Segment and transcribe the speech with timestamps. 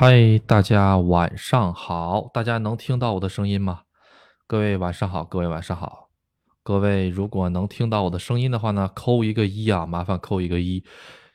[0.00, 2.30] 嗨，大家晚上好！
[2.32, 3.80] 大家能听到我的声音吗？
[4.46, 6.10] 各位晚上好，各位晚上好，
[6.62, 10.84] 各位如果能听到我的声音的话呢，扣一个一啊，麻烦扣一个一。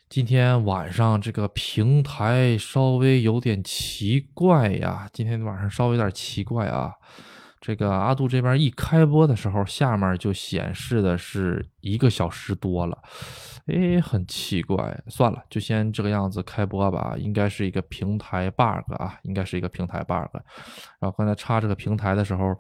[0.08, 6.94] 今天晚上这个平台稍微有点奇怪呀，今天晚上稍微有点奇怪啊。
[7.64, 12.98] 这个阿杜这边一开播的时候，下面就显示的是一个小时多了，
[13.68, 15.02] 哎，很奇怪。
[15.08, 17.16] 算了，就先这个样子开播吧。
[17.18, 20.36] 应该是一个平台 bug 啊，应该是一个平台 bug。
[21.00, 22.54] 然后刚才插这个平台的时候，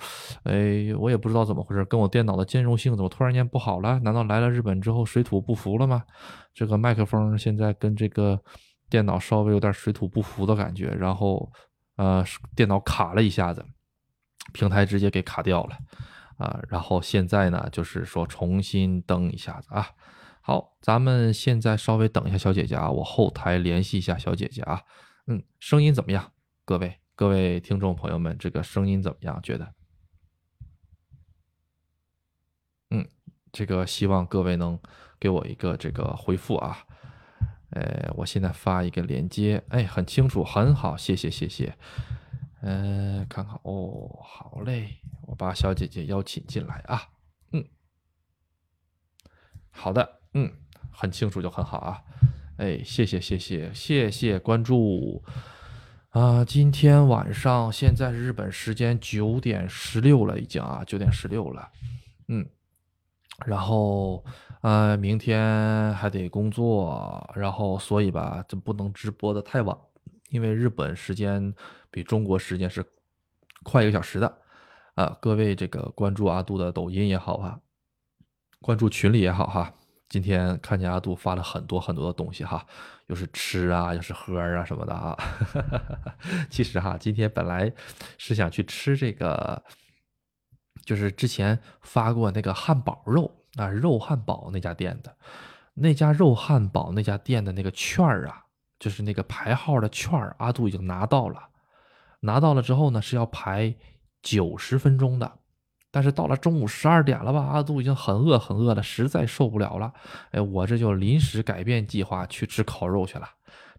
[0.44, 4.00] 哎，我也不知道怎么回事，跟我电脑的兼容性怎么突然间不好了？
[4.00, 6.02] 难道来了日本之后水土不服了吗？
[6.54, 8.40] 这个麦克风现在跟这个
[8.90, 11.52] 电脑稍微有点水土不服的感觉，然后
[11.98, 12.24] 呃，
[12.56, 13.66] 电脑卡了一下子。
[14.52, 15.78] 平台直接给卡掉了，
[16.38, 19.88] 啊，然后现在呢，就是说重新登一下子啊。
[20.42, 24.82] 好，咱们现在稍微等一下小姐姐啊，我后台联系一下小姐姐啊。
[25.28, 26.34] 嗯，声音怎么样？
[26.66, 29.42] 各位各位听众朋友们，这个声音怎么样？
[29.42, 29.74] 觉得？
[32.90, 33.08] 嗯，
[33.54, 34.78] 这个希望各位能
[35.18, 36.80] 给我一个这个回复啊。
[37.70, 41.76] 呃，我现在发一个连接，哎，很清楚，很好，谢谢谢谢。
[42.66, 47.10] 嗯，看看哦，好嘞，我把小姐姐邀请进来啊。
[47.52, 47.66] 嗯，
[49.70, 50.50] 好的，嗯，
[50.90, 52.02] 很清楚就很好啊。
[52.56, 55.22] 哎，谢谢谢谢谢谢关注
[56.12, 56.46] 啊！
[56.46, 61.70] 今天晚上现在日本时间九点十六了，已经啊，九点十六了。
[62.30, 62.48] 嗯，
[63.46, 64.24] 然后
[64.62, 69.78] 呃，明天还得工作，然后所以吧，就不能直播的太晚。
[70.30, 71.54] 因为日本时间
[71.94, 72.84] 比中国时间是
[73.64, 74.38] 快一个小时的，
[74.96, 77.60] 啊，各位这个关注阿杜的抖音也好哈，
[78.60, 79.72] 关注群里也好哈，
[80.10, 82.66] 今天看见阿杜发了很多很多的东西哈，
[83.06, 85.16] 又是吃啊，又是喝啊什么的啊，
[86.50, 87.72] 其实哈，今天本来
[88.18, 89.64] 是想去吃这个，
[90.84, 95.16] 就是之前发过那个汉堡肉啊，肉汉堡那家店的，
[95.76, 98.40] 那家肉汉堡那家店的那个券儿啊。
[98.80, 101.42] 就是那个排号的券儿，阿杜已经拿到了，
[102.24, 103.76] 拿到了之后呢，是要排
[104.22, 105.40] 九十分钟的，
[105.92, 109.94] 但是到了中午十二点了吧，阿杜已经很饿很饿了，实在受不了了，
[110.32, 113.30] 哎，我这就临时改变计划去吃烤肉去了。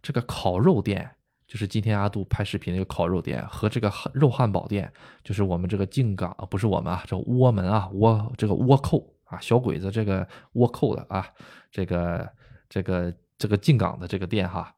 [0.01, 1.09] 这个烤肉店
[1.47, 4.91] 就是今天阿杜拍视频那个烤肉店，和这个肉汉堡店，
[5.23, 11.27] 就是我们这个靖港不是我们啊，这窝门啊窝这个倭寇啊小鬼子这个倭寇的啊，
[11.71, 12.29] 这个
[12.69, 14.71] 这个这个靖港的这个店哈。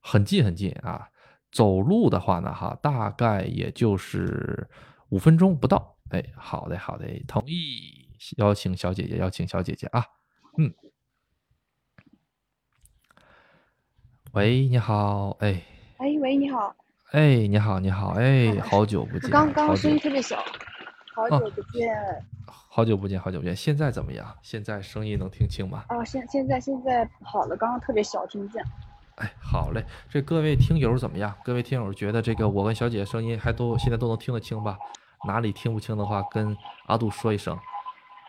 [0.00, 1.06] 很近很近啊，
[1.50, 4.68] 走路的话呢，哈，大概也就是
[5.08, 5.96] 五分钟不到。
[6.10, 10.04] 哎，好的好的，同意邀请小姐姐，邀请小姐姐啊，
[10.56, 10.72] 嗯，
[14.32, 15.62] 喂，你好，哎，
[15.98, 16.74] 哎，喂，你好，
[17.12, 20.42] 哎，你好，你好，哎，好久不见，刚刚声音特别小，
[21.14, 21.94] 好久不见，
[22.46, 24.34] 好久不见，好久不见，现在怎么样？
[24.42, 25.84] 现在声音能听清吗？
[25.90, 28.64] 哦，现现在现在好了，刚刚特别小，听不见。
[29.18, 31.34] 哎，好嘞，这各位听友怎么样？
[31.44, 34.78] 各位听友觉得这个我跟小姐声音还都现在都能听得清吧？
[35.26, 36.56] 哪里听不清的话，跟
[36.86, 37.58] 阿杜说一声。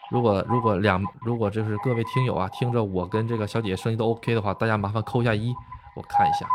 [0.09, 5.53] 如果如果两如果就是各位听友啊，听着我跟这个小姐姐声音都 OK 的话，大家麻烦扣一下一，
[5.95, 6.47] 我看一下。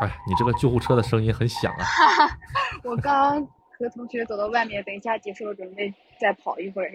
[0.00, 1.84] 哎，你这个救护车的声音很响啊！
[2.84, 3.44] 我刚
[3.76, 6.92] 和同学走到外面，等一下结束了，准备再跑一会儿。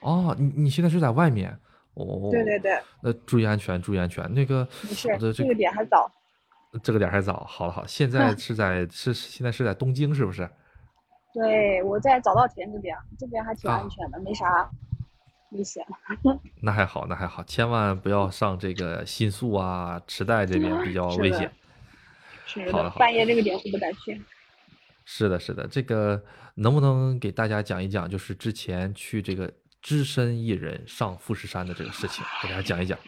[0.00, 1.58] 哦，你你现在是在外面？
[1.98, 4.32] 哦，对对对，那注意安全，注意安全。
[4.32, 6.08] 那个，没事，这个点还早，
[6.80, 7.44] 这个点还早。
[7.48, 10.48] 好了好，现在是在是现在是在东京是不是？
[11.34, 14.70] 对，我在早稻田这边，这边还挺安全的，没啥
[15.50, 15.84] 危险。
[16.62, 21.50] 那还好，那还好，千万不要上这个新宿啊、池袋这边比较危险。
[22.46, 24.22] 是的，好的，半夜这个点是不敢去。
[25.04, 26.22] 是的，是的，这个
[26.54, 29.52] 能不能给大家讲一讲，就是之前去这个。
[29.88, 32.98] 只身一人上富士山的这个事情，给大家讲一讲。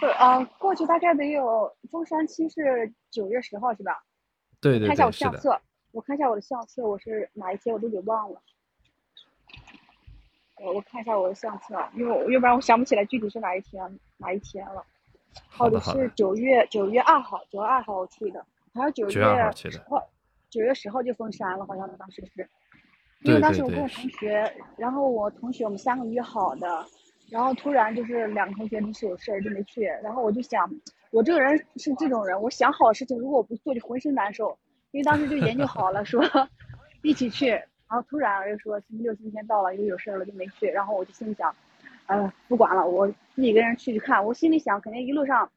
[0.00, 4.02] 对 啊，过去大概得有中山期是九月十号是吧？
[4.58, 5.60] 对对对，看一下我相册，
[5.92, 8.40] 我看一下我的相册，我是哪一天我都给忘了。
[10.62, 14.82] 我我看一下我的相册，因为要不然我想不起来具体是哪一天哪一天了。
[15.46, 18.40] 好的是九月九月二号，九月二号我去的，
[18.72, 19.22] 好像九月十
[19.90, 20.08] 号，
[20.48, 22.48] 九月十号就封山了，好像当时是。
[23.22, 26.86] 因为当时我跟我同学，然后我同学我们三个约好的，
[27.30, 30.70] 然后突然就是两个同学临时有事儿就没去，然后我就想，
[31.10, 34.56] 我这个人是这种人，我想好事情如果我不做就浑身难受，
[34.92, 36.24] 因为当时就研究好了说
[37.02, 41.52] 一起去，然后突然又说星期六星期天到了又有事儿了就没去，然后我就心里想，
[42.06, 45.50] 呃不管了，我自己一个人去去看，我心里想肯定一路上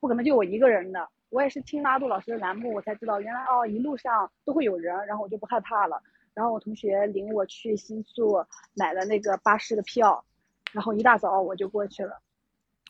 [0.00, 6.02] 不可能就我一个人的，我也是听拉杜老师的栏目，我才知道原来哦一路上都会有人，然后我就不害怕了。
[6.34, 8.44] 然后我同学领我去新宿
[8.74, 10.24] 买了那个巴士的票，
[10.72, 12.20] 然后一大早我就过去了。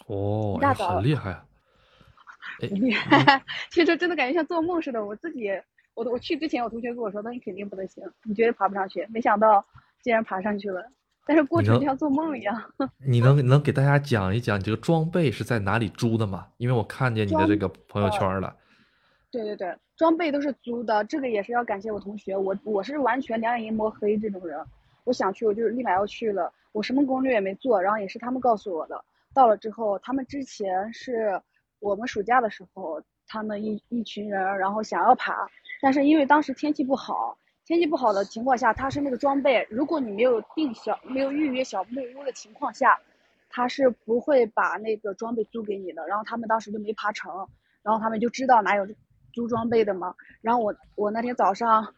[0.07, 1.47] 哦，一大早很厉害啊！
[2.61, 5.05] 厉害， 其实真的感觉像做梦似的。
[5.05, 5.49] 我自己，
[5.95, 9.07] 我我去之前，我同学跟我说，那你肯定不能行，你绝对爬不上去。
[9.11, 9.65] 没想到
[10.03, 10.85] 竟然爬上去了，
[11.25, 12.63] 但是过程就像做梦一样。
[13.07, 16.49] 你能能给大家讲一讲你这个装备是在哪里租的吗？
[16.59, 18.57] 因为我看见你的这个朋友圈了。
[19.31, 22.37] 对对对，装备都是租的，这个也是要感谢我同学。
[22.37, 24.59] 我我是完全两眼一抹黑这种人，
[25.05, 29.05] 我想去我就立马要去了，我什么攻略也没做，然后也是他们告诉我的。
[29.33, 31.41] 到了之后，他们之前是
[31.79, 35.49] 我们暑假的时候，他们一一群人，然后想要爬，
[35.81, 42.99] 但是因为当时天气不好，天气不好的情况下，他是那个装备，如果你没有订小没有预约小木屋的情况下，
[43.49, 46.05] 他是不会把那个装备租给你的。
[46.09, 47.47] 然后他们当时就没爬成，
[47.85, 48.85] 然后他们就知道哪有
[49.33, 50.15] 租装备的嘛。
[50.41, 51.95] 然后我我那天早上，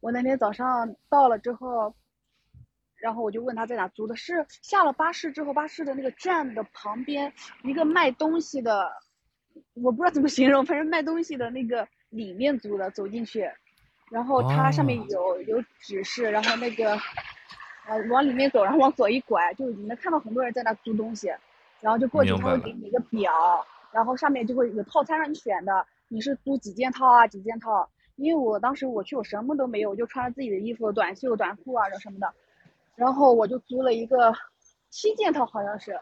[0.00, 1.94] 我那天早上到了之后。
[2.98, 7.30] 然后我就问他在哪租的，是下了巴士之后，巴士的那个站的旁边
[7.62, 8.90] 一个卖东西的，
[9.74, 13.48] 我不知道怎么形容，反正卖东西的那个里面租的，走进去，
[14.10, 16.92] 然后它上面有有指示，然后那个
[17.86, 21.28] 呃往里面走，然后往左一拐，就你能看到很多人在那租东西，
[21.82, 23.30] 然后就过去他会给你一个表，
[23.92, 27.88] 然后上面就会有套餐让你选的，你是租几件套啊几件套？
[28.16, 32.32] 因为我当时我去我什么都没有，我就穿着自己的衣服，短袖短裤啊这什么的。
[32.94, 34.32] 然后我就租了一个
[34.88, 36.00] 七件套，好像是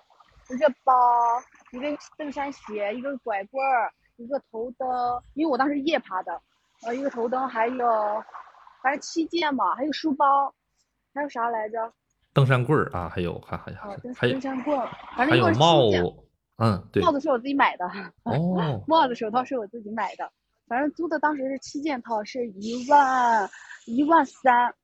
[0.51, 0.93] 一个包、
[1.73, 4.89] 一个登山鞋、一个拐棍儿、一个头灯，
[5.35, 6.41] 因为我当时夜爬的，
[6.87, 7.87] 呃，一个头灯，还有
[8.81, 10.55] 反正七件嘛，还有书包，
[11.12, 11.93] 还有啥来着？
[12.33, 13.71] 登山棍儿啊，还有还还
[14.29, 16.05] 有登山棍儿，反正一共是七件。
[16.56, 17.03] 嗯，对。
[17.03, 17.85] 帽子是我自己买的。
[18.25, 18.85] 哦。
[18.89, 20.31] 帽子、手套是我自己买的，
[20.67, 23.49] 反正租的当时是七件套，是一万
[23.87, 24.75] 一万三，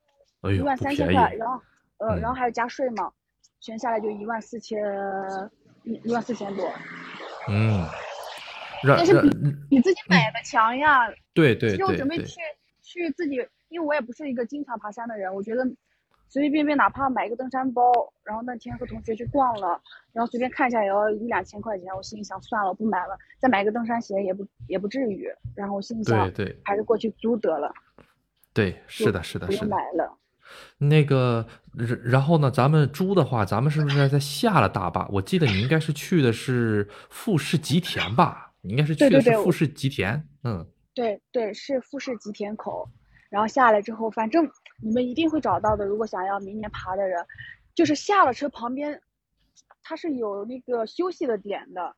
[0.42, 1.60] 一万三千块，然后。
[2.02, 3.12] 呃，然后还要加税嘛，
[3.60, 4.82] 全下来就一万四千
[5.84, 6.66] 一一万四千多。
[7.46, 7.86] 嗯，
[8.96, 9.28] 但是比
[9.68, 11.10] 比自己买的强呀。
[11.34, 11.70] 对对对。
[11.72, 12.40] 其实我准备去
[12.80, 13.34] 去自己，
[13.68, 15.62] 因为我也不是一个经常爬山的人，我觉得
[16.30, 17.92] 随随便便哪怕买一个登山包，
[18.22, 19.80] 然后那天和同学去逛了，
[20.12, 25.28] 然后随便看一下也要一两千块钱，我心里想算了，不买了，再买个登山鞋也不也不至于。
[25.56, 27.74] 然后我心里想，对对，还是过去租得了。
[28.52, 29.66] 对，是的，是的，是的。
[29.66, 30.16] 买了。
[30.78, 31.46] 那个，
[32.04, 32.50] 然后呢？
[32.50, 35.06] 咱们租的话，咱们是不是在下了大巴？
[35.08, 38.52] 我记得你应该是去的是富士吉田吧？
[38.62, 40.26] 你应该是去的是富士吉田。
[40.42, 42.88] 嗯，对对，是富士吉田口。
[43.28, 44.50] 然后下来之后，反正
[44.80, 45.84] 你们一定会找到的。
[45.84, 47.24] 如果想要明年爬的人，
[47.74, 49.00] 就是下了车旁边，
[49.82, 51.94] 它是有那个休息的点的。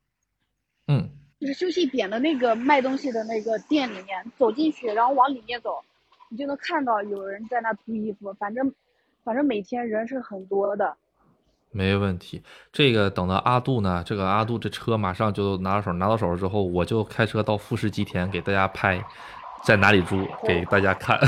[0.89, 1.09] 嗯，
[1.41, 5.83] 就是休息点的那个卖东西的那个店里面，走进去，然后往里面走。
[6.29, 8.75] 你就能看到有人在那租衣服，反正，
[9.23, 10.97] 反正每天人是很多的。
[11.71, 12.43] 没问题，
[12.73, 19.03] 这个等到阿杜呢，这个阿杜这车马上就拿到手，拿到手了之后，我就开车到富士吉田给大家拍，
[19.65, 21.19] 在哪里租给大家看。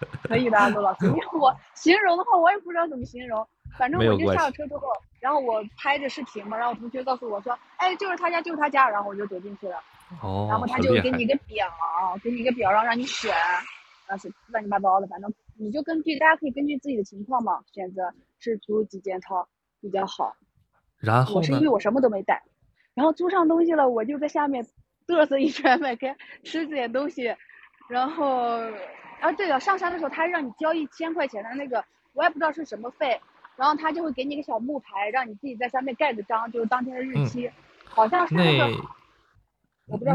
[0.28, 3.46] 可以，的，阿杜老师，因为我 形容的话，我也不知道怎么形容，
[3.78, 4.88] 反正我就下了车之后，
[5.20, 9.76] 然后我拍着视频嘛，然后同学告诉我说，哎，就是他家，就是他家，然后我就走进去了。
[10.22, 11.66] 哦，然后他就给你一个表，
[12.22, 13.34] 给你一个表，然后让你选。
[14.06, 19.46] 啊，是乱七八糟的，反正你就根据大家可以根据自己的情况嘛，选择是租几件套
[19.82, 20.34] 比较好。
[20.98, 22.42] 然后我是因为我什么都没带，
[22.94, 24.66] 然后租上东西了，我就在下面
[25.06, 27.36] 嘚瑟一圈 买开吃点东西，
[27.90, 28.60] 然后，
[29.20, 33.20] 啊对了，上山的时候他让你交一千块钱的那个，我也不知道是什么费，
[33.56, 37.50] 然后他就会给你个小木牌，让你自己在上面盖个章，就是当天的日期，
[37.84, 38.70] 好像是那个。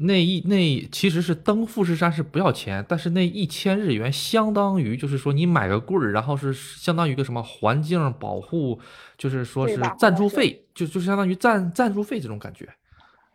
[0.00, 8.80] 那一那其实是登富士山是不要钱，但是那一千日元相当于就是说你买个棍儿，然后是相当于一个什么环境保护，
[9.16, 12.68] 就是说是赞助费，就就相当于赞赞助费这种感觉，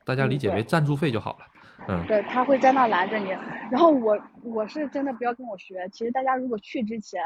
[0.03, 1.45] 大家理解为赞助费就好了。
[1.87, 3.29] 嗯，对他会在那拦着你，
[3.71, 7.21] 然后我我是真的不要跟我学，其实大家如果去之前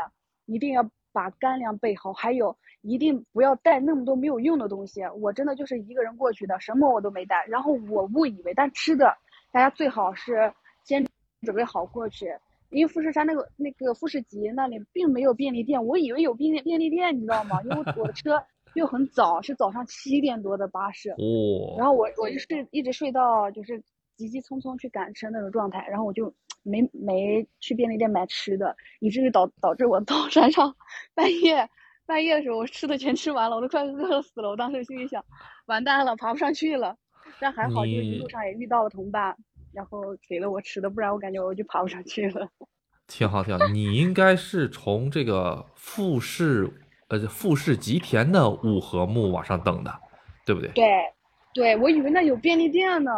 [0.46, 2.56] 一定要把干粮备好，还有。
[2.88, 5.02] 一定不要带那么多没有用的东西。
[5.20, 7.44] 我真的就是一个人过去的，什么我都没带。
[7.48, 9.12] 然后我误以为，但吃的
[9.52, 11.04] 大家最好是先
[11.42, 12.28] 准备好过去，
[12.70, 17.60] 因为富士山那个那个富士吉那里并没有便利店，我以为有便利便利店，你知道吗？
[17.64, 18.40] 因为我的车
[18.76, 21.10] 又很早，是早上七点多的巴士。
[21.10, 21.76] 哦。
[21.80, 23.82] 然后我我就睡一直睡到就是
[24.16, 30.76] 急急匆匆去赶车那种状态，然后我就没没去便利店买吃的，以至于导导致我到 山上
[31.14, 31.70] 半夜。
[32.08, 34.50] 半夜的时候，我吃的全吃完了，我都快饿死了。
[34.50, 35.26] 我当时心里想，
[35.66, 36.96] 完蛋了，爬不上去了。
[37.40, 39.36] 但还好，就一路上也遇到了同伴，
[39.74, 42.48] 然后给了我吃的，不然我感觉我就爬不上去了。
[43.08, 43.68] 挺好，挺好。
[43.70, 46.70] 你应该是从这个富士，
[47.08, 49.92] 呃，富士吉田的五合目往上登的，
[50.46, 50.70] 对不对？
[50.74, 50.86] 对，
[51.56, 53.12] 对，我以为那有便利店呢。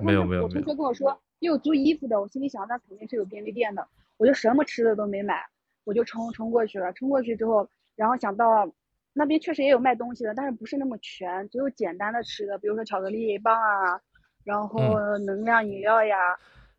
[0.00, 0.42] 没有，没有。
[0.42, 3.86] 我同学跟我说有租衣服的，我心里想那肯定是有便利店的，
[4.16, 5.40] 我就什么吃的都没买，
[5.84, 6.92] 我就冲冲过去了。
[6.92, 8.68] 冲过去之后，然后想到
[9.12, 14.00] 那边确实也有卖东西的，但是不是那么全，只有简单的吃的，比如说巧克力棒啊，
[14.42, 16.16] 然后能量饮料呀。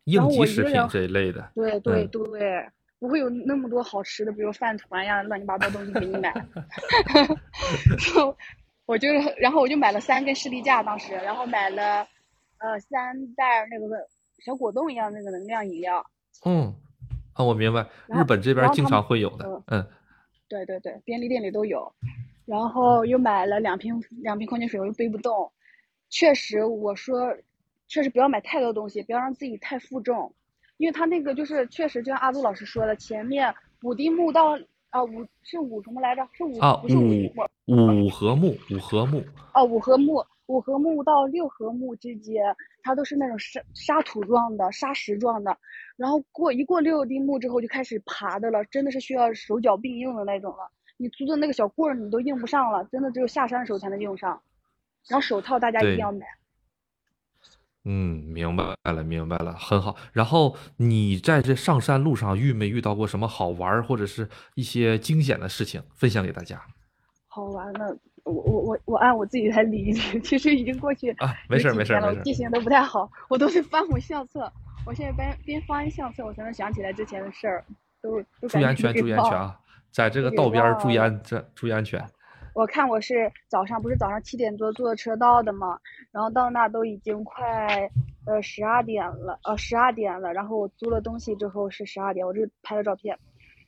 [0.04, 2.64] 应急食品这一类的，对对对，
[3.00, 6.32] 不会有那么多好吃的，比如饭团呀，乱七八糟东西给你买。
[8.86, 12.06] 我就，然后我就买了三根士力架，当时，然后买了，
[12.58, 13.86] 呃，三袋那个
[14.44, 16.04] 小果冻一样那个能量饮料。
[16.44, 16.74] 嗯，
[17.34, 19.86] 啊，我明白，日本这边经常会有的，嗯。
[20.48, 21.92] 对对对，便利店里都有。
[22.46, 25.52] 然后又买了两瓶两瓶矿泉水，我又背不动。
[26.08, 27.36] 确实，我说。
[27.88, 30.34] 确实不要买太多东西，不要让自己太负重，
[30.76, 34.58] 因为他那个就是确实就像阿杜老师说的，前面五丁目到
[34.96, 36.26] 啊五是五什么来着？
[36.32, 36.86] 是五啊五
[37.66, 39.22] 五合目五合目
[39.52, 42.42] 哦五合目五合目到六合目之间，
[42.82, 45.54] 它都是那种沙沙土状的沙石状的，
[45.96, 50.70] 然后过一过六丁目之后就开始爬的了，真的是需要手脚并用的那种了。
[50.96, 54.40] 你租的那个小棍儿你都用不上了，真的只有下山的时候才能用上。
[55.08, 56.24] 然后手套大家一定要买。
[57.88, 59.94] 嗯，明白了，明白了，很好。
[60.12, 66.60] 然后你在这上山路上遇没遇到过什么好玩或者是一些惊险的事情，分享给大家？
[67.28, 74.52] 好玩的，我我我我按我自己来理一理， 其实已经过去啊，没事没事没事，记性都不太好，我都是翻我相册，
[74.84, 77.64] 我现在边边翻相册，我才能想起来之前的事儿，
[78.02, 79.60] 都都注意安全，注意安全啊，
[79.92, 82.04] 在这个道边注意安这注意安全。
[82.56, 85.78] 我看我是早上不是早上七点多坐车到的嘛，
[86.10, 87.86] 然后到那都已经快
[88.24, 90.32] 呃十二点了，呃十二点了。
[90.32, 93.14] 然后我租了东西之后是十二点，我就拍了照片。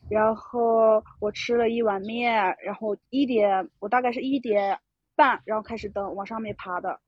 [0.08, 2.32] 然后我吃了一碗面，
[2.64, 4.78] 然后一点我大概是一点
[5.14, 6.98] 半，然后开始登往上面爬的。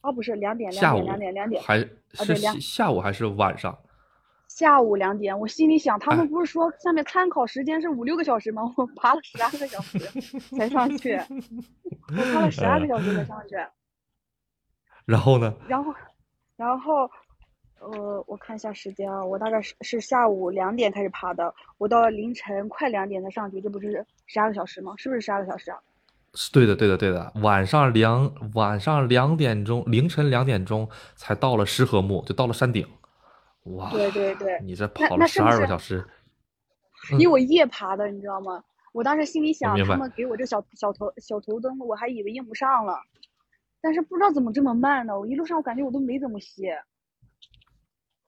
[0.00, 1.78] 哦，不是两点，两点，两点，两点，还
[2.24, 3.78] 是下午还是晚上？
[4.58, 8.62] 下午两点，我心里想，他们不是说下面参考时间是五六个小时吗？
[8.76, 10.00] 我爬了十二个小时
[10.56, 11.14] 才上去，
[12.10, 13.54] 我爬了十二个小时才上去。
[15.06, 15.54] 然后呢？
[15.68, 15.94] 然后，
[16.56, 17.08] 然后，
[17.78, 24.92] 呃，我看一下时间啊，我大概是是下午两点开始爬的，我到凌晨快两点才上去，这不是十二个小时吗？
[24.96, 25.78] 是不是十二个小时啊？
[26.34, 27.32] 是对的，对的，对的。
[27.42, 32.84] 晚上两晚上两点钟，凌晨两点钟才到了石河木，就到了山顶。
[33.76, 36.04] 哇，对对对，你这跑了十二个小时，
[37.12, 38.62] 因为我夜爬的，你知道吗？
[38.92, 42.98] 我当时心里想，他们给我这小小头小头灯，我还以为用不上了，
[43.80, 45.18] 但是不知道怎么这么慢呢？
[45.18, 46.82] 我一路上我感觉我都没怎么歇，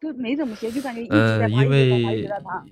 [0.00, 2.64] 都没怎么歇，就感觉一直在爬，一直在爬。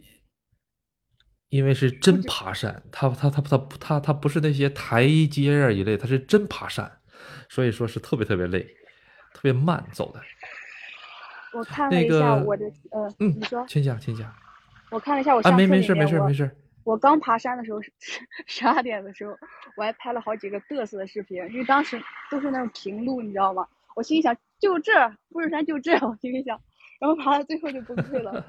[1.48, 7.00] 因为是真爬山，他他他他他他不是那些台阶啊一类，他是真爬山，
[7.48, 8.62] 所以说是特别特别累，
[9.32, 10.20] 特别慢走的。
[11.52, 14.32] 我看了一下我的，呃，你说，请讲，请讲。
[14.90, 16.50] 我看了一下我相册里面，没事，没事，没事。
[16.84, 17.92] 我刚爬山的时候是
[18.46, 19.36] 十二点的时候，
[19.76, 22.00] 我还拍了好几个嘚瑟的视频，因为当时
[22.30, 23.66] 都是那种平路，你知道吗？
[23.96, 24.92] 我心里想，就这，
[25.30, 26.60] 富士山就这，我心里想，
[27.00, 28.44] 然后爬到最后就崩溃了，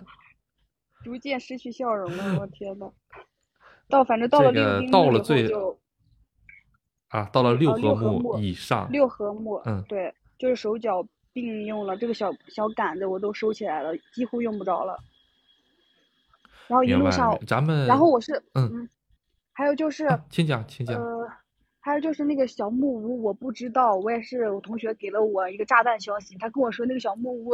[1.04, 2.40] 逐渐失去笑容了。
[2.40, 2.92] 我天呐，
[3.90, 5.80] 到反正到了六丁目以就，
[7.10, 11.06] 啊，到了六合目以上，六合目，嗯，对，就是手脚。
[11.34, 14.98] 并用了这个小小杆子，我都收起来了，几乎用不着了。
[16.68, 18.88] 然后一路上，咱们，然后我是，嗯，
[19.54, 21.02] 还有就是，请讲，请讲。
[21.02, 21.28] 呃，
[21.80, 27.54] 还有就是那个小木屋，我不知道，我也是我同学给了我一个炸弹消息，他跟我说那个小木屋，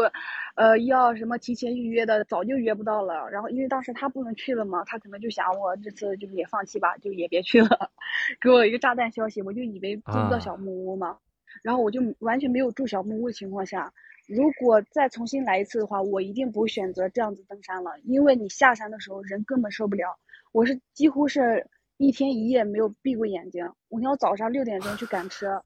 [0.55, 3.29] 呃，要什么提前预约的，早就约不到了。
[3.29, 7.89] 然后因为当时他不能去了嘛，他可能就想我这次就也放弃吧，就也别去了，
[8.41, 11.17] 给我一个炸弹消息，我就以为租不到小木屋嘛。
[11.63, 13.91] 然后我就完全没有住小木屋的情况下，
[14.27, 20.17] 如果再重新来一次的话，我一定不会选择这样子登山了，因为你下山的时候人根本受不了。
[20.51, 25.61] 我是几乎是一天一夜没有闭过眼睛，我要早上六点钟去赶车，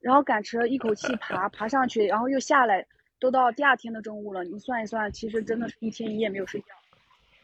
[0.00, 2.86] 然后赶车一口气爬爬上去，然后又下来，
[3.20, 4.42] 都到第二天的中午了。
[4.44, 6.66] 你算一算，其实真的是一天一夜没有睡觉。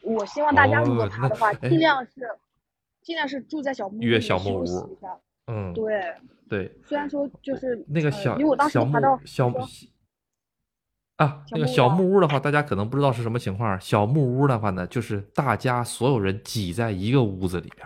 [0.01, 2.29] 我希望大家如果爬的话，尽量是
[3.01, 5.17] 尽量是住在小木屋里休息一下。
[5.47, 6.13] 嗯，对。
[6.49, 9.53] 对，虽然说就是那个小因为我当时爬到小
[11.17, 13.79] 啊，那个小木屋的话，大家可能不知道是什么情况。
[13.79, 17.85] 小木屋的话呢，就是大家所有人挤在一个屋子里边，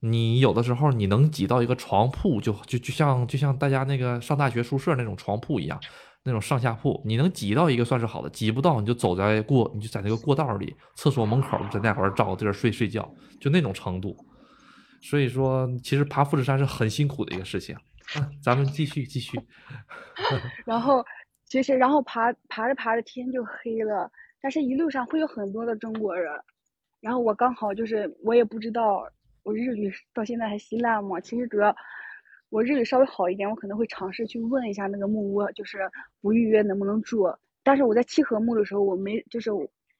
[0.00, 5.80] 你有的时候你能挤到一个床铺，就就就像就像大家那个上大学宿舍那种床铺一样，
[6.24, 13.08] 那种上下铺，你能挤到一个算是好的，挤不到你就走在过，你就在那个过道里，厕所门口在那块儿找个地儿睡睡觉，
[13.40, 14.16] 就那种程度。
[15.00, 17.76] 所以说，其实爬富士山是很辛苦的一个事情。
[18.42, 19.40] 咱们继续继续。
[20.64, 21.04] 然后，
[21.44, 26.32] 其实然后爬爬着爬着天就黑了，但是一路上会有很多的中国人。
[27.00, 29.06] 然后我刚好就是我也不知道
[29.42, 31.20] 我日语到现在还稀烂吗？
[31.20, 31.74] 其实主要。
[32.50, 35.90] 我日语稍微好一点，我可能会尝试去问一下那个木屋，就是
[36.20, 37.26] 不预约能不能住。
[37.64, 39.50] 但是我在七合木的时候，我没就是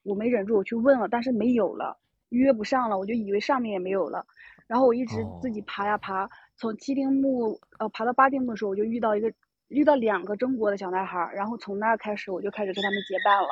[0.03, 1.97] 我没忍住，我去问了，但是没有了，
[2.29, 4.25] 预约不上了，我就以为上面也没有了。
[4.67, 9.31] 然后我一直自己爬呀爬，从七丁目呃爬到八丁目的时候，我就遇到一个
[9.67, 13.49] 遇到两个中国的小男孩，然后从那开始我就开始跟他们结伴了。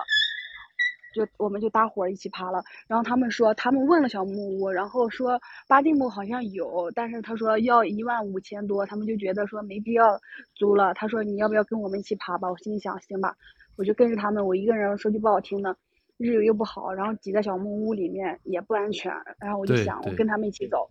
[1.13, 10.19] 就我们就搭伙一起爬了，然后他们说他们问了小木屋，然后说巴定木好像有，但是他说要一万五千多，他们就觉得说没必要
[10.55, 10.91] 租了。
[10.95, 12.49] 他说你要不要跟我们一起爬吧？
[12.49, 13.35] 我心里想行吧，
[13.75, 14.43] 我就跟着他们。
[14.43, 15.77] 我一个人说句不好听的，
[16.17, 19.13] 日语又不好，然后挤在小木屋里面也不安全。
[19.39, 20.89] 然后我就想我跟他们一起走，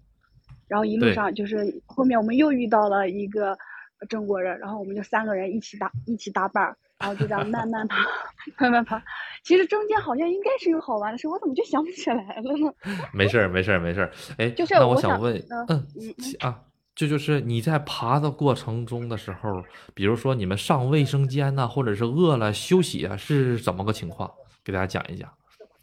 [0.69, 3.57] 然后一路上就是后面我们又遇到了一个
[4.09, 6.77] 中国人，然后我们就三个人一起搭一起搭伴儿。
[6.99, 7.97] 然后就这样慢慢爬，
[8.61, 9.03] 慢慢爬。
[9.43, 12.73] 其实中间好像应该是有好玩的事，我怎么就想不起来了呢？
[13.13, 14.13] 没事儿，没事儿，没事儿。
[14.39, 16.61] 哎，就是那我想问，嗯嗯啊，
[16.95, 19.65] 这就是你在爬的过程中的时候，
[19.95, 24.31] 比如说你们上卫生间呐，或者是饿了休息啊，是怎么个情况？
[24.63, 25.29] 给大家讲一讲。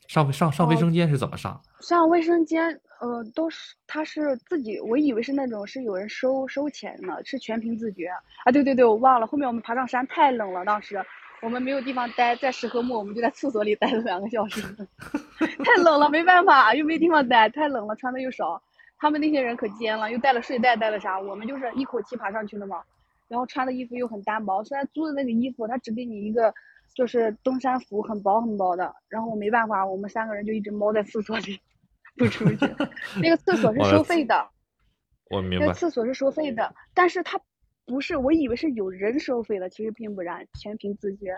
[0.08, 1.62] 上上上卫生间是怎么上？
[1.82, 2.80] 上卫生间。
[3.00, 8.08] 呃，都是他是自己，我以为是那种是有人收收钱呢，是全凭自觉
[8.44, 8.52] 啊！
[8.52, 11.02] 对对对，我忘了，后面我们爬上山太冷了，当时
[11.42, 14.62] 我们没有地方待，在石河木，我们就在厕所里待了两个小时，
[15.64, 18.62] 太冷了，没办法，又没地方待，太冷了，穿的又少。
[18.98, 21.18] 他们那些人可尖了，又带了睡袋，带了啥？
[21.18, 22.84] 我们就是一口气爬上去的嘛，
[23.30, 26.54] 然后穿的衣服又很单薄，虽然租的那个衣服，他只给你一个
[26.94, 31.58] 就是登山服，很薄很薄的，然后我没办法，我们三个人就一直猫在厕所里。
[32.20, 32.58] 不出去，
[33.20, 34.48] 那个厕所是收费的。
[35.32, 35.68] 我明白。
[35.68, 37.40] 那厕所是收费的，但是它
[37.86, 41.36] 不是，我以为是有人收费的，其实并不然，全凭自觉。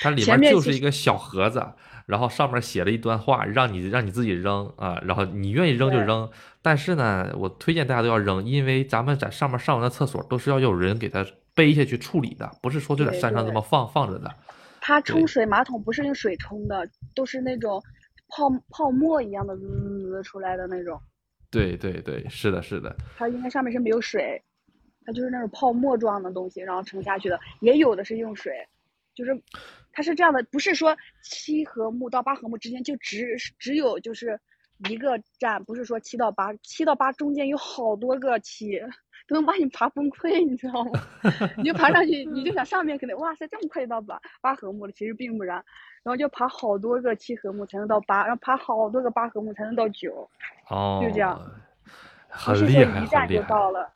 [0.00, 1.64] 它里面就是一个小盒子，
[2.06, 6.28] 然后上面写了一段话，让你让你自己扔啊，然后你愿意扔就扔。
[6.62, 14.32] 但是呢，我推荐大家都要扔，因为咱们在上面上完的厕所都是要有人给它背下去处理的，不是说就在山上这么放放着的。
[14.80, 17.82] 它冲水马桶不是用水冲的，都是那种。
[18.28, 21.00] 泡泡沫一样的滋出来的那种，
[21.50, 22.94] 对对对，是的，是的。
[23.16, 24.42] 它应该上面是没有水，
[25.04, 27.38] 它就是那种泡沫状的东西，然后沉下去的。
[27.60, 28.52] 也有的是用水，
[29.14, 29.40] 就是
[29.92, 34.40] 它是这样的，不是说七和木到八和木之间就只只有就是
[34.88, 38.80] 一个站，不是说七到八，七到八中间有好多个七，
[39.26, 41.00] 都能把你爬崩溃，你知道吗？
[41.58, 45.64] 你就爬上去，你就想上面肯定哇塞这么快就到八八合目了，其实并不然。
[46.02, 50.28] 然后就爬好多个七合目才能到八，然后爬好多个八合目才能到九，
[50.68, 51.40] 哦，就这样，
[52.28, 53.95] 很厉害，很厉害。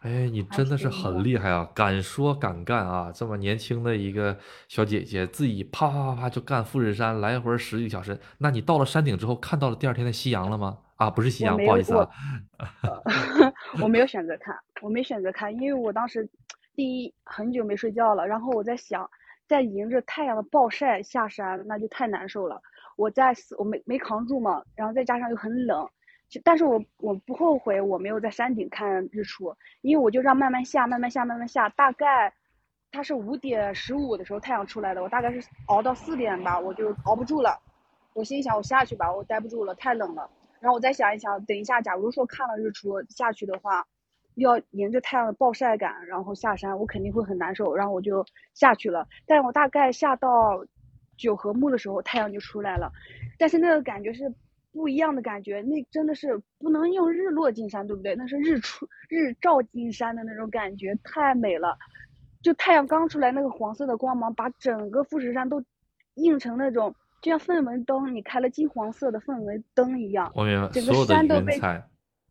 [0.00, 3.10] 哎，你真的是很厉害啊，敢说敢干啊！
[3.12, 8.18] 这么年轻的一个小姐姐，自己啪啪啪啪就干富士山，来回十几个小时。
[8.38, 10.78] 那你到了山顶之后，看到了第二天的夕阳了吗？
[10.96, 12.08] 啊，不是夕阳，不好意思啊。
[13.82, 16.28] 我没有选择看，我没选择看，因为我当时
[16.74, 19.08] 第一很久没睡觉了，然后我在想。
[19.48, 22.60] 在迎着太阳的暴晒下山，那就太难受了。
[22.96, 25.88] 我在我没没扛住嘛，然后再加上又很冷，
[26.44, 31.68] 但是我我不后悔我没有在山顶看日出，因为我就让慢慢下，慢慢下，慢慢下。
[31.70, 32.32] 大概
[32.90, 37.58] 它是五点十五的时候太阳出来的，我大概是熬到四点吧，我就熬不住了。
[38.14, 40.30] 我心想我下去吧，我待不住了，太冷了。
[40.60, 43.86] 然后我再想一想，等一下，假如说看了日出下去的话。
[44.34, 49.08] 要迎着太阳的暴晒感，然后下山，我肯定会很难受，然后我就下去了。
[49.26, 50.64] 但我大概下到
[51.16, 52.92] 九合目的时候，太阳就出来了，
[53.36, 54.32] 但是那个感觉是
[54.78, 58.14] 不一样的感觉，那真的是不能用日落金山，对不对？
[58.14, 61.76] 那是日出日照金山的那种感觉，太美了。
[62.40, 65.60] 就太阳刚出来，那个黄色的光芒把整个富士山都
[66.14, 71.60] 映成那种，就像氛围灯，你开了金黄色的氛围灯一样，我明白，整个山都被。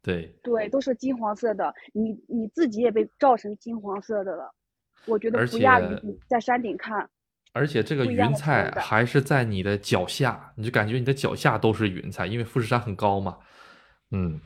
[0.01, 4.49] 对对，都是金黄色的，你你自己也被照成金黄色的了，
[5.05, 7.09] 我觉得不亚于在山顶看。
[7.53, 13.37] 而且这个云彩还是在你的脚下，你就感觉你的脚下都是云彩，因为富士山很高嘛。
[14.11, 14.39] 嗯，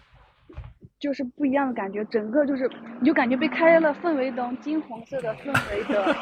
[1.00, 6.16] 就是不一样的感觉，整个就是你就感觉被开了氛围灯，金黄色的氛围灯。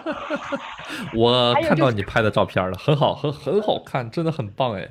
[1.16, 4.90] 我看到你拍的照片了，很好，很很好看，真的很棒哎。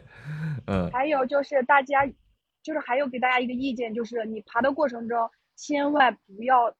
[0.66, 0.90] 嗯。
[0.92, 2.08] 还有就是大家。
[2.60, 6.74] 就是还有给大家一个意见，就是你爬的过程中，千万不要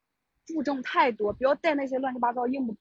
[0.45, 2.75] 负重太多，不要带那些乱七八糟用不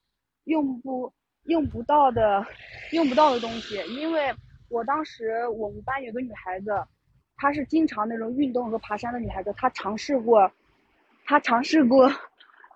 [0.44, 1.10] 用不
[1.48, 2.44] 用不到的，
[2.92, 3.82] 用不到的东西。
[3.96, 4.32] 因为
[4.68, 6.70] 我当时我们班有个女孩子，
[7.36, 10.50] 她是经常那种运动和爬山的女孩子，她尝试过，
[11.24, 12.10] 她尝试过，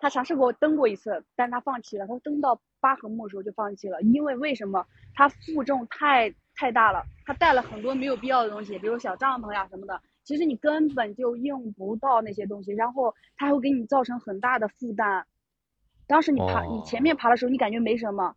[0.00, 2.06] 她尝试过登过一次，但她放弃了。
[2.06, 4.84] 她登到八合木的时候就放弃了，因为为什么？
[5.14, 10.00] 她负重太太大了，她带了很多没有必要的东西，比如小帐篷呀什么的。
[10.24, 15.26] 其实你根本就用不到那些东西，然后它还会给你造成很大的负担。
[16.06, 18.34] 当时你爬，你前面爬的时候，你感觉没什么，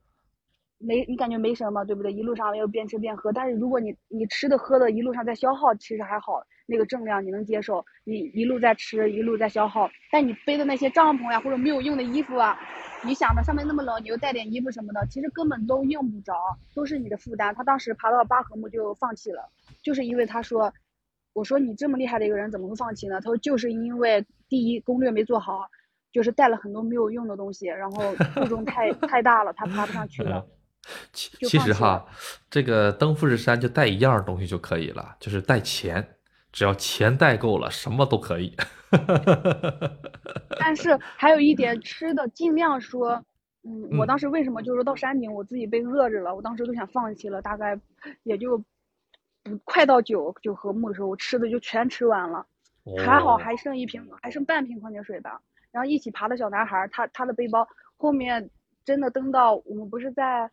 [0.85, 2.13] 没你感觉没什么，对不对？
[2.13, 3.31] 一路上又边吃边喝。
[3.31, 7.83] 但是如果你你吃的喝的一路上在消耗，其实还好，那个重量你能接受。
[8.03, 9.89] 你一路在吃，一路在消耗。
[10.11, 12.57] 但你背的那些帐篷呀，或者没有用的衣服啊，
[13.03, 16.33] 你想着上面那么冷，你又带点衣服什么的，其实根本都用不着，
[16.75, 17.53] 都是你的负担。
[17.55, 19.49] 他当时爬到八合目就放弃了，
[19.83, 20.73] 就是因为他说。
[21.33, 23.19] 我说你这么厉害的一个人怎么会放弃呢？
[23.19, 25.69] 他说就是因为第一攻略没做好，
[26.13, 30.47] 就是带了很多没有用的东西，然后负重太 太大了，他爬不上去了。
[31.13, 32.05] 其其实哈，
[32.49, 36.15] 这个登富士山就带一样东西就可以了，就是带钱，
[36.51, 38.55] 只要钱带够了，什么都可以。
[40.59, 43.23] 但 是还有一点吃的，尽量说，
[43.63, 47.79] 嗯，我当时为什么就是到山顶我自己被饿着了，我当时都想放弃了，大概
[48.23, 48.63] 也就。
[49.63, 52.43] 快到九九合目的时候，我吃的就全吃完了，
[52.97, 55.39] 还好还剩一瓶，还剩半瓶矿泉水吧。
[55.71, 58.49] 然后一起爬的小男孩，他他的背包后面
[58.83, 60.49] 真的登到我们不是在，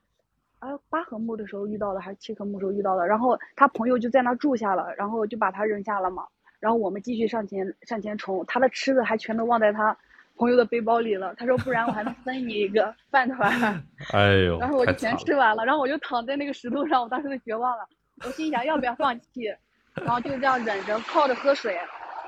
[0.63, 3.05] 啊八合目的时候遇到了，还是七合目时候遇到的。
[3.05, 6.25] 然后他朋友就在那住下了，然后就把他扔下了嘛。
[6.61, 9.97] 然后我们继续上前上前冲，他的吃的还全都忘在他
[10.37, 11.35] 朋友的背包里了。
[11.35, 13.51] 他说不然我还能分你一个饭团。
[14.15, 17.85] 哎呦，然后我就全吃完了，然后我就躺在那个石头上，我当时就绝望了。
[18.25, 19.53] 我心想要不要放弃，
[19.95, 21.77] 然后就这样忍着靠着喝水，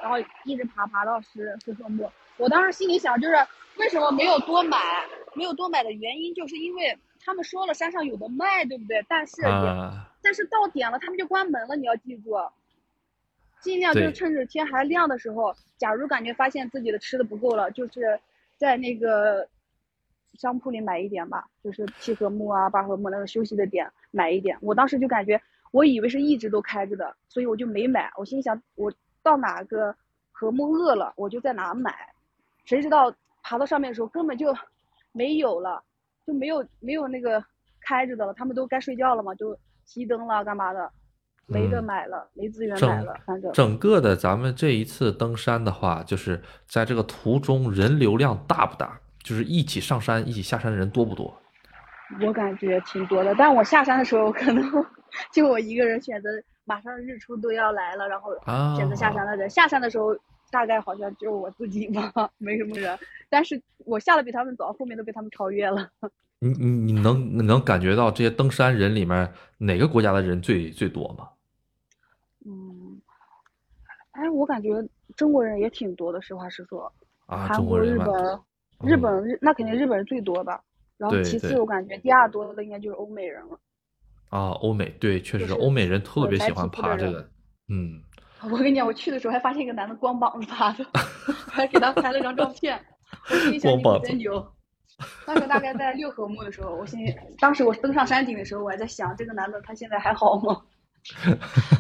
[0.03, 2.11] 然后一直爬爬到十十合目。
[2.37, 3.37] 我当时心里想就是
[3.79, 4.77] 为什么没有多买，
[5.37, 9.05] 没有多买的原因就是因为他们说了山上有的卖，对不对？
[9.09, 9.43] 但是
[10.23, 12.35] 但是到点了他们就关门了，你要记住，
[13.61, 18.21] 尽量就是趁着天还亮的时候，假如感觉发现自己的吃的不够了，就是
[18.57, 19.49] 在那个
[20.35, 24.59] 商铺里买一点吧，就是七合木啊八合木那个休息的点买一点。
[24.61, 25.41] 我当时就感觉。
[25.71, 28.09] 我以为是一直都开着的，所以我就没买。
[28.17, 28.93] 我心想，我
[29.25, 29.93] 到哪个
[30.31, 32.15] 和睦饿了，我就在哪买。
[32.65, 34.57] 谁知道爬到上面的时候根本就
[35.11, 35.83] 没有了，
[36.27, 37.43] 就没有没有那个
[37.81, 38.33] 开着的了。
[38.35, 39.57] 他们都该睡觉了嘛，就
[39.87, 40.91] 熄灯了，干嘛的？
[41.47, 43.15] 没得买了，没资源买了。
[43.27, 48.99] 反正整个的咱们这一次登山的话，就是在这个途中人流量大不大？
[49.23, 51.35] 就是一起上山、一起下山的人多不多？
[52.23, 54.65] 我感觉挺多的，但我下山的时候可能。
[55.33, 56.29] 就我一个人选择，
[56.65, 58.33] 马上日出都要来了，然后
[58.77, 59.49] 选择下山的人。
[59.49, 60.17] 下山的时候，
[60.55, 62.97] 大概好像就我自己吧，没什么人。
[63.29, 65.91] 但是我下的比他们早，后面都被他们超越了。
[66.39, 71.29] 你你你能你能感觉到这些登山人里面哪个国家的人最最多吗？
[72.47, 73.01] 嗯，
[74.13, 74.71] 哎，我感觉
[75.17, 76.93] 中国人也挺多的，实话实说。
[77.27, 78.41] 啊，韩国、日本，
[78.83, 80.63] 日本日那肯定日本人最多吧。
[80.97, 83.59] 然后其次，我感觉第二多的应该就是欧美人了。
[84.29, 87.29] 啊，欧美对，确实是欧美人特别喜欢爬这个。
[87.69, 88.03] 嗯，
[88.51, 90.85] 我跟你讲，我去的时候还发现一个男的光膀子爬的，
[91.51, 92.79] 还给他拍了张照片。
[93.31, 94.47] 我心想你真牛。
[95.27, 97.01] 当时大概在六合目的时候，我心
[97.39, 100.63] 当时我登上山顶的时候，我还在想这个男的他现在还好吗？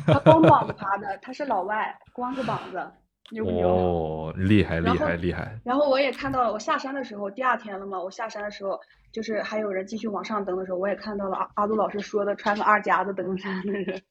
[0.07, 2.85] 他光膀子爬的，他是老外，光着膀子，
[3.31, 3.69] 牛不牛？
[3.69, 5.59] 哦，厉害厉害厉害。
[5.65, 8.79] 然后我也看到了，我下山的时候，第二天了嘛，我下山的时候。
[9.15, 14.03] 就是还有人继续往上登的时候，我也看到了阿阿杜老师说的穿个二夹子登山的人，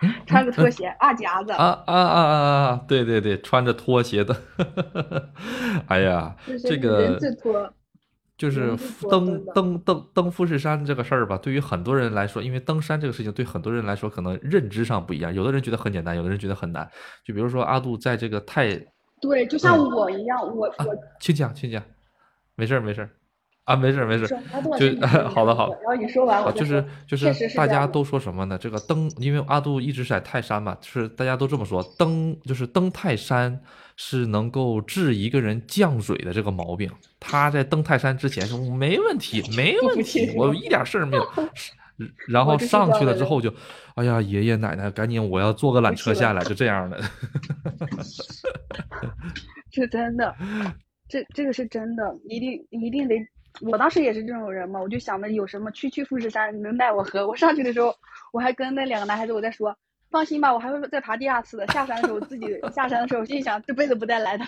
[0.26, 2.84] 穿个拖鞋二夹子啊啊啊啊啊！
[2.88, 4.36] 对对对，穿着拖鞋的，
[5.88, 7.18] 哎呀，这个
[8.36, 8.76] 就是
[9.08, 16.90] 登登登登富士山这个事儿吧，对于很多人来说，因为登山这个事情对很多人来说可能认知上不一样，有的人觉得很简单，有的人觉得很难。
[17.24, 18.76] 就比如说阿杜在这个太
[19.20, 21.82] 对，就像我一样，我我请讲请讲，
[22.56, 23.10] 没事儿没事儿。
[23.64, 24.26] 啊，没事没事，
[24.78, 25.76] 就 好的好的。
[25.76, 28.58] 然后你说完，我就是就是大家都说什么呢？
[28.60, 33.58] 这个登，因为阿杜一直在泰山嘛，就是大家都这么说，登就是登泰山
[33.96, 36.90] 是能够治一个人降水的这个毛病。
[37.18, 41.26] 他在登泰山之前说没问题，没问题， 我一点事儿没有。
[42.28, 43.54] 然后上去了之后就，
[43.94, 47.00] 哎呀，爷爷奶奶，赶紧我要坐个缆车下来，就这样的。
[49.70, 50.34] 是真的，
[51.08, 53.14] 这这个是真的，一定一定得。
[53.60, 57.26] 我当时也是这种人嘛，我就想着有什么区区富士山能奈我何。
[57.26, 57.94] 我上去的时候，
[58.32, 59.76] 我还跟那两个男孩子我在说，
[60.10, 61.66] 放心吧，我还会再爬第二次的。
[61.68, 64.44] 下山的时候，自己下山的时候心想，这辈子不带来的，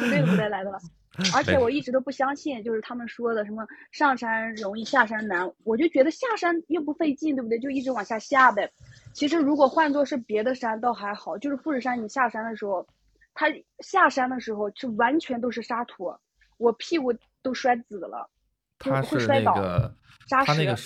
[0.00, 0.78] 这辈子不带来的了。
[1.34, 7.58] 而且我一直都不相信，就是他们说的什么上山容易下山难，我就觉得下山又不费劲，对不对？
[7.58, 8.70] 就一直往下下呗。
[9.12, 12.86] 其实如果换作是别的山倒还好，就是富士山，你下山的时候，
[13.34, 13.46] 它
[13.80, 16.14] 下山的时候是完全都是沙土，
[16.56, 18.30] 我屁股都摔紫了，
[18.78, 19.94] 它是那个
[20.28, 20.76] 它那个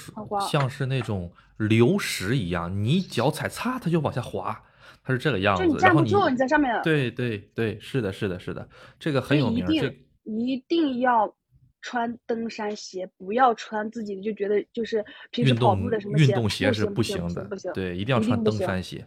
[0.49, 4.63] 像是那种流石一样，你脚踩擦它就往下滑，
[5.03, 5.65] 它是这个样子。
[5.65, 6.81] 就你站不住，你在上面。
[6.83, 9.67] 对对对，是的，是的，是的，这个很有名。
[9.67, 9.93] 就
[10.25, 11.35] 一定要
[11.81, 19.07] 穿登山鞋，不要穿自己的，就觉得就是平时跑步的什么运动鞋是不行的，不行，对，一定要穿登山鞋。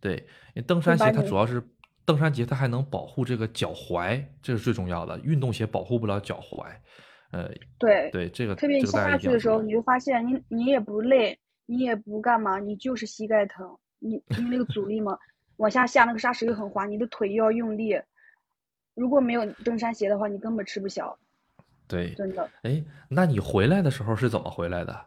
[0.00, 0.14] 对，
[0.54, 1.60] 因为登山鞋它主要是
[2.08, 5.20] 登山鞋，它还能保护这个脚踝，这是最重要的。
[5.20, 6.64] 运动鞋保护不了脚踝，
[7.32, 15.18] 呃，对对，这个特别你下去的时候，你就发现你你也不累，你也不干嘛，你就是膝盖疼，你因为那个阻力嘛，
[15.58, 18.00] 往下下那个沙石又很滑，你的腿又要用力。
[18.94, 21.14] 如果没有登山鞋的话，你根本吃不消。
[21.86, 22.48] 对，真的。
[22.62, 24.98] 哎，那你回来的时候是怎么回来的？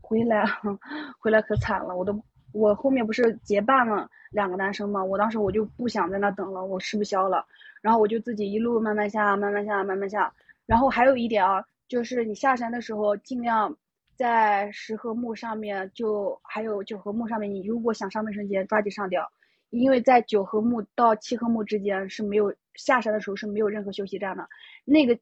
[0.00, 0.46] 回来，
[1.20, 1.94] 回来可惨了。
[1.94, 2.12] 我都，
[2.52, 5.02] 我后面不是结伴了两个男生吗？
[5.04, 7.46] 我当时我就不想在那等了，我吃不消了。
[7.80, 10.32] 然后我就自己一路慢慢下，慢慢下，慢慢下。
[10.66, 13.76] 然后还有一点啊，就是你下山的时候，尽量
[14.16, 19.30] 在石禾木上面，就还有九合木上面，你如果想上卫生间，抓紧上掉。
[19.70, 24.48] 因为在九合木到七合木之间是没有下山的时候是没有任何休息站的，
[24.84, 25.16] 那个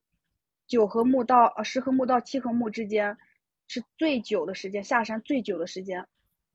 [0.67, 3.19] 九合木到呃十合木到七合木之间
[3.67, 6.07] 是最久的时间，下山最久的时间，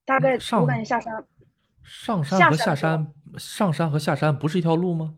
[0.06, 1.26] 大概我感觉下山
[1.84, 5.16] 上山和下山上山和下山不是一条路吗？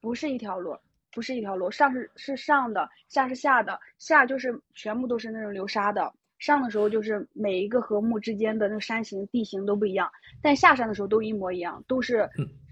[0.00, 0.76] 不是一条路，
[1.12, 6.12] 不是一条路，上是是上的，下是下的，下就是全部都是那种流沙的。
[6.38, 10.10] 上的时候就是每一个和木之间的那个山形地形都不一样，
[10.42, 12.28] 但下山的时候都一模一样，都是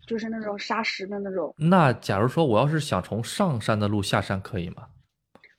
[0.07, 1.55] 就是那种沙石的那种。
[1.57, 4.89] 那假如说我要是想从上山的路下山，可以吗？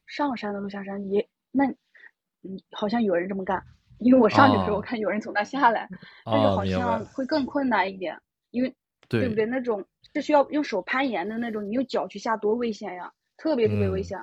[0.06, 1.65] 上山的路下山也那，
[2.43, 3.63] 嗯，好像有人这么干，
[4.04, 5.88] 因为我上去的时候我看有人从那下来，
[6.26, 8.20] 但是好像会更困难一点，
[8.52, 8.76] 因为
[9.08, 9.46] 对不对？
[9.46, 14.20] 那种是需要用手攀岩的那种，你用脚去下多危险呀，特别特别危险，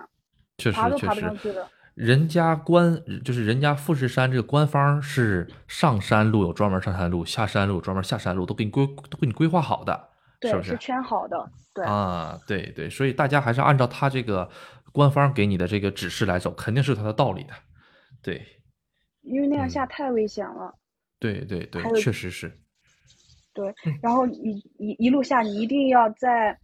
[0.58, 1.66] 确实爬都爬不上去的。
[1.94, 10.08] 人家官就是人家富士山这个官方是上山路有专门上山路，下山路有专门下山路，都给你规都给你规划好的，
[10.42, 10.70] 是不是？
[10.70, 14.48] 是圈好的，对啊，对对，所以大家还是按照他这个
[14.92, 17.52] 官方给你的这个指示来走，肯定是他的道理的，
[18.22, 18.40] 对。
[19.22, 20.74] 因为那样下太危险了。
[21.18, 22.50] 对对对，确实是。
[23.52, 26.58] 对，然后你一一路下，你一定要在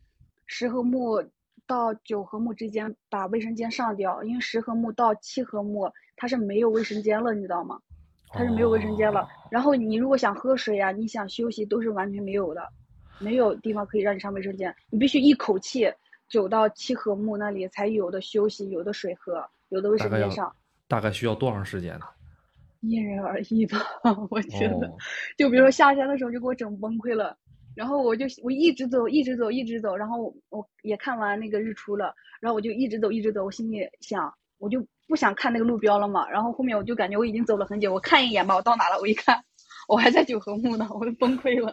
[0.47, 1.23] 十合木。
[1.69, 7.77] 到九合木之间把卫生间上掉，因为十合木到七合木它是没有卫生间了，你知道吗？
[8.29, 9.27] 它是没有卫生间了。
[9.51, 12.63] 然后你如果想喝水呀，你想休息都是完全没有的，
[13.19, 15.93] 没有地方可以让你上卫生间，你必须一口气
[16.31, 20.55] 走到七合木那里才有的休息，有的水喝，有的卫生间上。
[20.87, 22.07] 大概需要多长时间呢？
[22.81, 23.79] 因人而异吧，
[24.31, 24.93] 我觉得。
[25.37, 27.37] 就比如说下山的时候就给我整崩溃了。
[27.75, 29.95] 然后我就我一直走，一直走，一直走。
[29.95, 33.45] 然后我也看完那个日出了，然后我就一直走，一直走。
[33.45, 36.27] 我心里想，我就不想看那个路标了嘛。
[36.31, 38.99] 然后后面我就感觉我已经走了很久，我看一眼吧，我到哪了？
[38.99, 39.45] 我一看，
[39.89, 41.73] 我还在九合木呢，我都崩溃了。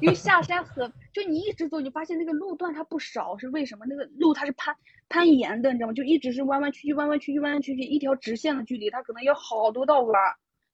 [0.00, 3.84] 因为下山和就你一直走，你发现那个路段它不少，是为什么？
[3.88, 4.74] 那个路它是攀
[5.08, 5.92] 攀岩的，你知道吗？
[5.92, 10.14] 就一直是弯弯曲曲，弯弯曲曲，弯弯曲曲，一条直线的距离，它可能有好多道弯。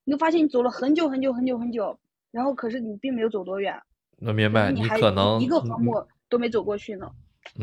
[0.03, 1.99] 你就发现你走了很久很久很久很久，
[2.31, 3.79] 然后可是你并没有走多远。
[4.17, 5.93] 能明白，你可能一个和木
[6.29, 7.07] 都没走过去呢。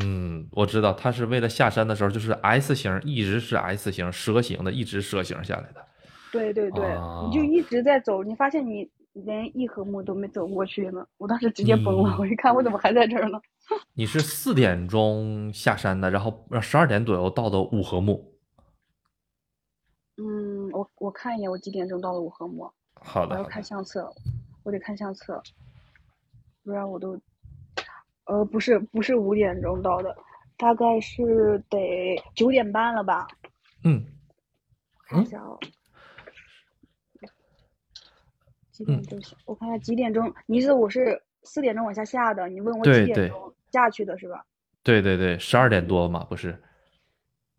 [0.00, 5.85] 嗯，我知道，他是为了下山的时候就是 S 型，一直是 S 型蛇形的，一直蛇形下来的。
[6.31, 6.85] 对对对，
[7.26, 8.88] 你就一直在走，你发现你
[9.24, 11.07] 连一合木都没走过去呢。
[11.16, 13.40] 我当时直接崩了，我一看我怎么还在这儿呢？
[13.94, 18.35] 你是四点钟下山的，然后十二点左右到的五合木。
[20.16, 22.72] 嗯，我我看一眼，我几点钟到的五合木？
[22.94, 23.37] 好的。
[23.37, 24.12] 我要看相册，
[24.62, 25.42] 我得看相册。
[26.64, 27.18] 不然我都，
[28.24, 30.16] 呃，不是不是五点钟到的，
[30.57, 33.26] 大概是得九点半了吧？
[33.85, 34.04] 嗯，
[35.07, 35.59] 看一下哦，
[38.85, 39.38] 几点钟？
[39.47, 40.33] 我看下几点钟？
[40.47, 44.45] 你是我是四点钟往下下的，你问我几点钟下去的是吧？
[44.83, 46.57] 对对对，十二点多嘛，不是？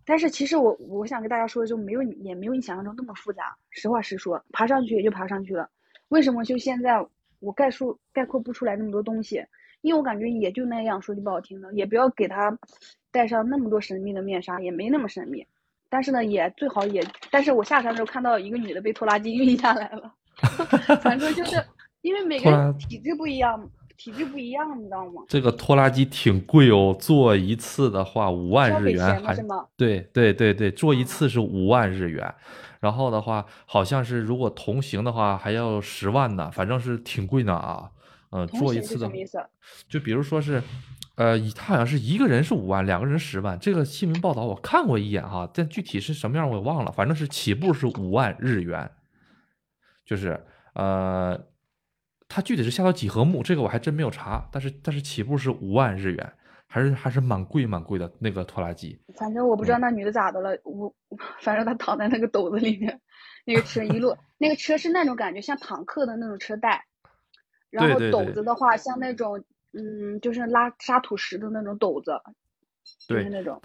[0.05, 3.55] 但是其实我我想跟大家说的就没有也没有你想象中那么复杂。
[3.69, 5.69] 实话实说，爬上去也就爬上去了。
[6.07, 7.05] 为什么就现在？
[7.41, 9.41] 我概述概括不出来那么多东西，
[9.79, 12.59] 因为我感觉也就那样，说句不好听的，也不要给他
[13.11, 15.47] 戴上那么多神秘的面纱，也没那么神秘。
[15.87, 17.01] 但是呢，也最好也，
[17.31, 20.13] 但是我下山的时候看到一个女的被拖拉机运下来了，
[21.01, 21.63] 反正就是
[22.01, 25.23] 因为每个人体质不一样，体质不一样，你知道吗？
[25.27, 29.35] 这个拖拉机挺贵哦，坐一次的话五万日元，还
[29.75, 32.33] 对对对对，坐一次是五万日元，
[32.79, 37.89] 然后的话好像是如果同行的话还要十万呢，反正是挺贵的啊。
[38.31, 39.09] 嗯，坐一次的，
[39.87, 40.61] 就比如说是。
[41.15, 43.59] 呃，他好像是一个人是五万，两个人十万。
[43.59, 46.91] 这个新闻报道我看过一眼哈，但具体是什么样我也忘了。
[46.93, 48.89] 反正是起步是五万日元，
[50.09, 50.43] 就是
[50.73, 51.39] 呃，
[52.27, 54.49] 它具体是下到几何目，这个我还真没有查。
[54.51, 56.33] 但是但是起步是五万日元，
[56.65, 58.99] 还是还是蛮贵蛮贵的那个拖拉机。
[59.15, 60.91] 反正我不知道那女的咋的了，我
[61.41, 62.99] 反正她躺在那个斗子里面，
[63.45, 66.85] 那个车一路，那个车是那种感觉像坦克的那种车带，
[67.69, 69.45] 然后斗子的话像那种。
[69.71, 72.19] 嗯，就是拉沙土石的那种斗子，
[73.07, 73.61] 就是那种。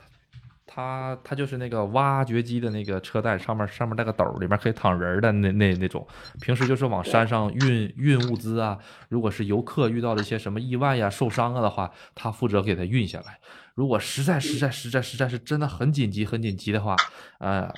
[0.66, 6.06] 它它就是那个挖掘机的那个车带，上面上面带个斗，里面可以躺人的那那那种。
[6.40, 8.78] 平时就是往山上运运物资啊。
[9.08, 13.38] 如果是游客遇到了一些什么意外呀、受伤啊的话，他负责给他运下来。
[13.74, 16.94] 如果实在实在实在实在是真的很紧急很紧急的话，
[17.40, 17.68] 呃，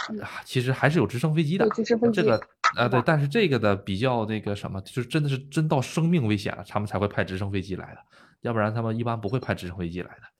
[0.44, 1.66] 其实还是有直升飞机的。
[2.12, 2.40] 这个
[2.76, 7.98] 啊对，但是这个的比较那个什么，就是真的是真到生命危险了，他们才会派直升飞机来的，
[8.42, 10.35] 要不然他们一般不会派直升飞机来的。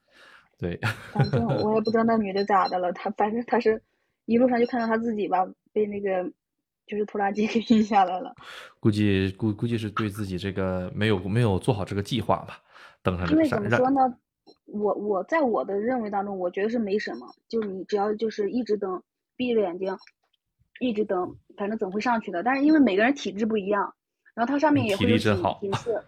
[0.58, 0.78] 对，
[1.12, 3.82] 反正我也不知道那女的咋的了，她反正她是
[4.24, 6.24] 一路上就看到她自己吧，被那个
[6.86, 8.34] 就是拖拉机 给运下来了。
[8.80, 12.58] 估计估估计是对自己这个没有没有做好这个计划吧，
[13.02, 13.58] 登上这个山。
[13.58, 14.16] 因为怎么说呢，
[14.64, 19.02] 我我在我的认为当中，我觉得是没什么，就你只要就是一直蹬，
[19.36, 19.94] 闭着眼睛
[20.80, 22.42] 一直蹬，反正总会上去的。
[22.42, 23.92] 但是因为每个人体质不一样，
[24.34, 26.02] 然后它上面也会有提示。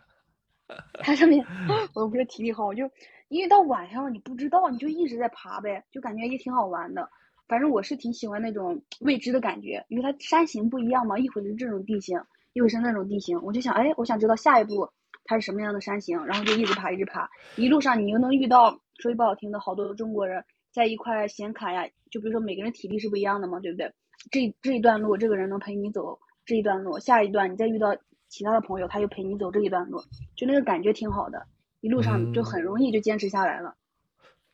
[0.94, 1.44] 它上面
[1.94, 2.90] 我不是体力好，我就。
[3.28, 7.08] 因为到晚上了你不知道，你就一直在爬呗，就感觉也挺好玩的。
[7.46, 12.20] 反正我是挺喜欢那种未知的感觉，因为它山形不一样嘛，一会是这种地形，
[12.52, 14.88] 一会是那种地形，我就想，哎，我想知道下一步
[15.24, 17.28] 它是什么样的山形，然后就一直爬，一直爬。
[17.56, 23.92] 一路上你又能遇到说句不好听的，好多中国人在一块显卡呀，就比如说每个人体力是不一样的嘛，对不对？
[24.30, 27.96] 这这一段路这个人能陪你走这一段路，下一段你再遇到
[28.28, 29.98] 其他的朋友，他又陪你走这一段路，
[30.36, 31.46] 就那个感觉挺好的。
[31.80, 33.74] 一路上就很容易就坚持下来了。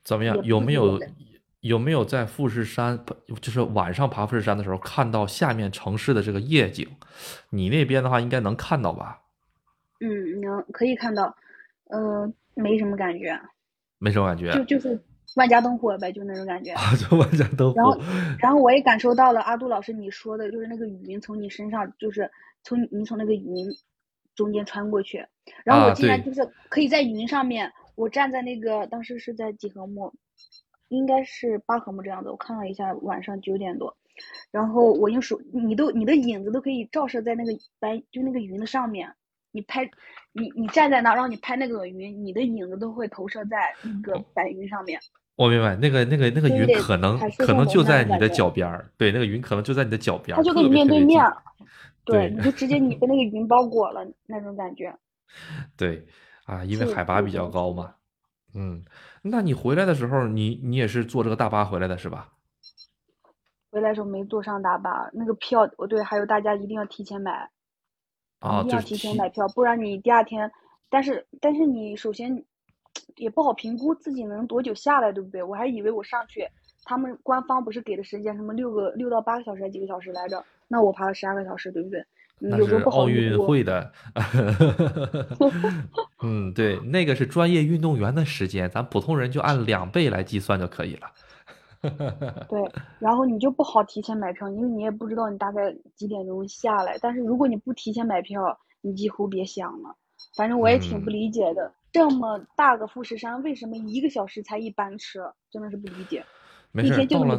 [0.02, 0.42] 怎么样？
[0.44, 1.00] 有没有
[1.60, 3.02] 有没有在富士山，
[3.40, 6.86] 就是晚上爬富士山的时候看到下面城市的这个夜景？
[7.50, 9.22] 你那边的话应该能看到吧？
[10.00, 11.34] 嗯，能可以看到。
[11.90, 13.40] 嗯，没什么感觉。
[13.98, 14.52] 没什么感觉。
[14.52, 15.00] 就就是
[15.36, 16.72] 万家灯火呗，就那种感觉。
[16.72, 17.76] 啊，就万家灯火。
[17.76, 18.00] 然后，
[18.38, 22.30] 然后我也感受到了阿杜老师你说的，就是那个云从你身上，就是
[22.62, 23.66] 从你从那个云
[24.34, 25.26] 中间穿过去。
[25.64, 30.12] 然后我竟然就是可以在云上面，我站在那个当时是在几何木，
[30.88, 32.30] 应该是八合木这样子。
[32.30, 33.96] 我看了一下，晚上九点多，
[34.50, 39.14] 然后我用手，你都你的影子都可以照射在那个白就那个云的上面。
[39.56, 39.88] 你拍，
[40.32, 45.00] 你你站在那，然后你拍那个云，你的影子都会投射在那个白云上面。
[45.36, 50.38] 我明白，那个那个那个云可能可能就在你的脚边儿，对，那个云可能就在你的脚边儿。
[50.38, 51.20] 它就跟你面对面，
[52.04, 54.94] 对，你就直接你被那个云包裹了那种感觉。
[55.76, 56.06] 对，
[56.44, 57.94] 啊，因为海拔比较高嘛，
[58.54, 58.84] 嗯，
[59.22, 62.28] 那你回来的时候，你你也是坐这个大巴回来的是吧？
[63.72, 67.50] 回来时候没坐上大巴，那个票，哦对，还有大家一定要提前买，
[68.38, 70.52] 啊，一定要提前买票，不然你第二天，
[70.88, 72.44] 但是但是你首先
[73.16, 75.42] 也不好评估自己能多久下来，对不对？
[75.42, 76.46] 我还以为我上去，
[76.84, 80.42] 他们官方不是给的时间什么六个六到八个小时还几个小时来着？
[80.68, 82.04] 那我爬了十二个小时，对不对？
[82.40, 83.92] 那是奥运会的，
[86.22, 91.08] 嗯，对，那个是专业运动员的时间，咱普通人就按两倍来计算就可以了。
[92.48, 92.60] 对，
[92.98, 96.98] 然后你就不好提前买票，因为你也不知道你大概几点钟下来。
[97.00, 99.94] 但是如果你不提前买票，你几乎别想了。
[100.36, 105.32] 反正我也挺不理解的，这么大个富士山，为什么一个小时才一班车？
[105.50, 106.22] 真的是不理解。
[106.72, 107.38] 没事，到了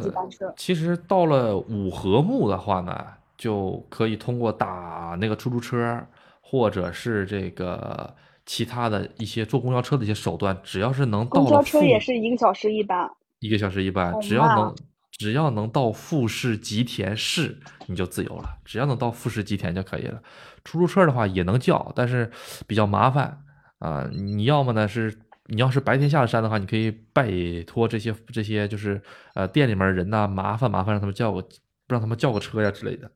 [0.56, 3.06] 其实到了五合目的话呢。
[3.38, 6.06] 就可以通过打那个出租车，
[6.40, 8.16] 或者是这个
[8.46, 14.74] 其他的一些坐公交车的一些手段，只要是能到公交车也是一个小时一班，一个小时一班，只要能
[15.10, 18.56] 只要能到富士吉田市，你就自由了。
[18.64, 20.22] 只要能到富士吉田就可以了。
[20.64, 22.30] 出租车的话也能叫，但是
[22.66, 23.42] 比较麻烦
[23.86, 24.08] 啊。
[24.12, 25.16] 你要么呢是
[25.46, 27.30] 你要是白天下了山的话，你可以拜
[27.66, 29.00] 托这些这些就是
[29.34, 31.46] 呃店里面人呐，麻烦麻烦让他们叫个
[31.86, 33.10] 让他们叫个车呀之类的。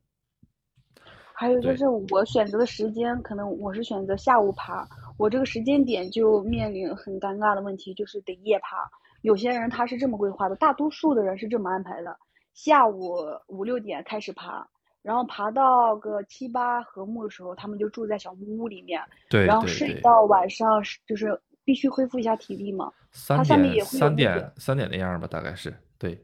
[1.32, 8.76] 还有就是我选择的时间，可能我是选择下午爬，我这个时间点就面临很尴尬的问题，就是得夜爬。
[9.22, 12.14] 有些人他是这么规划的，大多数的人是这么安排的：
[12.52, 13.16] 下午
[13.48, 14.68] 五六点开始爬，
[15.02, 22.92] 然后爬到个七八合目的时候，他们就住在小木屋里面，对，然后睡到晚上就是必须恢复一下体力嘛。
[23.12, 26.18] 三点三点三点那样吧，大概是对。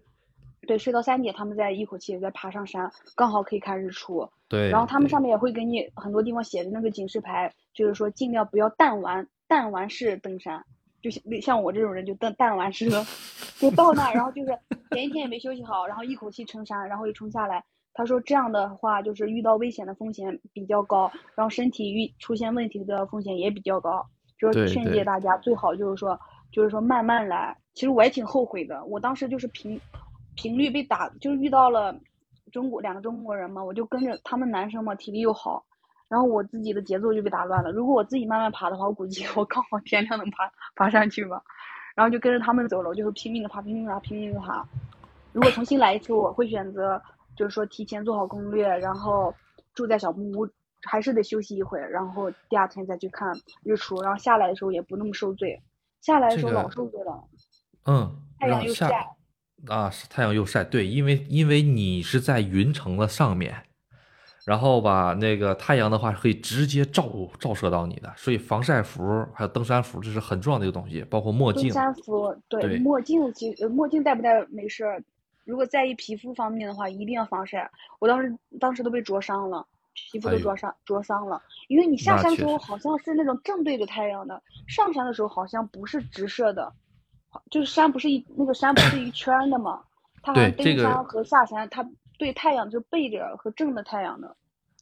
[0.69, 4.29] 对，睡到三点，他们再一口气再爬上山，刚好可以看日出。
[4.49, 4.69] 对。
[4.69, 10.61] 然后他们上面也会给你很多地方写的那个警示牌，就是说尽量不要弹丸弹丸式登山，
[11.01, 12.91] 就像像我这种人就弹弹丸式，
[13.61, 14.59] 就到那，然后就是
[14.91, 17.65] 前一天也没休息好，然后一口气冲山，然后又冲下来。
[17.97, 24.07] 他说这样的话就是遇到危险的风险比较高，然后身体遇出现问题的风险也比较高，
[24.39, 26.17] 就是劝诫大家最好就是说
[26.53, 27.57] 就是说慢慢来。
[27.75, 29.81] 其实我也挺后悔的，我当时就是频。
[30.39, 31.99] 频率被打，就是遇到了
[32.53, 35.65] 中国两个中国人嘛，我就跟着他们男生嘛，体力又好，
[36.09, 37.73] 然后我自己的节奏就被打乱了。
[37.73, 41.43] 如果我自己慢慢爬的话，我估计 我刚好天亮能爬爬上去吧。
[41.95, 44.63] 然后就跟着他们走了，我就是拼命的爬，拼命的爬，拼命的爬。
[45.33, 47.03] 如果重新来一次，我会选择
[47.37, 49.35] 就是说提前做好攻略，然后
[49.75, 50.49] 住在小木屋，
[50.83, 53.33] 还是得休息一会儿，然后第二天再去看
[53.63, 55.63] 日出，然后下来的时候也不那么受罪。
[56.01, 57.25] 下来的时候老受罪了，
[57.87, 58.91] 嗯，太阳又晒。
[59.67, 63.55] 啊，太阳又晒，对，因为因为你是在云层的上面，
[64.45, 67.11] 然后吧，那个太阳的话可以直接照
[67.41, 71.63] 照射到你的，所以防晒服还有登山服这是很重要的一个东西，包括墨镜。
[71.63, 75.03] 登山服对，墨镜其实墨镜戴不戴没事儿，
[75.47, 77.71] 如果在意皮肤方面的话，一定要防晒。
[78.01, 86.73] 我当时当时都被灼伤了，皮肤都灼伤灼伤了，因为你下山的时候好像是那种正对着太阳的，上山的时候好像不是直射的。
[87.51, 89.83] 就是山不是一那个山不是一圈的嘛？
[90.23, 91.87] 它好像登山和下山，它
[92.19, 94.35] 对太阳就背着和正着太阳的。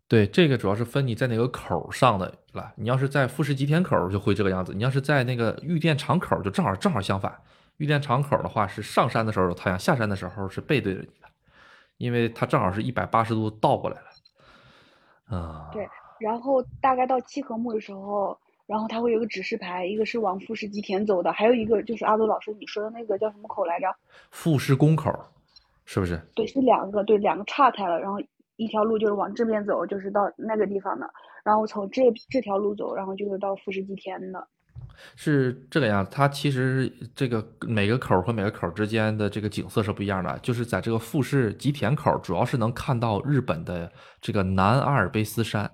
[0.07, 2.73] 对，这个主要是分你在哪个口上的了。
[2.77, 7.37] 你要是在富士吉田口就会这个样子，你要是在那个玉电场口就正好正好相反。
[7.77, 11.29] 玉电场口的话是上山的时候有太阳，下山的时候是背对着你的，
[11.99, 15.37] 因为它正好是一百八十度倒过来了。
[15.37, 15.71] 啊。
[15.73, 18.39] 对，然后大概到七合目的时候。
[18.67, 23.95] 然后它会有个指示牌，一个是往富士吉田走的，还有一个就是阿杜老师你说的那个叫什么口来着？
[24.31, 25.13] 富士宫口，
[25.85, 26.19] 是不是？
[26.35, 28.19] 对，是两个，对，两个岔开了，然后
[28.57, 31.07] 一条路就是往这边走，就是到那个地方的，
[31.45, 34.49] 然后从这这条路走，然后就是到富士吉田的。
[35.17, 43.91] 是这个样子，它其实这个每个口和每个口之间的这个景色是不一样的，就是在这个富士吉田口，主要是能看到日本的
[44.21, 45.71] 这个南阿尔卑斯山。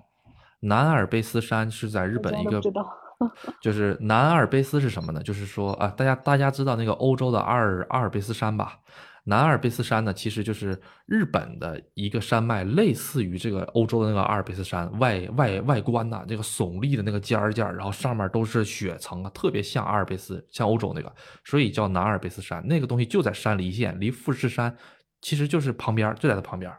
[0.61, 2.61] 南阿尔卑斯山是在日本一个，
[3.61, 5.21] 就是南阿尔卑斯是什么呢？
[5.23, 8.77] 就是说啊，大家大家知道那个欧洲的阿尔阿尔卑斯山吧？
[9.23, 21.13] 南阿尔卑斯山呢，其实就是日本的一个山脉，类似于这个欧洲的那个阿尔卑斯山外外外观呐，这个耸立的那个尖儿尖儿，然后上面都是雪层啊，特别像阿尔卑斯，像欧洲那个，
[21.45, 22.65] 所以叫南阿尔卑斯山。
[22.65, 24.75] 那个东西就在山梨县，离富士山
[25.21, 26.71] 其实就是旁边，就在它旁边。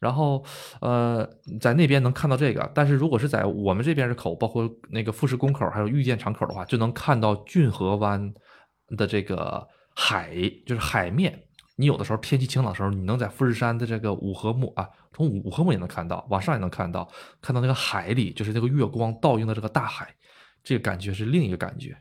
[0.00, 0.44] 然后，
[0.80, 1.28] 呃，
[1.60, 8.32] 在那边能看到这个，但是如果是在我们这边的口，包括那个富士宫口，还有御见场口的话，就能看到骏河湾
[8.96, 10.32] 的这个海，
[10.64, 11.38] 就是海面。
[11.78, 17.08] 你有的时候天气晴朗的时候，你能在富士山的这个五合目啊，从五合目也能看到，往上也能看到，
[17.40, 20.12] 看到那个海里，就是那个月光倒映的这个大海，
[20.62, 21.96] 这个感觉是另一个感觉，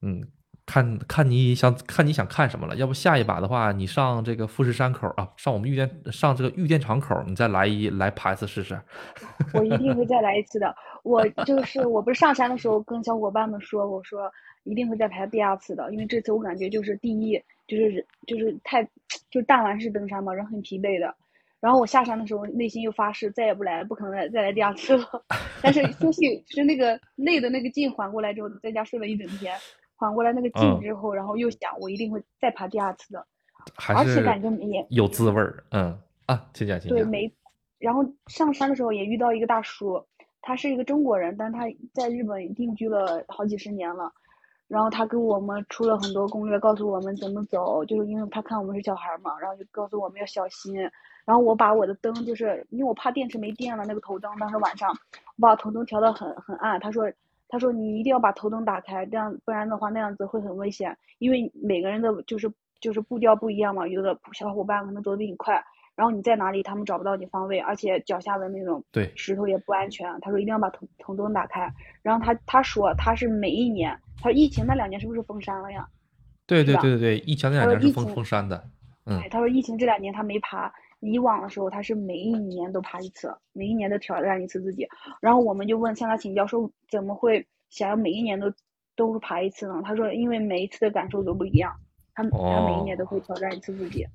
[0.00, 0.26] 嗯。
[0.64, 8.80] 看看你想看你想看什么了，要不下一把的话，你上这个富士山口啊，上我们玉电上这个玉电场口，你再来一来爬一次试试。
[9.54, 10.72] 我一定会再来一次的。
[11.02, 14.32] 我就是我不是上山的时候跟小伙伴们说，我说
[14.62, 18.86] 一定会再爬第二次的，因为这次我感觉就是第一，就是就是太
[19.30, 21.14] 就弹丸式登山嘛，人很疲惫的。
[21.60, 25.06] 然后我下山的时候，内心又发誓再也不来，不可能再再来第二次了。
[25.62, 29.56] 但是休息就是那个累的那个劲缓过来之后，在家睡了一整天。
[29.94, 33.24] 缓过来那个劲之后，然后又想，我一定会再爬第二次的，
[33.94, 35.62] 而且感觉也有滋味儿。
[35.70, 35.96] 嗯
[36.26, 36.98] 啊，请讲，请讲。
[36.98, 37.32] 对，没。
[37.78, 40.04] 然后上山的时候也遇到一个大叔，
[40.40, 44.12] 他是一个中国人，但他在日本定居了好几十年了。
[44.72, 50.74] 然后他给我们出了很多攻略，告诉我们怎么走，就是因为他看我们是小孩嘛，然后就告诉我们要小心。
[51.26, 54.90] 然后我把我的灯，就是因为我怕电池没电了，那个头灯当时晚上
[55.36, 56.80] 我把头灯调的很很暗。
[56.80, 57.12] 他说。
[57.54, 62.50] 他说：“你一定要把头灯打开，这样不然的话那样子会很危险，因为每个人的就是
[62.80, 65.62] 就是步调不一样嘛，有的小伙伴可能走得比你快，
[65.94, 68.84] 然后你在哪里他们找不到你方位，而且脚下的那种
[69.14, 71.72] 石头也不安全。”他说：“一定要把头头灯打开。”
[72.02, 75.88] 然后他他说他是每一年，他说疫情那两年是不是封山了呀？
[76.46, 78.62] 对对对对对，疫情那两年是封封山的。
[79.06, 80.72] 嗯，他说疫情这两年他没爬。
[81.04, 84.86] 以往的时候，他是每一年都爬一次，每一年都挑战一次自己。
[85.20, 88.52] 然后我们就问向他请教，说怎么会想要每一年都
[88.94, 89.82] 都爬一次呢？
[89.84, 91.74] 他说，因为每一次的感受都不一样，
[92.14, 94.06] 他他每一年都会挑战一次自己。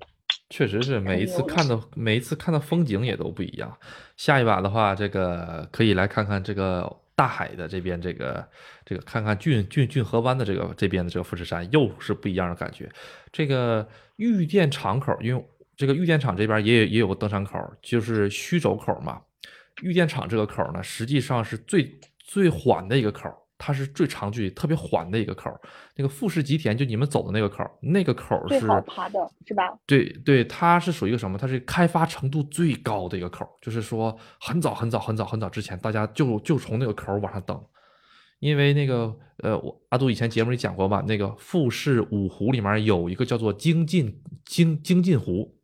[0.50, 3.76] 确实是每一次看到每一次看到风景也都不一样。
[4.16, 8.48] 下一把的话，这个可以来看看这个大海的这边，这个
[8.84, 12.90] 这个看看郡郡郡河湾的这个这边的这个富士山，又是不一样的感觉。
[13.30, 13.86] 这个
[14.16, 15.44] 玉电厂口，因为
[15.76, 19.20] 这个玉电厂这边也也有个登山口，就是虚轴口嘛。
[19.82, 23.30] 玉电厂这个口呢，实际上是最最缓的一个口。
[23.58, 25.50] 它是最长距离、特别缓的一个口
[25.96, 29.76] 那个富士吉田就你们走的那个口那个口是最好爬的，是吧？
[29.84, 31.36] 对对，它是属于一个什么？
[31.36, 37.60] 它是开发程度最高的一个口就是说很早很早很早很早之前，大家就就从那个口往上登，
[38.38, 45.57] 因为那个呃，我阿杜以前节目里讲过吧，那个富士五湖里面有一个叫做精进精精进湖。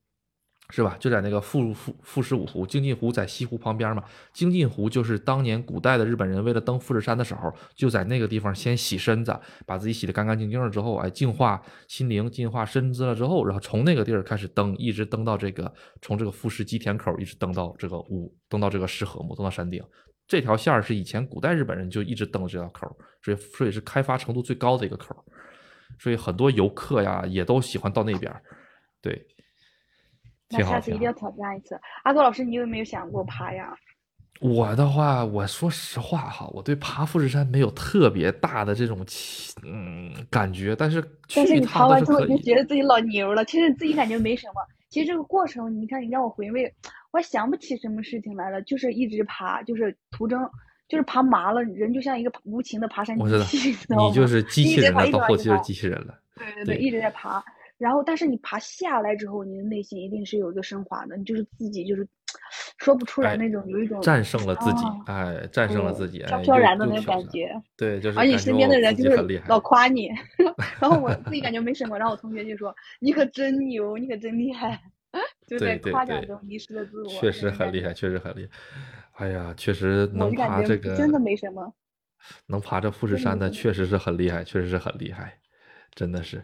[0.75, 0.97] 是吧？
[0.99, 4.03] 就在那个富富富士五湖，精进湖在西湖旁边嘛。
[4.33, 15.73] 精进湖就是当年古代的日本人为了登富士山的时候，就在那个地方先洗身子，把自己洗得干干净净了之后，哎，净化心灵、净化身子了之后，然后从那个地儿开始登，一直登到这个
[16.03, 19.81] 从这个富士吉田口一直登到这个五，登到这个石河木，登到山顶。
[20.27, 25.15] 这条线是以前古代日本人就一直登的这条口，所以所以是开发程度最高的一个口，
[26.01, 28.35] 所以很多游客呀也都喜欢到那边，
[29.01, 29.25] 对。
[30.59, 33.75] 那下次一定要挑战一次，阿杜老师，你有没有想过爬呀？
[34.41, 38.99] 我的话，我说实话哈，我对爬富士山没有特别大的这种
[39.63, 41.03] 嗯感觉，但是
[41.35, 44.55] 但是你爬完之后就觉得自己老牛了，其实自己感觉没什么。
[44.91, 46.73] 其实这个过程，你看你让我回味，
[47.13, 50.39] 我还想不起什么事情来了，就是一直爬，就是途中
[50.89, 53.25] 就是爬麻了，人就像一个无情的爬山机
[53.73, 56.19] 器，你就是机器人了，到后期就是机器人了。
[56.37, 57.43] 对对对，一直在爬。
[57.85, 62.09] 然后，但是你爬下来之后，你的内心一定是有一个升华的，你就是自己就是
[62.79, 67.53] 说不出来那种有一种战胜了自己，哎，战胜了自己，飘飘然的那种感觉。
[67.77, 68.19] 对，就是。
[68.19, 70.09] 而你身边的人就是老夸你，
[70.81, 74.81] 然后我自己感觉没什么，然后我同学就说：“你可真牛，你可真厉害。
[75.47, 77.09] ”就在夸奖中迷失了自我。
[77.09, 79.27] 确实很厉害，确实很厉害。
[79.27, 81.73] 哎呀，确实能爬这个真的没什么。
[82.47, 85.39] 能爬这富士山的确实是很厉害，确实是很厉害，
[85.95, 86.43] 真的是。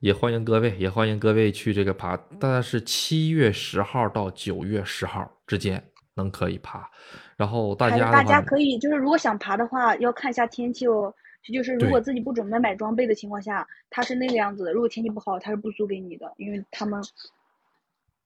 [0.00, 5.82] 也欢迎各位，也欢迎各位去这个爬，大概是七月十号到九月十号之间
[6.14, 6.88] 能可以爬。
[7.36, 11.12] 然后大家大家可以就是如果想爬的话，要看一下天气哦。
[11.52, 14.72] 就是如果自己不准备买装备的情况下，它是那个样子的。
[14.72, 17.02] 如果天气不好，它是不租给你的，因为他们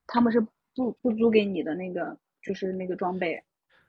[0.05, 0.45] 他们是
[0.75, 3.41] 不不租给你的那个就是那个装备。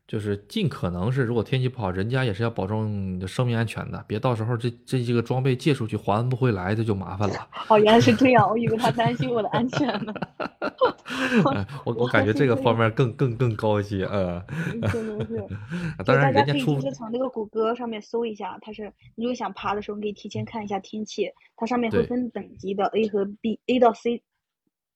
[0.06, 7.48] 就是尽可能是，如果天气不好，人家也是要保证你的生命安全的，别到时候这这几个装备借出去还不回来，这就麻烦了。
[7.68, 10.12] 哦，原来是这样，我以为他担心我的安全呢。
[11.86, 14.44] 我 我感觉这个方面更更更高一些，呃。
[14.88, 15.46] 是是是。
[16.04, 16.74] 当然，人家出。
[16.74, 24.22] 就是从那个谷歌上面搜一下，它是你如果想爬的时候，你可以提前看一下天气，它上面会分等级的 A 和 B，A 到 C，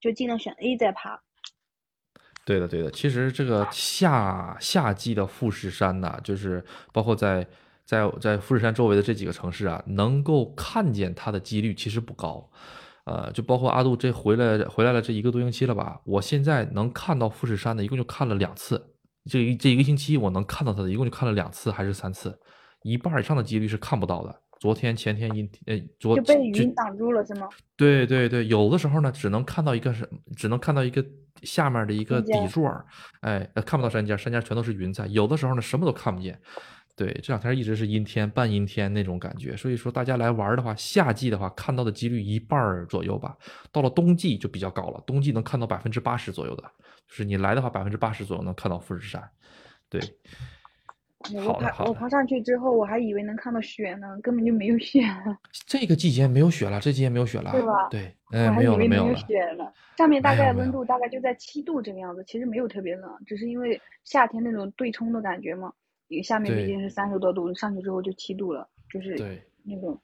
[0.00, 1.22] 就尽量选 A 再爬。
[2.48, 2.90] 对的，对的。
[2.90, 7.46] 其实这个夏夏季的富士山呢，就是包括在
[7.84, 12.50] 在在富士山周围的这几个城市啊，能够看见它的几率其实不高。
[13.04, 18.94] 呃，就包括阿杜这回来回来了这一个多星期了吧，我现在能看到富士山的，一共就看了两次。
[19.30, 22.38] 这一这一个星期我能看到它的，一共就看了两次还是三次，
[22.82, 24.34] 一半以上的几率是看不到的。
[24.58, 27.48] 昨天前天阴呃，昨就被云挡住了是吗？
[27.76, 31.04] 对对对，有的时候呢，只能看到一个是，只能看到一个
[31.42, 32.68] 下面的一个底座，
[33.20, 35.06] 哎，看不到山尖，山尖全都是云彩。
[35.06, 36.38] 有的时候呢，什么都看不见。
[36.96, 39.56] 对，这两天一直是阴天，半阴天那种感觉。
[39.56, 43.36] 所以说，大家来玩的话，夏季的话看到的几率一半左右吧。
[43.70, 46.62] 到了冬季就比较高了，冬季能看到百分之八十左右的，
[47.06, 49.22] 就是你来的话，百分之八十左右能看到富士山。
[49.88, 50.00] 对。
[51.44, 55.00] 我爬我爬上去之后，我还以为能看到雪呢，根本就没有雪。
[55.66, 57.88] 这个季节没有雪了，这季节没有雪了，对吧？
[57.90, 59.72] 对，哎，没有了，没有雪了。
[59.96, 65.72] 上面大概温度大概就在七度这个样子，其实没有特别冷，只是因为夏天那种对冲的感觉嘛。
[66.22, 70.00] 下面毕竟是三十多度，上去之后就七度了，就是对那种。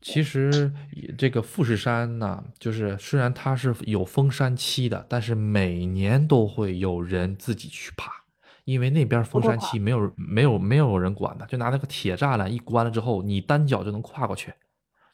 [0.00, 0.72] 其实
[1.16, 8.21] 这个富士山呢，就是虽然它是有封山期的，但是每年都会有人自己去爬。
[8.64, 14.52] 因为那边封山期没有没有没有人管的，就拿那个铁栅栏一关了之后，你单脚就能跨过去，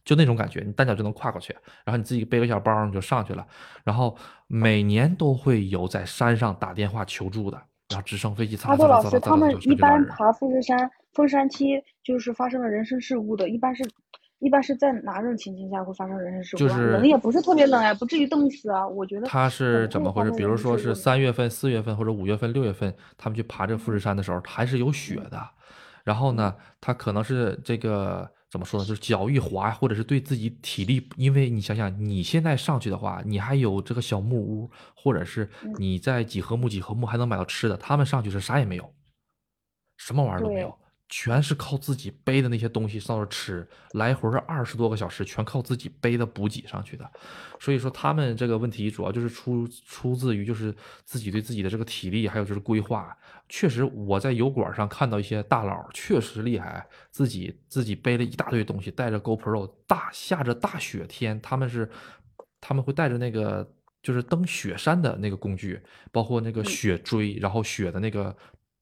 [0.05, 3.47] 就那种感觉，你单脚就能跨过去，然后你自己背个小包你就上去了。
[3.85, 7.57] 然后每年都会有在山上打电话求助的，
[7.89, 8.59] 然后直升飞机。
[8.65, 13.83] 阿杜老师，他们一般爬富士山封山期就是发生了人身事故的，一般是。
[14.41, 16.59] 一般是在哪种情形下会发生人身事故？
[16.59, 18.87] 就是冷也不是特别冷呀，不至于冻死啊。
[18.87, 20.31] 我觉得他是怎么回事？
[20.33, 25.49] 比如说是三月份、四月份或者五月份、六月份，他们去爬这富士山的时候还是有雪的。
[26.05, 28.87] 然后呢，他可能是这个怎么说呢？
[28.87, 38.91] 就是脚一滑，或者是对自己体力，因为你想想，你现在上去的话，你还有这个小木屋，或者是你在几何木几何木还能买到吃的，他们上去是啥也没有，
[39.99, 40.75] 什么玩意儿都没有。
[41.09, 47.11] 全是靠自己背的那些东西上那吃，来回是二十多个小时，全靠自己背的补给上去的。
[47.59, 53.17] 所以说他们这个问题主要就是出出自于就是自己对自己的这个体力，还有就是规划。
[53.49, 61.91] 确实我在油管上看到一些大佬确实厉害，自己自己背了一大堆东西，带着 GoPro，大下着大雪天，他们是
[62.61, 63.67] 他们会带着那个
[64.03, 65.81] 就是登雪山的那个工具，
[66.13, 68.37] 包括那个雪锥，然后雪的那个。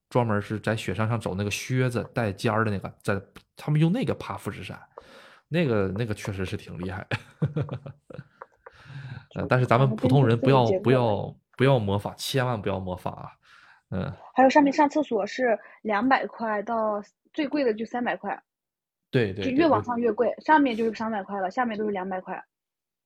[0.08, 3.20] 专门是在雪山上走那个靴子带尖儿的那个，在
[3.56, 4.80] 他们用那个爬富士山，
[5.48, 7.06] 那个那个确实是挺厉害。
[9.34, 13.30] 呃，但是咱们普通人不要不要不要模仿，千万不要模仿啊。
[13.90, 14.12] 嗯。
[14.34, 17.02] 还有上面上厕所是两百块到
[17.32, 18.40] 最贵的就三百块。
[19.10, 19.44] 对对。
[19.44, 22.42] 就越往上越贵，上面就是三百块了，下面都是两百块。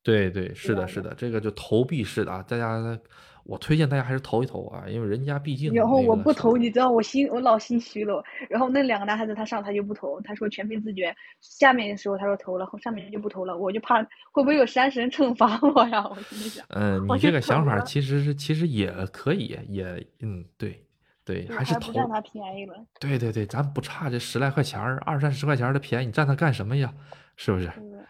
[0.03, 2.99] 对对，是的，是的，这个就投币式的啊，大家。
[3.45, 5.73] 我推荐大家还是投一投啊，因为人家毕竟。
[5.73, 8.23] 然后我不投，你知道我心我老心虚了。
[8.49, 11.15] 然后那两个男孩子他上他就不投，他说全凭自觉。
[11.41, 13.57] 下面的时候他说投了，后上面就不投了。
[13.57, 16.07] 我就怕会不会有山神惩罚我呀？
[16.11, 16.65] 我心里想。
[16.71, 19.85] 嗯，你这个想法其实是其实也可以，也
[20.21, 20.85] 嗯对
[21.25, 21.93] 对，还是投。
[21.93, 22.75] 占他便宜了。
[23.01, 26.93] 对对对，咱不差这十来块钱儿，二三十块钱的便宜，你占他干什么呀？
[27.37, 27.69] 是不是？
[27.79, 28.05] 嗯，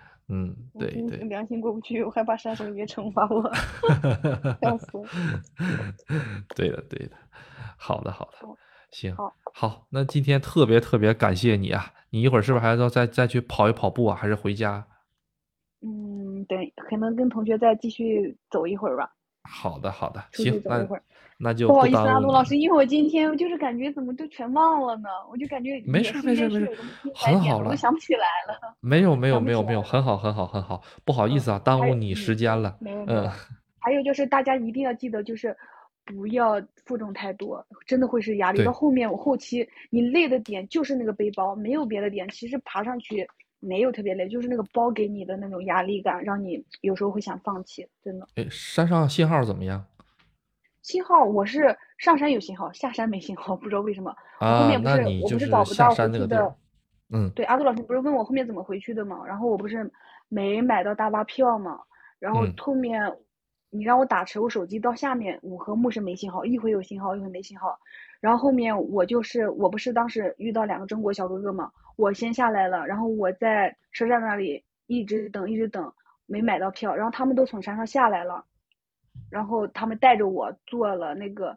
[0.79, 3.43] 对对，良心过不去，我害怕山神也惩罚我，
[4.61, 4.87] 笑死。
[6.55, 7.17] 对的，对的，
[7.77, 8.49] 好的，好的，
[8.91, 9.15] 行，
[9.53, 11.93] 好，那今天特别特别感谢你啊！
[12.11, 14.17] 你一会儿是不是还要再再去跑一跑步啊？
[14.17, 14.87] 还是回家？
[15.83, 19.13] 嗯，对，可能跟同学再继续走一会儿吧。
[19.43, 20.87] 好的，好的，行，那
[21.43, 25.09] 那就不好意思，阿杜老师，因为我今天就是感觉怎么都全忘了呢？
[25.31, 26.79] 我就感觉没事没事没事，
[27.15, 28.75] 很好了，我想不起来了。
[28.81, 32.77] 没有没有没有没有，很好很好很好，不好意思啊，耽误你时间了。
[32.79, 33.31] 没有没有。
[33.79, 35.57] 还有就是大家一定要记得，就是
[36.05, 38.63] 不要负重太多，真的会是压力。
[38.63, 42.29] 到后面我后期你累的点就是那个背包，没有别的点。
[42.29, 43.27] 其实爬上去。
[43.63, 47.87] 没有特别累，就是那个包给你的那种压力感，让你有时候会想放弃。
[48.03, 48.27] 真的。
[48.37, 49.85] 哎，山上信号怎么样？
[50.83, 54.15] 信号我是上山有信号，下山没信号，不知道为什么。
[54.39, 56.55] 啊，后面不是我不是找不到回去的。
[57.13, 57.31] 嗯。
[57.31, 59.23] 对，阿杜老师不是问我后面怎么回去的吗？
[59.27, 59.91] 然后我不是
[60.29, 61.81] 没买到大巴票嘛，
[62.19, 63.15] 然后后面
[63.69, 67.79] 你让我打车，我手机到下面五合目是没信号，一会有信号，一会没信号。
[68.21, 75.93] 然后后面我就是我不是当时遇到两个中国小哥哥嘛，我先下来了，然后我在车站那里一直等，一直等，
[76.27, 78.45] 没买到票，然后他们都从山上下来了，
[79.31, 81.57] 然后他们带着我坐了那个，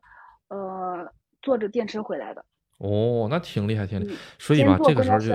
[0.50, 2.44] 呃，坐着电车回来的。
[2.78, 4.16] 哦，那挺厉害，挺厉害。
[4.38, 5.34] 所以吧，这个时候就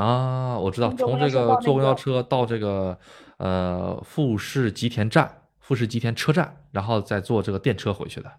[0.00, 2.98] 啊，我知道，从这个坐公交车到这个
[3.38, 8.30] 呃富士吉田站、富士吉田车站，然后再坐这个电车回去的。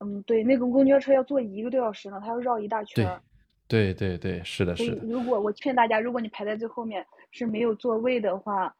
[0.00, 3.20] 嗯，对，那个公交车要坐一个多小时呢，它要绕一大圈。
[3.66, 5.02] 对，对，对，对，是的，是的。
[5.06, 8.74] 如果我劝大家，如果你排在最后面是没有座位的话，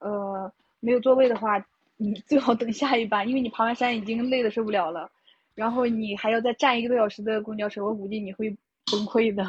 [0.00, 1.58] 呃，没有座位的话，
[1.96, 5.10] 你最好等下一班，因为你爬完山已经累得受不了了，
[5.54, 8.50] 然后你还要再站一个多小时的公交车，我估计你会
[8.90, 9.44] 崩溃的。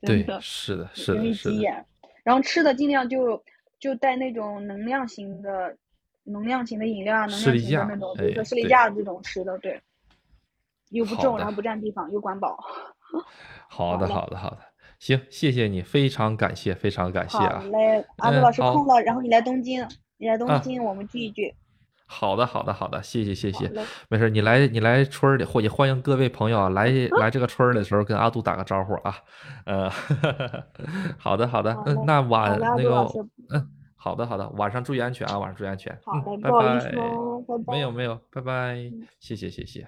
[0.00, 1.84] 对，是的，是的，容易急眼。
[2.22, 3.42] 然后吃的尽量就
[3.80, 5.76] 就带那种能量型的、
[6.24, 9.80] 能量型的饮料啊，能量型的那种，比如说士力架这种吃的，对。
[10.90, 12.56] 又不重，然后不占地方，又管饱。
[13.68, 14.58] 好的， 好的，好的，
[14.98, 17.60] 行，谢谢你，非常感谢，非常感谢啊。
[17.60, 19.86] 好嘞，阿杜老师空了，然后你来东京，
[20.16, 21.54] 你来东京，我们聚一聚。
[22.10, 23.70] 好的，好的，好的，谢谢，谢谢。
[24.08, 26.88] 没事，你来，你来村里，或也欢迎各位朋友啊，来
[27.20, 29.14] 来这个村的时候跟阿杜打个招呼啊。
[29.66, 29.90] 呃，
[31.18, 33.06] 好的，好的，嗯，那晚那个，
[33.50, 35.96] 嗯，好的，好的，晚上注意安全啊，晚上注意安全。
[36.02, 36.92] 好嘞，拜拜。
[37.66, 38.90] 没有，没有，拜拜，
[39.20, 39.86] 谢谢，谢谢。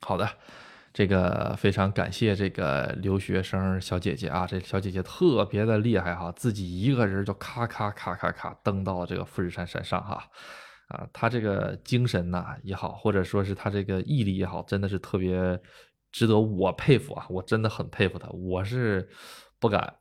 [0.00, 0.28] 好的，
[0.92, 10.22] 这个非常感谢这个留学生小姐姐啊，这小姐姐特别的厉害哈，自己一个人就咔咔咔咔咔登到了这个富士山山上哈，
[10.88, 15.58] 啊，她这个精神呐也好，或者说是她这个毅力也好，真的是特别
[16.10, 19.08] 值得我佩服啊，我真的很佩服她，我是
[19.58, 19.94] 不敢。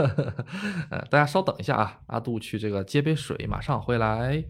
[0.88, 4.42] 呃，大家稍等一下啊，阿杜去这个接杯水，马上回来。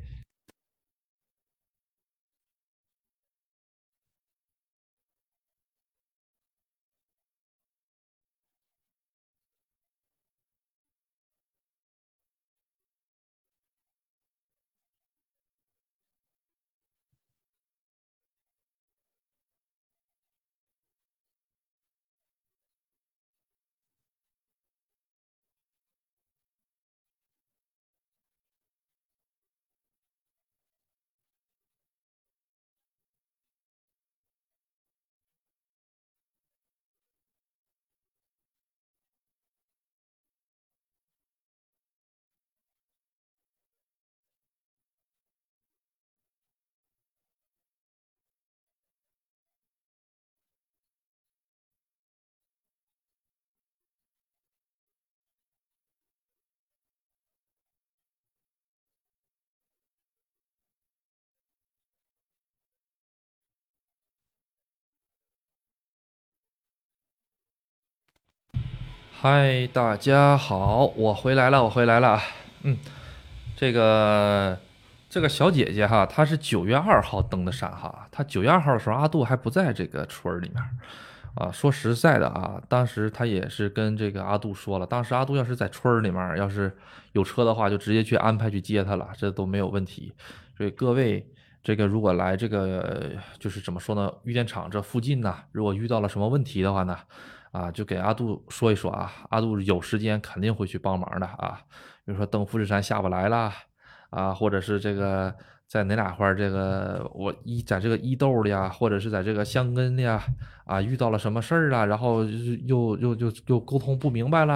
[69.23, 72.19] 嗨，大家好，我回来了，我回来了。
[72.65, 72.77] 嗯，
[73.55, 74.59] 这个
[75.09, 78.09] 这个小姐姐哈，她是九月二号登的山哈。
[78.11, 80.61] 她九月二号的时候，阿杜还不在这个村儿里面
[81.37, 81.53] 啊。
[81.53, 86.77] 说实在的啊，当时她也是跟这个阿杜说了，当时阿杜要是在村儿里面，要是
[87.13, 90.13] 有车的话，就直接去安排去接她了，这都没有问题。
[90.59, 91.25] 所以各位，
[91.63, 94.13] 这个如果来这个就是怎么说呢？
[94.25, 96.99] 玉电厂这附近呢，如果遇到了什么问题的话呢？
[97.53, 101.61] 啊，就给阿杜说一说啊，阿杜有时间肯定会去帮忙的啊。
[102.05, 103.53] 比如说登富士山下不来了
[104.11, 105.33] 啊，或者是这个
[105.69, 110.23] 在哪哪块这个我一在这个伊豆的呀，或者是在这个香根的呀，
[110.65, 114.55] 啊遇到了什么事儿啊，然后又又又又沟通不明白了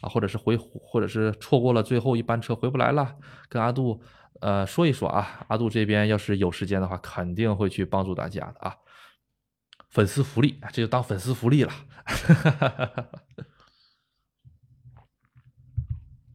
[0.00, 3.16] 啊，或者是回或者是错过了最后一班车回不来了，
[3.48, 4.00] 跟阿杜
[4.40, 8.74] 呃说一说啊，阿杜这边要是有时间的话，肯定会去帮助大家的啊。
[9.90, 11.72] 粉丝福利，这就当粉丝福利了。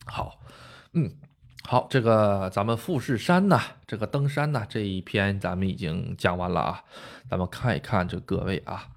[0.05, 0.39] 好，
[0.93, 1.15] 嗯，
[1.63, 6.83] 好，这个咱们富士山呢，这个登山呢这一篇咱们已经讲完了啊。
[7.29, 8.89] 咱们看一看这各位啊，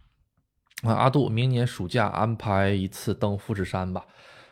[0.82, 4.04] 啊，阿杜明年暑假安排一次登富士山吧。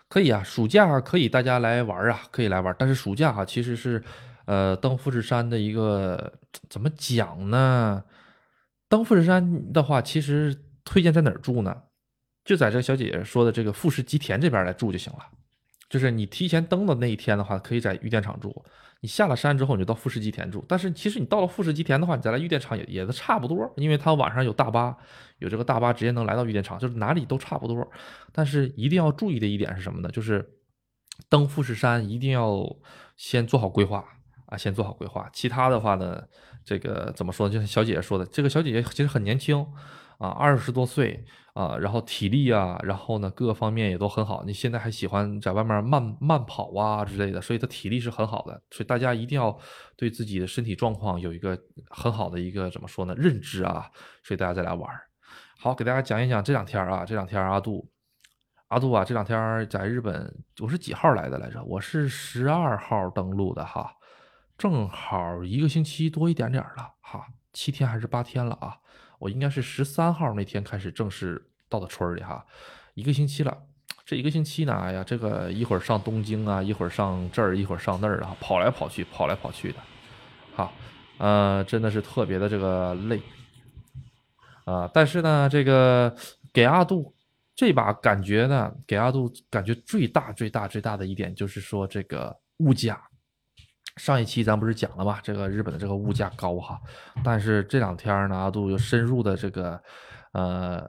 [0.09, 2.75] 可以啊，暑假可以大家来玩啊，可以来玩。
[2.79, 4.03] 但是暑假哈，其实是
[4.47, 6.33] 呃登富士山的一个
[6.71, 8.05] 怎么讲呢？
[8.95, 11.83] 登富士山的话，其实推荐在哪儿住呢？
[12.45, 15.19] 就在这个小姐姐说的这个富士吉田这边来住就行了。
[15.91, 18.51] 就是你提前登的那一天的话，可以在玉电场住；
[19.01, 20.65] 你下了山之后，你就到富士吉田住。
[20.69, 24.97] 但是其实你到了富士吉田的话，你再来玉电场也也都差不多，因为它晚上有大巴，
[25.41, 27.91] 有这个大巴直接能来到玉电场，就是哪里都差不多。
[28.31, 30.09] 但是一定要注意的一点是什么呢？
[30.11, 30.49] 就是
[31.29, 32.65] 登富士山一定要
[33.17, 34.05] 先做好规划
[34.55, 35.29] 啊，先做好规划。
[35.33, 36.23] 其他的话呢，
[36.65, 37.53] 这个怎么说呢？
[37.53, 39.67] 就像小姐姐说的，这个小姐姐其实很年轻。
[40.19, 41.25] 啊，二十多岁
[41.55, 44.45] 啊，然后体力啊，然后呢，各个方面也都很好。
[44.47, 48.63] 你现在还喜欢在外面慢慢跑啊之类的，所以她体力是很好的。
[48.71, 49.59] 所以大家一定要
[49.97, 51.59] 对自己的身体状况有一个
[51.91, 53.15] 很好的一个怎么说呢？
[53.19, 53.91] 认知啊。
[54.23, 54.89] 所以大家再来玩
[55.59, 57.91] 好，给大家讲一讲这两天啊，这两天阿杜，
[58.69, 60.33] 阿杜啊，这两天在日本，
[60.63, 61.63] 我是几号来的来着？
[61.65, 63.93] 我是十二号登陆的哈，
[64.57, 68.77] 正好一个星期多一点点了哈，七天还是八天了啊。
[69.19, 72.45] 我应该是十三号那天开始正式到的村里哈，
[72.95, 73.57] 一个星期了。
[74.05, 79.79] 这一个星期呢，哎呀，这个一会儿上东京啊，一会儿上这儿，一会儿上那儿啊，跑来跑去，跑来跑去的，
[80.55, 80.71] 好，
[81.17, 83.21] 呃，真的是特别的这个累
[84.67, 84.91] 啊。
[84.93, 86.15] 但是呢，这个
[86.53, 87.15] 给阿杜
[87.57, 93.03] 这把感觉呢，给阿杜感觉最大最大最大的一点就是说这个物价。
[93.97, 95.21] 上一期咱不是讲了吗？
[95.23, 96.81] 这个日本的这个物价高哈，
[97.23, 99.81] 但是这两天呢，阿杜又深入的这个，
[100.33, 100.85] 呃，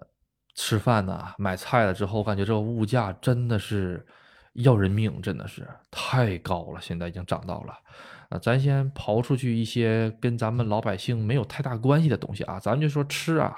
[0.55, 4.05] 吃饭呢，买菜了之后，感觉这个物价真的是
[4.53, 7.73] 要人命，真的是太高了，现在已经涨到了。
[8.29, 13.55] 啊，咱先刨出去一些跟咱们老百姓没有太大关系的东西啊，咱们就说吃啊。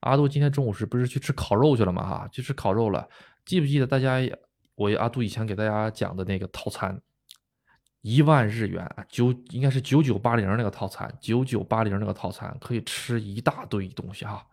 [0.00, 2.06] 阿杜今天中午是不是去吃烤肉去了嘛？
[2.06, 3.08] 哈，去吃烤肉了。
[3.46, 4.18] 记不记得大家，
[4.74, 7.00] 我阿杜以前给大家讲的那个套餐？
[8.02, 14.44] 一万日元啊九应该是九九八零那个套餐，九九八零那个套餐可以吃一大堆东西哈，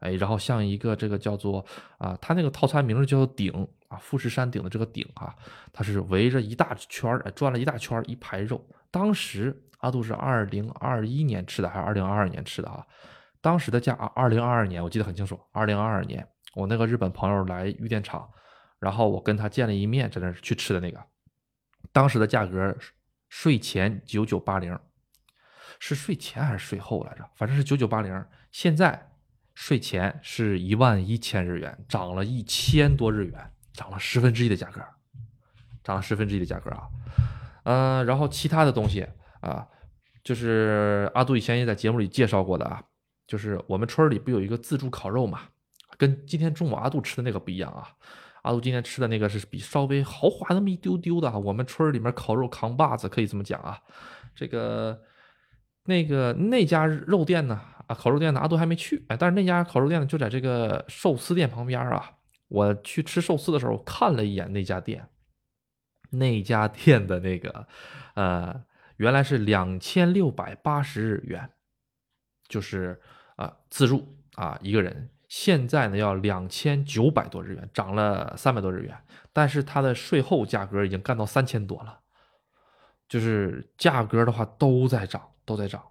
[0.00, 1.64] 哎，然后像一个这个叫做
[1.98, 3.52] 啊，它那个套餐名字叫做顶
[3.88, 5.36] 啊，富士山顶的这个顶哈，
[5.70, 8.58] 它是围着一大圈儿转了一大圈一排肉。
[8.90, 12.82] 当时阿杜是二零二一年吃的还是二零二二年吃的啊？
[13.42, 18.26] 当时的价啊二零二二年我记得很清楚，二零二二年我那个日本朋友来玉电厂，
[18.80, 20.98] 然后我跟他见了一面，在那去吃的那个。
[21.94, 22.76] 当时的价格，
[23.28, 24.76] 税前九九八零，
[25.78, 27.24] 是税前还是税后来着？
[27.36, 28.26] 反正是九九八零。
[28.50, 29.12] 现在
[29.54, 34.82] 税前是一万一千日元，涨了一千多日元，涨了十分之一的价格，
[35.84, 36.88] 涨了十分之一的价格啊。
[37.62, 39.06] 嗯，然后其他的东西
[39.40, 39.68] 啊，
[40.24, 42.82] 就是阿杜以前也在节目里介绍过的啊，
[43.28, 45.42] 就是我们村里不有一个自助烤肉嘛，
[45.96, 47.86] 跟今天中午阿杜吃的那个不一样啊。
[48.44, 53.80] 阿杜今天吃的那个是比稍微豪华那么一丢丢的，我们村里面烤肉扛把子可以这么讲啊。
[54.34, 55.02] 这个
[55.86, 62.18] 那个那家肉店呢，啊，烤肉店呢，阿杜还没去，哎，但是那家烤肉店呢就在这个寿司店旁边啊。
[62.48, 65.08] 我去吃寿司的时候看了一眼那家店，
[66.10, 67.66] 那家店的那个
[68.14, 68.62] 呃，
[68.98, 71.50] 原来是两千六百八十日元，
[72.46, 73.00] 就是
[73.36, 75.08] 啊自助啊一个人。
[75.36, 78.96] 现在呢要两千九百多日元，涨了三百多日元，
[79.32, 81.98] 但是它的税后价格已经干到三千多了，
[83.08, 85.82] 就是价格的话都在涨，都在涨，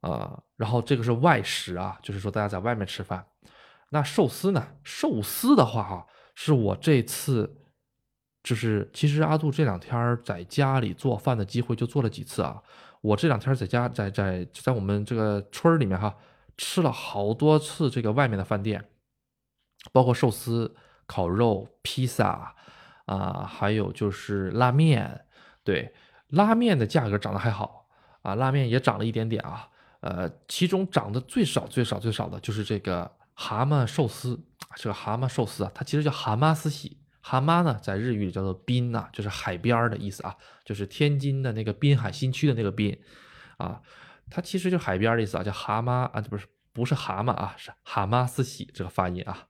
[0.00, 3.24] 啊，然后这个是外食啊，就是说大家在外面吃饭，
[3.90, 4.66] 那寿司呢？
[4.82, 7.62] 寿司的话哈，是我这次，
[8.42, 12.60] 就是其实阿杜这两天在家里做饭的机会就做了几次啊。
[13.00, 16.12] 我这两天在家，在在在我们这个村里面哈，
[16.56, 18.88] 吃了好多次这个外面的饭店，
[19.92, 20.76] 包括寿司、
[21.06, 22.54] 烤肉、披萨
[23.06, 25.24] 啊，还有就是拉面。
[25.64, 25.94] 对，
[26.28, 27.88] 拉面的价格涨得还好
[28.22, 29.68] 啊，拉面也涨了一点点啊。
[30.00, 34.40] 呃，其中涨得最少、最少、最少的就是这个蛤蟆寿司。
[34.76, 36.96] 这个蛤蟆寿司啊，它其实叫蛤蟆斯喜。
[37.20, 42.98] 蛤蟆呢，在日语里叫做滨呐，就是海边的意思啊，就是天津的那个滨海新区的那个滨
[43.58, 43.80] 啊，
[44.34, 49.46] 它其实就海边的意思啊，叫蛤蟆啊，不是不是蛤蟆啊，是蛤蟆斯喜这个发音啊。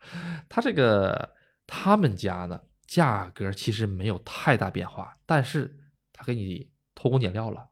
[0.48, 1.30] 它这个
[1.66, 5.78] 他们家呢，价格其实没有太大变化，但是
[6.12, 7.68] 他给你偷工减料了。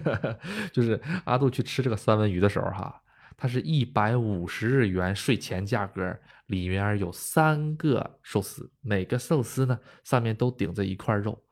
[0.72, 3.02] 就是阿杜去吃这个三文鱼的时候，哈，
[3.36, 6.16] 它是一百五十日元税前价格，
[6.46, 11.42] 里面有三个寿司，每个寿司呢上面都顶着一块肉。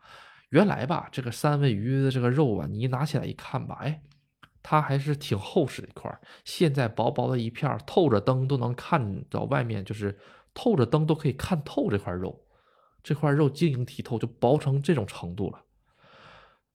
[0.51, 4.01] 原来吧，这个三文鱼的这个肉啊，你一拿起来一看吧，哎，
[4.65, 6.21] 它还是挺厚实的一块。
[6.45, 10.19] 现在薄薄的一片，透着灯都能看到外面，就是
[10.55, 12.47] 透着灯都可以看透这块肉，
[13.03, 15.61] 这块肉晶莹剔透，就薄成这种程度了。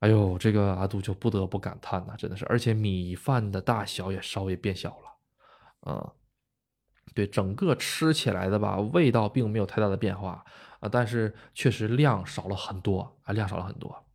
[0.02, 6.12] 哎呦，这个阿杜就不得不感叹呐，真的是，而且米饭的大小也稍微变小了，嗯，
[7.14, 10.46] 对，整个吃起来的吧，味道并没有太大的变化
[10.80, 14.06] 啊，但是确实量少了很多啊，量少了很多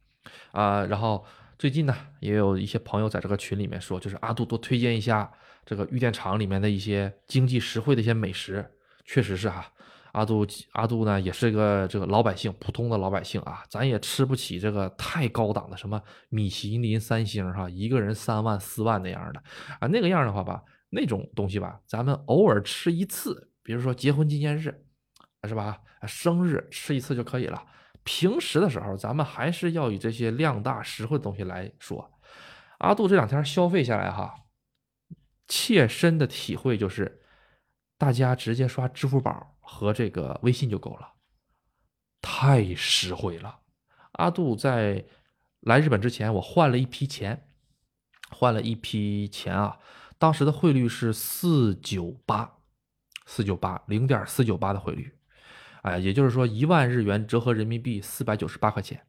[0.53, 0.87] 啊。
[0.87, 1.23] 然后
[1.65, 5.33] 最近呢，也有一些朋友在这个群里面说，就是阿杜多推荐一下
[5.65, 8.71] 这个玉电厂里面的一些经济实惠的一些美食，
[9.07, 9.73] 确实是哈。
[10.13, 15.99] 阿杜阿杜呢，也是个这个老百姓，普通的老百姓啊，咱也吃不起这个太高档的什么
[16.29, 19.43] 米其林三星哈，一个人三万四万那样的
[19.81, 24.85] 啊，那个样的话吧，那种东西吧，咱们偶尔吃一次，比如说结婚纪念日，
[25.49, 25.79] 是吧？
[26.07, 27.65] 生日吃一次就可以了。
[28.05, 32.13] 平时的时候，咱们还是要以这些量大实惠的东西来说。
[32.79, 34.35] 阿杜这两天消费下来哈，
[35.49, 37.23] 切身的体会就是，
[37.99, 39.51] 大家直接刷支付宝。
[39.67, 41.15] 和这个微信就够了，
[42.21, 43.61] 太实惠了。
[44.13, 45.07] 阿杜在
[45.61, 47.49] 来日本之前，我换了一批钱，
[48.29, 49.79] 换了一批钱啊，
[50.19, 52.59] 当时的汇率是四九八，
[53.25, 55.14] 四九八零点四九八的汇率，
[55.85, 59.07] 哎，也就是说一万日元折合人民币四百九十八块钱。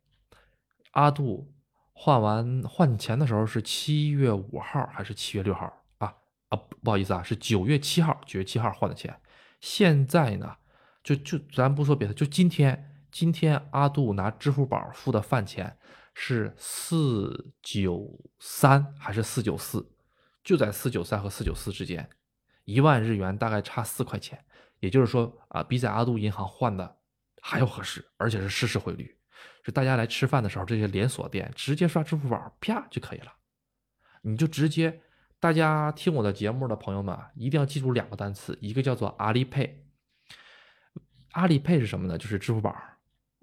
[0.91, 1.53] 阿杜
[1.93, 5.65] 换完换钱的时候是七月五号还是七月六号
[5.99, 6.13] 啊？
[6.49, 9.17] 啊，不好意思啊，是九月七号，九月七号换的钱。
[9.61, 10.57] 现在呢，
[11.01, 15.77] 就就咱不说别的，就今天，今天阿杜拿支付宝付的饭钱
[16.13, 19.89] 是四九三还是四九四？
[20.43, 22.09] 就在四九三和四九四之间，
[22.65, 24.43] 一万日元大概差四块钱，
[24.85, 26.97] 也就是说啊，比在阿杜银行换的
[27.41, 29.17] 还要合适，而且是实时汇率。
[29.63, 33.33] 是大家来吃饭的时候，这些连锁店直接刷支付宝，啪就可以了，
[34.21, 35.01] 你就直接。
[35.39, 39.69] 大家听我的节目的朋友们，一定要记住两个单词，一个叫做阿里 pay。
[41.31, 42.17] 阿里 pay 是什么呢？
[42.17, 42.75] 就是支付宝。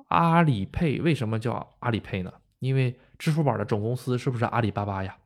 [0.08, 2.32] 阿里 pay 为什么叫阿里 pay 呢？
[2.60, 5.16] 因为支付宝的总公司是不是阿里巴巴呀？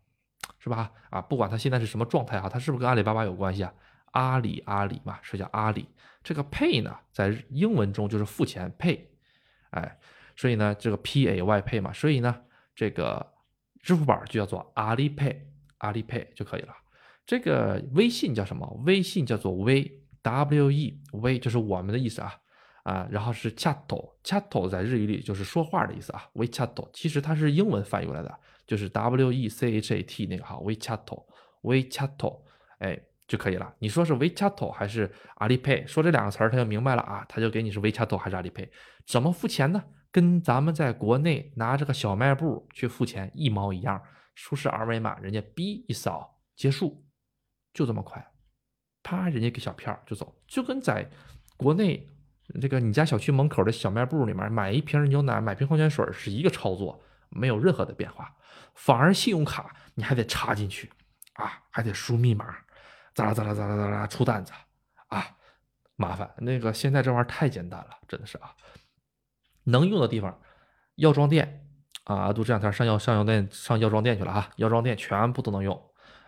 [0.59, 0.91] 是吧？
[1.11, 3.73] 啊，不管它现在是什么状态啊，它是不是跟阿里巴巴有关系啊？
[4.17, 5.87] 阿里阿里嘛，是叫阿里。
[6.23, 8.99] 这个 pay 呢，在英文中就是付钱 pay，
[9.71, 9.99] 哎，
[10.35, 12.43] 所以呢，这个 p a y pay 嘛，所以呢，
[12.75, 13.35] 这个
[13.83, 15.37] 支付宝就叫做阿里 pay。
[15.81, 16.75] 阿里 Pay 就可以了。
[17.27, 18.67] 这个微信叫什么？
[18.87, 19.85] 微信叫做 w
[20.23, 22.35] w e w 就是我们的意思啊
[22.85, 23.07] 啊。
[23.11, 26.31] 然后是 Chat，Chat 在日语里就是说话的意思啊。
[26.33, 30.59] We Chat 其实它是英文翻译过来的，就是 W E C H A T 那个哈。
[30.61, 32.41] We Chat，We Chat，
[32.79, 33.75] 哎就可以了。
[33.79, 35.87] 你说是 We Chat 还是阿里 Pay？
[35.87, 38.69] 说这两个词儿他就明白了啊，他就给你是 We Chat 还是阿里 Pay？
[39.07, 39.85] 怎么付钱呢？
[40.11, 44.03] 跟咱们在国内拿这个小卖部去付钱一毛一样。
[44.39, 47.03] 出示二维码，人家哔一扫结束，
[47.73, 48.23] 就这么快，
[49.03, 51.09] 啪，人家给小票就走，就跟在
[51.57, 52.07] 国内
[52.61, 58.31] 这个你家小区门口的小卖部里面买一瓶牛奶、买瓶矿泉水是一个操作，没有任何的变化。
[58.75, 60.93] 反而信用卡你还得插进去
[61.37, 62.55] 啊，还得输密码，
[63.17, 64.53] 咋啦咋啦咋啦咋啦出单子
[65.09, 65.27] 啊，
[65.97, 66.31] 麻烦。
[66.37, 68.55] 那个现在这玩意儿太简单了，真的是啊，
[69.65, 70.39] 能用的地方，
[70.97, 71.63] 药妆店。
[72.05, 75.77] 啊，阿杜这两天上药上药店上药妆店去了哈，药妆店全部都能用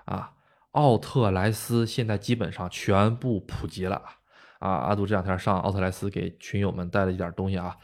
[0.06, 0.32] 啊。
[0.72, 4.02] 奥特莱斯现在基本上全部普及了
[4.58, 4.70] 啊。
[4.70, 7.76] 阿杜这两天上奥特莱斯给群友们带了一点东西啊，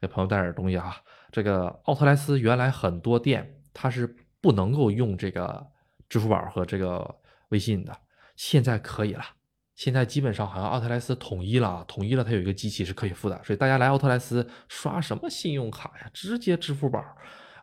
[0.00, 0.96] 给朋友带点东西啊。
[1.32, 4.06] 这个奥特莱斯原来很多店它是
[4.40, 5.66] 不能够用这个
[6.08, 7.14] 支付宝和这个
[7.50, 7.94] 微信的，
[8.36, 9.24] 现在可以了
[9.74, 16.10] 现在基本上好像奥特莱斯统一了，统一了，它有一个机器是可以付的，所以大家来奥特莱斯刷什么信用卡呀？
[16.14, 17.04] 直接支付宝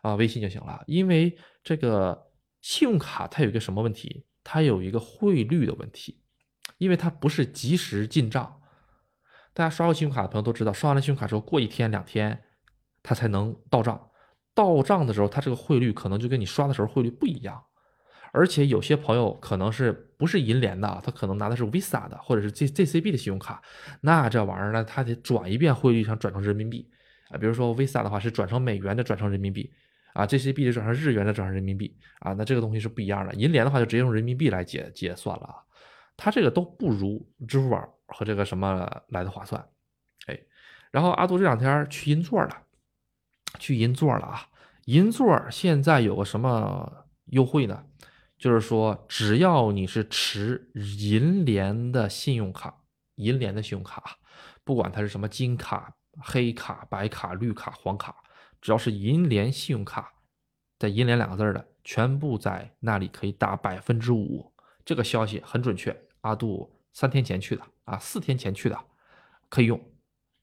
[0.02, 0.82] 啊、微信就行了。
[0.86, 4.26] 因为这个信用卡它有一个什么问题？
[4.44, 6.20] 它有一个汇率的问题，
[6.76, 8.60] 因为它不是及时进账。
[9.54, 12.42] 大家刷过信用卡的朋友都知道，刷完了信用卡之后，过一天两天
[13.02, 14.10] 它才能到账。
[14.54, 17.64] 到账的时候，它这个汇率可能就跟你刷的时候汇率不一样。
[18.32, 23.62] 而且有些朋友可能是不是银联的，他可能拿的是 Visa 的或者是 J JCB 的信用卡，
[24.00, 26.90] 那这玩意儿呢，他得转一遍汇率上转成人民币
[27.28, 27.36] 啊。
[27.36, 29.70] 比如说 Visa 的话是转成美元的转成人民币
[30.14, 33.34] 啊，JCB 的转成日元的转成人民币啊，那这个东西是不一样的。
[33.34, 35.56] 银联的话就直接用人民币来结结算了啊，
[36.16, 39.62] 它这个都不如支付宝和这个什么来的划算。
[40.26, 40.40] 哎，
[40.90, 42.56] 然后阿杜这两天去银座了，
[43.58, 44.46] 去银座了啊，
[44.86, 47.84] 银座现在有个什么优惠呢？
[48.42, 50.68] 就是说，只要你是持
[50.98, 52.82] 银联的信用卡，
[53.14, 54.18] 银联的信用卡，
[54.64, 58.16] 不管它是什么金卡、黑卡、白卡、绿卡、黄卡，
[58.60, 60.14] 只要是银联信用卡，
[60.76, 64.52] 在银联两个字的，全部在那里可以打百分之五。
[64.84, 68.76] 这个消息很准确，阿杜三天前去的啊，四天前去的，
[69.48, 69.80] 可以用，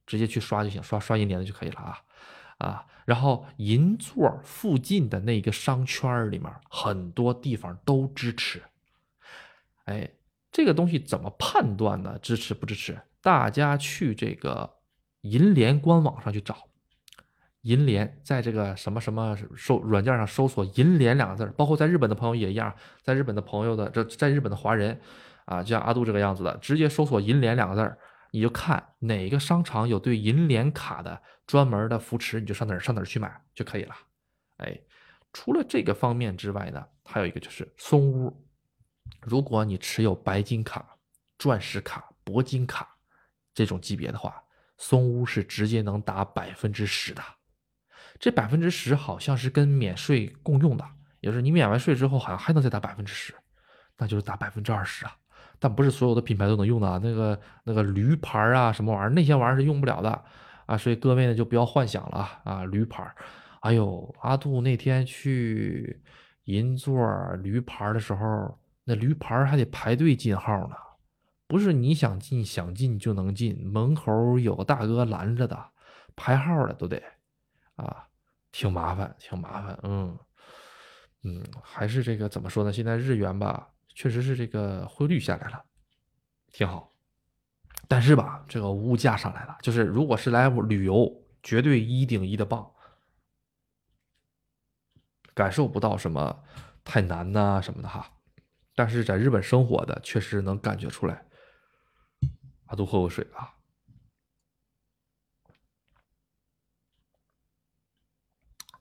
[0.05, 1.99] 直接去刷就行，刷刷银联的就可以了啊。
[2.59, 8.61] 啊，然后银座附近的那个商圈里面，很多地方都支持。
[9.85, 10.09] 哎，
[10.51, 12.19] 这个东西怎么判断呢？
[12.21, 12.99] 支持不支持？
[13.21, 14.69] 大家去这个
[15.21, 16.55] 银联官网上去找，
[17.61, 24.99] 银联在这个什么什么搜软件上搜索“银联”两个字，包括在日本的朋友也一样，在日本的朋友的这在日本的华人
[25.45, 27.97] 啊，就像阿杜这个样子的，直接搜索“银联”两个字
[28.31, 31.19] 你就看哪个商场有对银联卡的
[31.49, 33.95] 专门的扶持，你就上哪儿上哪儿去买就可以了。
[34.57, 34.79] 哎，
[35.33, 38.47] 除了这个方面之外呢，还有一个就是松屋。
[39.19, 40.95] 如果你持有白金卡、
[41.39, 42.87] 钻石卡、铂金卡
[43.51, 44.43] 这种级别的话，
[44.77, 47.23] 松屋是直接能打百分之十的。
[48.19, 50.85] 这百分之十好像是跟免税共用的，
[51.19, 53.33] 也就是你免完税之后，好像还能再打百分之十，
[53.97, 55.17] 那就是打百分之二十啊。
[55.57, 60.23] 但不是所有的品牌都能用的啊，那个那个驴牌啊，什么玩意儿，那些玩意儿是用不了的
[60.69, 63.11] 啊，所以各位呢就不要幻想了啊，驴牌。
[63.61, 65.99] 哎呦，阿杜那天去
[66.43, 66.95] 银座
[67.37, 70.75] 驴牌的时候，那驴牌还得排队进号呢，
[71.47, 75.71] 不是你想进想进就能进，门口有个大哥拦着的，
[76.15, 77.01] 排号的都得
[77.75, 78.07] 啊，
[78.51, 80.17] 挺麻烦，挺麻烦，嗯
[81.23, 82.71] 嗯，还是这个怎么说呢？
[82.71, 83.69] 现在日元吧。
[83.95, 85.61] 确实是这个汇率下来了，
[86.53, 86.93] 挺好，
[87.89, 89.57] 但是吧，这个物价上来了。
[89.63, 91.11] 就是如果是来旅游，
[91.41, 92.71] 绝对一顶一的棒，
[95.33, 96.43] 感受不到什么
[96.83, 98.11] 太难呐什么的哈。
[98.75, 101.25] 但是在日本生活的，确实能感觉出来。
[102.67, 103.55] 阿杜喝口水啊，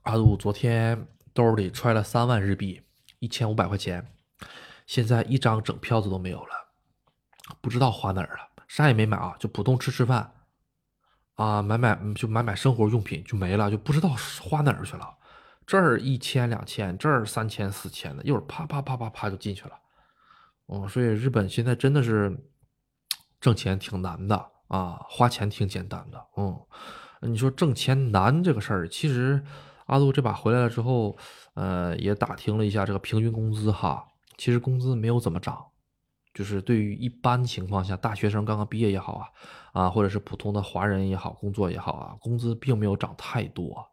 [0.03, 2.83] 阿杜昨天兜里揣了三万日币，
[3.21, 4.15] 一千五百块钱。
[4.87, 6.75] 现在一张整票子都没有了，
[7.63, 10.33] 不知道花哪儿了，啥也没买啊，就普通吃吃饭，
[11.35, 14.11] 啊，买买就买买生活用品就没了，就不知道
[14.41, 15.17] 花哪儿去了。
[15.67, 19.73] 这儿一千两千，这儿三千四千的，一会儿啪啪啪啪啪就进去了。
[20.69, 22.39] 嗯，所以日本现在真的是
[23.41, 26.27] 挣钱挺难的啊，花钱挺简单的。
[26.37, 26.59] 嗯，
[27.23, 29.43] 你说挣钱难这个事儿，其实
[29.87, 31.17] 阿杜这把回来了之后，
[31.55, 34.07] 呃，也打听了一下这个平均工资哈。
[34.37, 35.67] 其实工资没有怎么涨，
[36.39, 39.27] 就是对于一般情况下，大学生刚刚毕业也好啊，
[39.73, 43.85] 啊，或者是普通的华人也好，工作也好啊，工资并没有涨太多，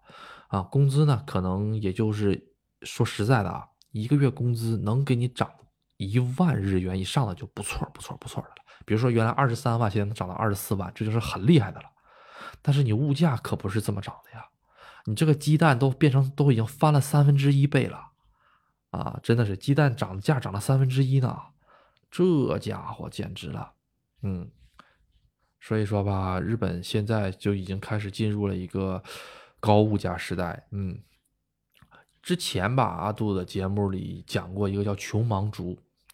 [0.50, 2.40] 啊，工资呢，可能也就是
[2.84, 5.50] 说实在的啊，一个月工资能给你涨
[5.98, 8.56] 一万日元以上的就不错，不错，不错的了。
[8.86, 11.88] 比如说原来二十三万，现在能涨到二十四万，这就是很厉害的了。
[12.62, 14.46] 但是你物价可不是这么涨的呀，
[15.06, 18.12] 你这个鸡蛋都变成都已经翻了三分之一倍了。
[18.92, 21.38] 啊，真的是鸡蛋涨价涨了三分之一呢，
[22.12, 23.74] 这家伙简直了，
[24.22, 24.50] 嗯，
[25.60, 29.04] 所以说吧，日本现在就已经开始进入了一个
[29.60, 31.04] 高物价时代，嗯，
[32.22, 35.74] 之前吧，阿杜的节目里讲过一个叫《穷忙族》，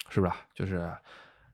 [0.09, 0.33] 是不是？
[0.55, 0.91] 就是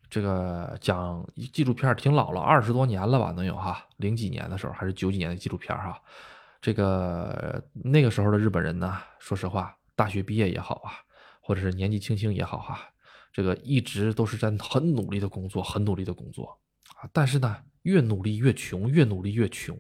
[0.09, 6.01] 这个讲纪录片，挺老了，二十多年了吧，能有哈，零几年的时候还是九几年的纪录片哈，
[6.61, 10.93] 这个那个时候的日本人呢，说实话，大学毕业也好啊。
[11.39, 12.77] 或者是年纪轻轻也好哈，
[13.37, 16.59] 这个一直都是在很努力的工作，很努力的工作
[16.95, 17.07] 啊。
[17.13, 19.77] 但是呢，越努力越穷，越努力越穷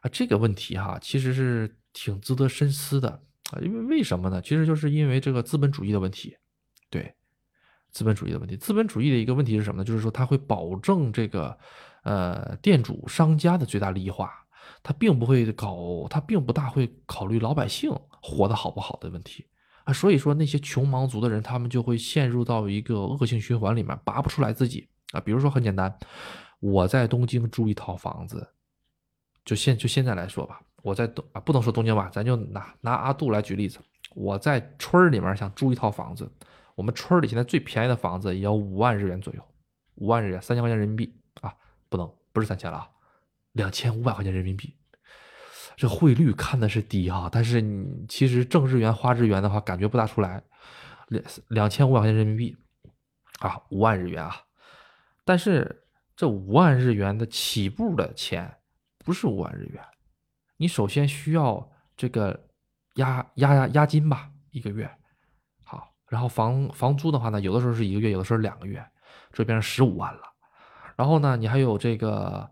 [0.00, 0.10] 啊。
[0.12, 3.10] 这个问题哈，其实是挺值得深思的
[3.52, 3.60] 啊。
[3.62, 4.42] 因为为什么呢？
[4.42, 6.36] 其实就是因为这个资本主义的问题。
[6.90, 7.14] 对，
[7.92, 8.56] 资本主义的问题。
[8.56, 9.84] 资本主义的一个问题是什么呢？
[9.84, 11.56] 就是说它会保证这个
[12.02, 14.32] 呃店主商家的最大利益化，
[14.82, 19.46] 它并不会搞，它并不大会考虑老百姓活得好不好的问题
[19.84, 19.92] 啊。
[19.92, 25.20] 所以说那些穷忙族的人，他们就会陷入到一个恶性循环里面，拔不出来自己啊。
[25.20, 25.96] 比如说很简单，
[26.60, 28.48] 我在东京租一套房子，
[29.44, 30.60] 就现就现在来说吧。
[30.82, 33.78] 我在东啊，不能说东京吧，咱就拿拿阿杜来举例子。
[34.14, 36.30] 我在村里面想租一套房子，
[36.74, 39.42] 我们村里现在最便宜的房子也要五万日元左右，
[39.94, 41.54] 五万日元，三千块钱人民币啊，
[41.88, 42.88] 不能不是三千了啊，
[43.52, 44.76] 两千五百块钱人民币。
[45.76, 50.42] 这汇率看的是低啊，但是你其实挣日元花日元的话，感觉不大出来。
[51.08, 52.56] 两两千五百块钱人民币
[53.40, 54.34] 啊，五万日元啊，
[55.24, 55.84] 但是
[56.16, 58.56] 这五万日元的起步的钱
[59.04, 59.84] 不是五万日元。
[60.56, 62.48] 你首先需要这个
[62.94, 64.90] 押押押押金吧，一个月，
[65.62, 68.82] 好，然后房房租的话呢，有的时候是一个月，有的时候两个月，
[69.32, 70.22] 这变成十五万了。
[70.96, 72.48] 然后呢，你还有这个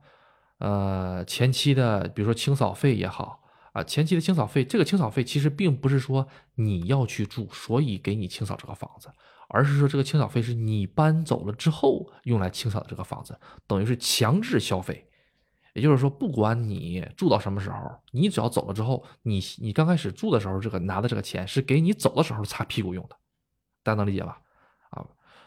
[0.63, 3.43] 呃前期的，比如说清扫费也好
[3.73, 9.11] 啊，前期的清扫费，这个清扫费其实并不是说你要去住，所以给你清扫这个房子，
[9.49, 13.37] 而是说这个清扫费是你搬走了之后用来清扫的这个房子，
[13.67, 15.09] 等于是强制消费。
[15.75, 17.77] 也就是说，不管你住到什么时候，
[18.13, 23.17] 你只要走了之后，你你刚开始住的时候，这个拿的这个钱是给你走的时候擦屁股用的，
[23.83, 24.39] 大家能理解吧？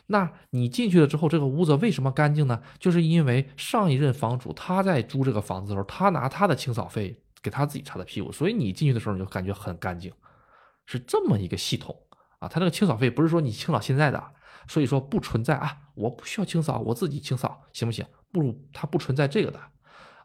[0.08, 2.62] 那你进去了之后，这个屋子为什么干净呢？
[2.80, 10.12] 就是因为上一任房主他在租这个房子的时候，他拿他的清扫费给他自己擦的屁股，所以你进去的时候你就感觉很干净，
[10.86, 11.96] 是这么一个系统
[12.40, 12.48] 啊。
[12.48, 14.24] 他这个清扫费不是说你清扫现在的，
[14.68, 18.06] 所以说不存在啊，我不需要清扫，我自己清扫行不行？
[18.32, 19.60] 不，它不存在这个的。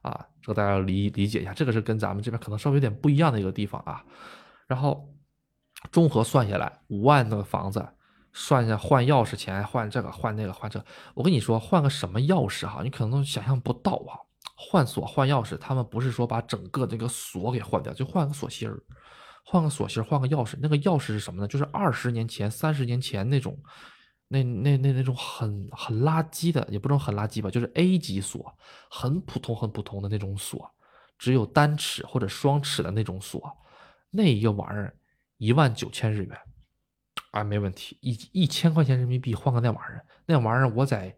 [0.03, 4.03] 啊，这个大家理理解一下，这个是跟咱们这边可能稍微有点不一样的一个地方啊。
[4.67, 5.07] 然后
[5.93, 7.87] 综合算下来，五万那个房子，
[8.33, 14.19] 算一下换钥匙钱，换这个换那个换这，我跟你说，换个什么钥匙哈，你可能都想象不到啊。
[14.55, 18.79] 换锁换钥匙，他们不是说把整个这个锁给换掉，就换个锁芯儿，
[19.45, 20.57] 换个锁芯儿，换个钥匙。
[20.61, 21.49] 那个钥匙是什么呢？
[21.49, 23.59] 就是二十年前、三十年前那种。
[24.33, 28.57] 那那那那种很很垃圾的，也不能很垃圾吧，就是 A 级锁，
[28.89, 30.73] 很普通很普通的那种锁，
[31.19, 33.43] 只有单齿或者双齿的那种锁，
[34.09, 34.97] 那一个玩意儿
[35.39, 36.39] 一万九千日元，
[37.31, 41.17] 啊，没问题，一一千块钱人民币换个那玩意儿，那玩意儿我在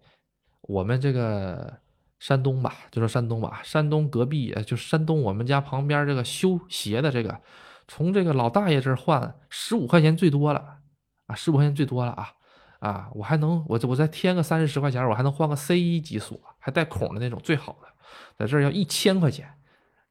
[0.62, 1.78] 我们这个
[2.18, 7.40] 山东吧，就说山东吧，山东隔壁，就山东我们家旁边这个修鞋的这个，
[7.88, 10.78] 从这个老大爷这儿换十五块钱最多了
[11.26, 12.32] 啊，十五块钱最多了啊。
[12.80, 17.86] 啊，我还能我我再添个三四十块钱，我还能换个 C 一级锁，还带孔的那种最好的，
[18.36, 19.48] 在这儿要一千块钱，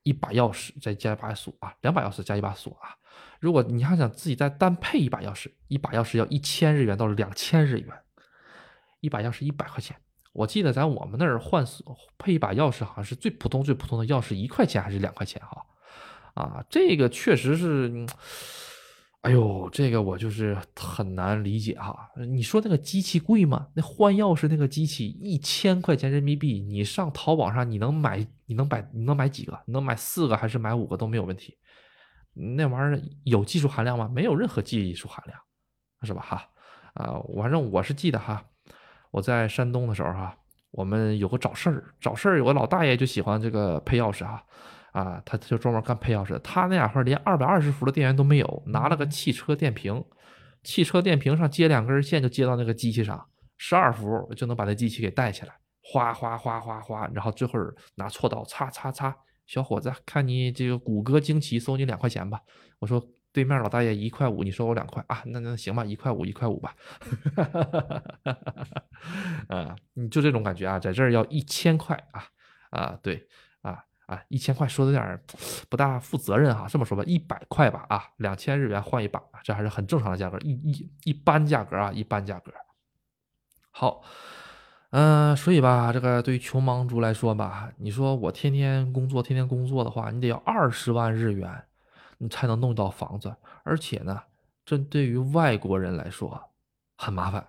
[0.04, 2.96] 一把钥匙再加一把锁啊，两把钥匙加一把锁啊。
[3.42, 7.88] 如果你还想自己再单配一把钥匙，一把钥匙要一千日元到两千日元，
[9.02, 9.98] 一把钥匙一百块钱。
[10.32, 11.66] 我记得在我们那儿换
[12.18, 15.66] 配一把钥匙，好像是最普通最普通的钥匙一块钱还是两块钱哈。
[16.36, 18.06] 啊，这个确实是。
[19.22, 22.10] 哎呦，这个我就是很难理解哈。
[22.28, 23.68] 你说那个机器贵吗？
[23.76, 28.26] 那换钥匙那个机器一千块钱人民币，你上淘宝上你能买？
[28.48, 28.90] 你能买？
[28.92, 29.60] 你能买几个？
[29.68, 31.56] 能买四个还是买五个都没有问题。
[32.34, 34.10] 那玩意儿有技术含量吗？
[34.14, 35.40] 没有任何技术含量，
[36.04, 36.22] 是吧？
[36.22, 36.48] 哈
[36.94, 38.44] 啊，反正我是记得哈，
[39.12, 40.36] 我在山东的时候哈，
[40.72, 44.44] 我们有个找事儿，找事儿有个老大爷就喜欢这个配钥匙哈。
[44.92, 50.04] 啊，他就专门干配钥匙，他那家伙连二百二十伏的电源都没有，拿了个汽车电瓶，
[50.64, 53.26] 汽车电瓶上接两根线就接到那个机器上，
[53.58, 57.54] 十二伏就能把那机器给带起来，哗哗哗哗哗，然后最后
[57.96, 59.16] 拿锉刀擦擦擦，
[59.46, 62.42] 小伙子，看你这个骨骼惊奇，收你两块钱吧。
[62.80, 65.24] 我说对面老大爷一块五，你收我两块啊？
[65.26, 66.76] 那那行吧，一块五一块五吧。
[69.50, 72.24] 啊，你就这种感觉啊，在这儿要一千块啊
[72.70, 73.28] 啊，对
[73.62, 73.86] 啊。
[74.08, 75.24] 啊，一千块说的有点
[75.70, 76.68] 不大负责任哈。
[76.68, 82.52] 这么说吧，一百块吧，啊，两千日元换一把，这还是很正常的价格，一一一般价格啊，一般价格。
[83.70, 84.04] 好，
[84.92, 91.64] 嗯，所以吧，这个对于穷忙族来说吧，你说我天天工作，天天工作的话，你得要二十万日元，
[92.18, 94.22] 你才能弄到房子，而且呢，
[94.66, 96.50] 这对于外国人来说
[96.98, 97.46] 很麻烦。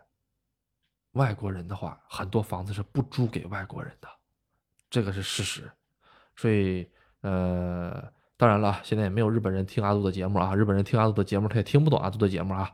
[1.13, 4.09] 外国人的话，很多房子是不租给外国人的，
[4.89, 5.71] 这个是事实。
[6.37, 6.89] 所以，
[7.21, 8.03] 呃，
[8.37, 10.55] 当然了，现在也没有日本人听阿杜的节目啊。
[10.55, 12.71] 日本人听阿杜的节目，他也听不懂阿杜的节目啊。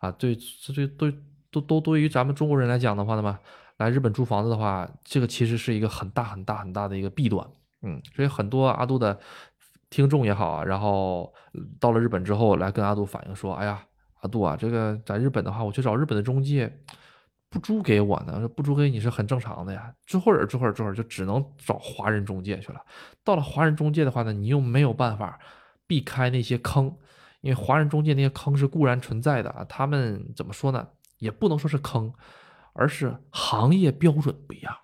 [0.00, 1.18] 啊，对，这对对
[1.50, 3.38] 都都对于咱们中国人来讲的话呢嘛，
[3.82, 7.44] 来日本租房子的话，这个其实是一个很大很大很大的一个弊端。
[7.82, 9.18] 嗯，所以很多阿杜的
[9.90, 11.34] 听众也好啊，然后
[11.80, 13.84] 到了日本之后来跟阿杜反映说：“哎呀，
[14.20, 16.72] 阿杜啊，这个在日本的话，我去找日本的中介，
[17.50, 18.48] 不租给我呢？
[18.48, 19.92] 不租给你是很正常的呀。
[20.06, 22.80] 这会儿这会儿这会儿就只能找华人中介去了。
[23.24, 25.38] 到了华人中介的话呢，你又没有办法
[25.88, 26.96] 避开那些坑，
[27.40, 29.66] 因为华人中介那些坑是固然存在的啊。
[29.68, 30.86] 他们怎么说呢？
[31.18, 32.12] 也不能说是坑，
[32.72, 34.76] 而是行业标准不一样。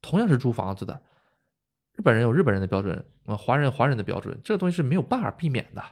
[0.00, 1.00] 同样是租房子的，
[1.94, 5.82] 日本人有日本人的标准，啊，华人华人的标准，这个东西是没有办法避免的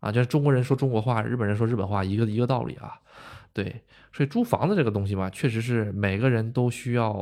[0.00, 0.10] 啊。
[0.10, 2.98] 就是中国人说中国话，日本人说日本话，一个一个道理啊。
[3.52, 3.82] 对，
[4.12, 7.12] 所以租房子这个东西吧，确实是每个人都需要，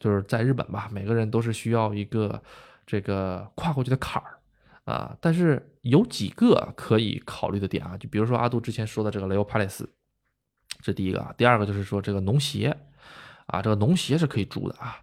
[0.00, 2.42] 就是在日本吧，每个人都是需要一个
[2.86, 4.38] 这个跨过去的坎儿
[4.84, 5.14] 啊。
[5.20, 9.88] 但是有几个可以考虑的点啊，就比如说阿杜之前说的这个雷欧帕雷斯，
[10.80, 11.34] 这第一个啊。
[11.36, 12.74] 第二个就是说这个农协
[13.48, 14.96] 啊，这个农协是可以住的啊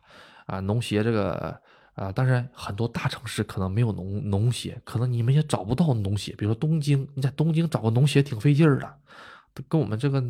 [0.47, 1.59] 啊，农协这个
[1.93, 8.95] 啊，当然很多大城市可能没有农农协，可能你们也找不到农协，比如说东京，你在东京找个农协挺费劲儿的。
[9.69, 10.21] 跟我们这个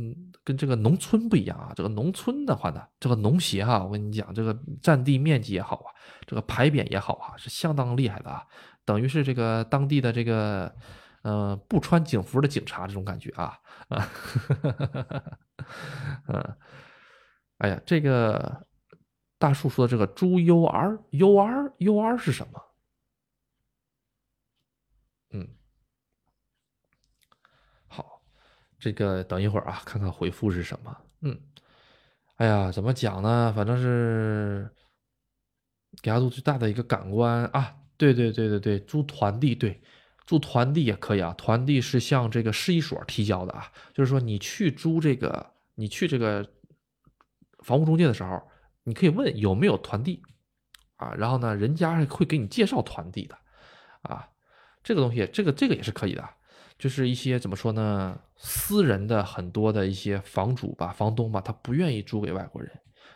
[0.44, 5.90] 跟这个农村不一样啊，这个农村的话呢，这个农协哈，我跟你讲，这个占地面积也好啊，
[6.28, 8.44] 这个牌匾也好啊，是相当厉害的啊，
[8.86, 10.72] 等于是这个当地的这个，
[11.24, 14.08] 呃，不穿警服的警察这种感觉啊啊，
[16.30, 16.56] 嗯，
[17.58, 18.68] 哎呀，这个
[19.38, 22.62] 大树说的这个猪 U R U R U R 是什么？
[25.32, 25.48] 嗯。
[27.88, 28.22] 好
[28.78, 30.98] 这个等一会儿啊，看看回复是什么。
[31.22, 31.40] 嗯，
[32.36, 33.54] 哎呀，怎么讲呢？
[33.56, 34.70] 反正是
[36.02, 37.78] 给阿杜最大的一个感官啊。
[37.98, 39.82] 对对对对对，租团地，对，
[40.26, 41.34] 租团地也可以啊。
[41.38, 46.44] 团地是向这个市一所提交的啊，就是说你去租这个，你去这个
[47.66, 48.44] 房屋中介的时候，
[48.84, 50.22] 你可以问有没有团地
[50.98, 53.36] 啊，然后呢，人家会给你介绍团地的
[54.04, 54.30] 啊。
[54.84, 56.24] 这个东西，这个这个也是可以的。
[56.78, 58.20] 就是一些怎么说呢？
[58.36, 62.70] 私人的很多的一些房主吧、房东吧，他不愿意租给外国人。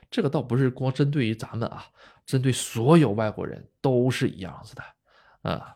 [0.10, 1.86] 这个倒不是光针对于咱们啊，
[2.26, 4.84] 针对所有外国人都是一样子的。
[5.44, 5.76] 啊，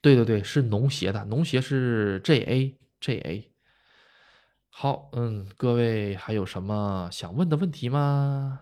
[0.00, 3.51] 对对对，是农协的，农协是 J A J A。
[4.74, 8.60] 好，嗯，各位还有什么想问的问题吗？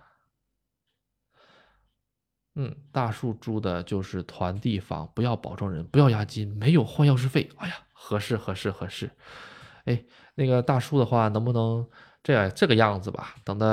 [2.56, 7.48] 嗯，大树住的就是团地房，不要保证人，不要押金，没有换钥匙费。
[7.58, 7.86] 哎呀。
[8.02, 9.10] 合适合适合适，
[9.84, 10.04] 哎，
[10.34, 11.86] 那个大树的话，能不能
[12.22, 13.36] 这样这个样子吧？
[13.44, 13.66] 等到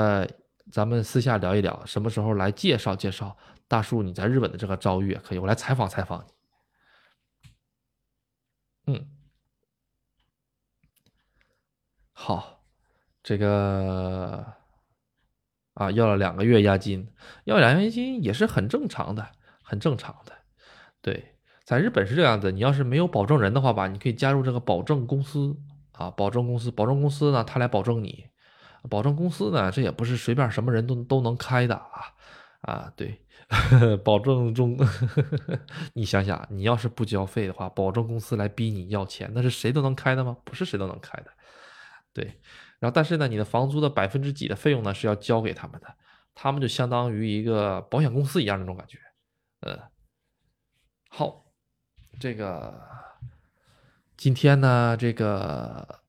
[0.70, 3.34] 咱们私下聊一聊，什么时候来介绍介绍
[3.66, 6.24] 大树你在日本的这个遭遇也可以，我来采访采访
[8.84, 8.92] 你。
[8.92, 9.08] 嗯，
[12.20, 12.64] 好，
[13.22, 14.44] 这个
[15.74, 17.08] 啊要了两个月押金，
[17.44, 19.24] 要两个月押金也是很正常的，
[19.62, 20.32] 很正常的，
[21.00, 21.36] 对。
[21.64, 25.56] 在日本是这样子，你要是没有保证人的话吧，你可以加入这个保证公司
[25.92, 28.26] 啊，保证公司，保证公司呢，他来保证你。
[28.90, 32.02] 保证公司呢，这也不是随便什么人都都能开的啊
[32.62, 33.20] 啊，对，
[34.02, 34.76] 保证中，
[35.94, 40.36] 你想想，你要是不交费的话，保证公司来逼你要钱，那是谁都能开的吗？
[40.44, 41.30] 不是谁都能开的。
[42.12, 42.40] 对，
[42.78, 45.96] 然后但是呢，你的房租的百分之几的费用呢是要交给他们的，
[46.34, 48.98] 他们就相当于一个保险公司一样那种感觉。
[49.60, 49.90] 呃，
[51.08, 51.44] 好。
[52.20, 52.82] 这个
[54.16, 56.00] 今天呢，这个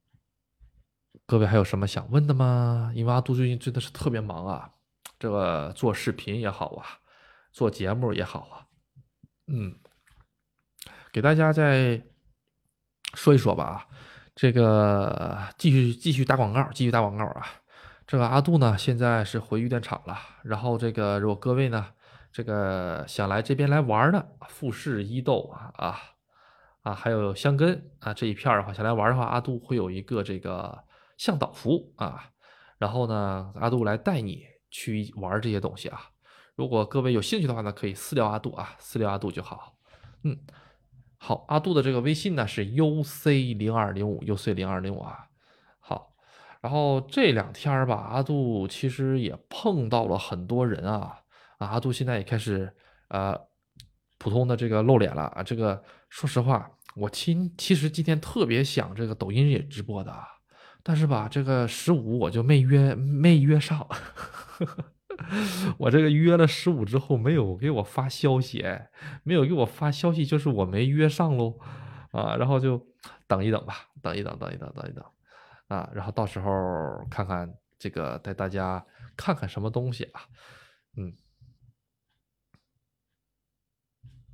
[1.27, 2.91] 各位还有什么想问的吗？
[2.95, 4.73] 因为阿杜最近真的是特别忙啊，
[5.19, 6.97] 这个做视频也好啊，
[7.51, 8.65] 做节目也好啊，
[9.45, 9.77] 嗯，
[11.11, 12.01] 给大家再
[13.13, 13.87] 说一说吧啊，
[14.39, 17.45] 这个继续继续打广告，继续打广告啊。
[18.07, 21.87] 这个阿杜呢，现在是回玉电厂了，然后这个如果各位呢。
[22.31, 25.97] 这个想来这边来玩的富士伊豆啊啊
[26.83, 30.83] 啊，还有香根啊这一片的话，想来玩的话，阿杜会有一个这个
[31.17, 32.29] 向导服务啊，
[32.77, 35.99] 然后呢，阿杜来带你去玩这些东西啊。
[36.55, 39.73] 如果各位有兴趣的话呢，可以私聊阿杜啊，私聊阿杜就好。
[40.23, 40.37] 嗯，
[41.21, 45.27] 好，阿杜的这个微信呢是 uc 零二零五 uc 零二零五啊。
[45.79, 46.13] 好，
[46.61, 51.19] 然后这两天吧，阿杜其实也碰到了很多人啊。
[51.57, 52.73] 啊，阿杜现在也开始，
[53.09, 53.37] 呃，
[54.17, 55.43] 普通的这个露脸了啊。
[55.43, 60.15] 这个说实话，我今其实今天特别想这个抖音也直播的，
[60.81, 63.77] 但是吧，这个十五我就没约没约上。
[63.79, 64.85] 呵 呵
[65.77, 68.65] 我这个约了十五之后，没有给我发消息，
[69.23, 71.59] 没有给我发消息，就是我没约上喽。
[72.11, 72.83] 啊，然后就
[73.27, 75.05] 等一等吧，等一等，等一等，等一等。
[75.67, 76.51] 啊，然后到时候
[77.09, 78.83] 看看这个带大家
[79.15, 80.21] 看看什么东西啊，
[80.97, 81.13] 嗯。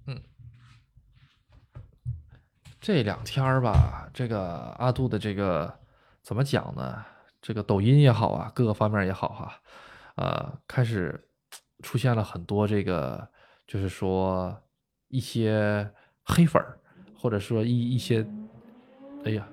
[0.08, 0.22] 嗯
[2.80, 5.80] 这两天吧，这个阿杜的这个
[6.22, 7.04] 怎么讲呢？
[7.42, 9.62] 这个抖音也好啊，各个方面也好哈，
[10.16, 11.28] 呃，开始
[11.84, 13.28] 出现了很多这个，
[13.68, 14.56] 就是说
[15.10, 15.90] 一些
[16.24, 16.80] 黑粉儿，
[17.18, 18.26] 或者说一一些，
[19.24, 19.48] 哎呀，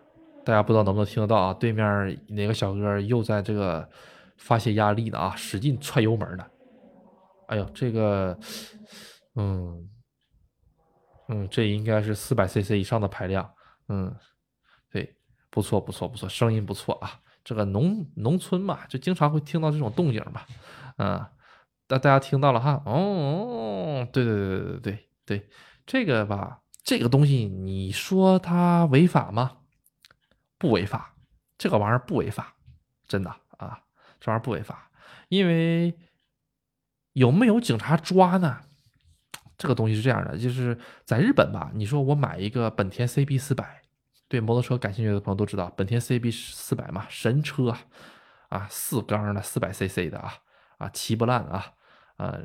[0.44, 1.54] 大家不知道能不能听得到啊？
[1.54, 3.88] 对面哪个小哥又在这个
[4.36, 6.46] 发泄压力呢啊，使劲踹油门呢？
[7.48, 8.38] 哎呦，这个，
[9.34, 9.90] 嗯，
[11.28, 13.52] 嗯，这应该是四百 cc 以上的排量，
[13.88, 14.14] 嗯，
[14.90, 15.16] 对，
[15.50, 17.20] 不错不错不错，声音不错啊。
[17.44, 20.42] 这个农农村嘛，就经常会听到这种动静嘛，
[20.96, 21.26] 嗯，
[21.86, 25.48] 大大家听到了哈，哦，对对对对对对对，
[25.84, 29.58] 这个吧，这个东西你说它违法吗？
[30.56, 31.16] 不违法，
[31.58, 32.54] 这个玩意儿不违法，
[33.08, 33.82] 真的啊，
[34.20, 34.90] 这玩意儿不违法，
[35.28, 35.98] 因为
[37.14, 38.60] 有没有警察抓呢？
[39.58, 43.81] 这个东西是这样的，就是在日本吧，你说我买一个本田 CB 四百。
[44.32, 47.76] 对摩托车感兴趣的朋友都知道，本田 CB 四百嘛，神车
[48.48, 50.32] 啊，四缸的，四百 CC 的啊，
[50.78, 51.74] 啊，骑不烂啊，
[52.16, 52.38] 啊，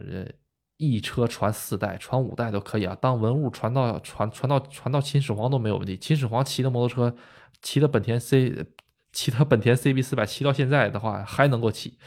[0.75, 5.97] 一车传四代，传五代都可以啊，当文物传到传传到传到秦始皇都没有问题。
[5.97, 7.15] 秦始皇骑的摩托车，
[7.61, 8.67] 骑的本田 C，
[9.13, 11.97] 骑的本田 CB 四百，骑到现在的话还能够骑。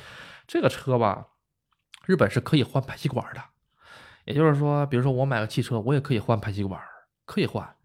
[0.47, 1.29] 这个车吧，
[2.05, 3.43] 日本是可以换排气管的，
[4.27, 6.79] 也就是说，比如说我买个汽车，我也可以换排气管，
[7.25, 7.77] 可以换。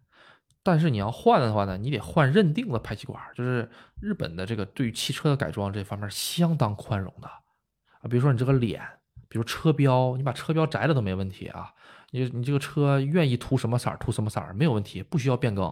[0.65, 3.69] 但是你要换的话呢，你得换认定的排气管，就是
[4.01, 8.09] 日本的这个对于汽车的改装这方面相当宽容的啊。
[8.09, 8.81] 比如说你这个脸，
[9.29, 11.71] 比如车标，你把车标摘了都没问题啊。
[12.09, 15.67] 你你这个车愿意涂什么色儿涂什么色儿没有问题，不需要变更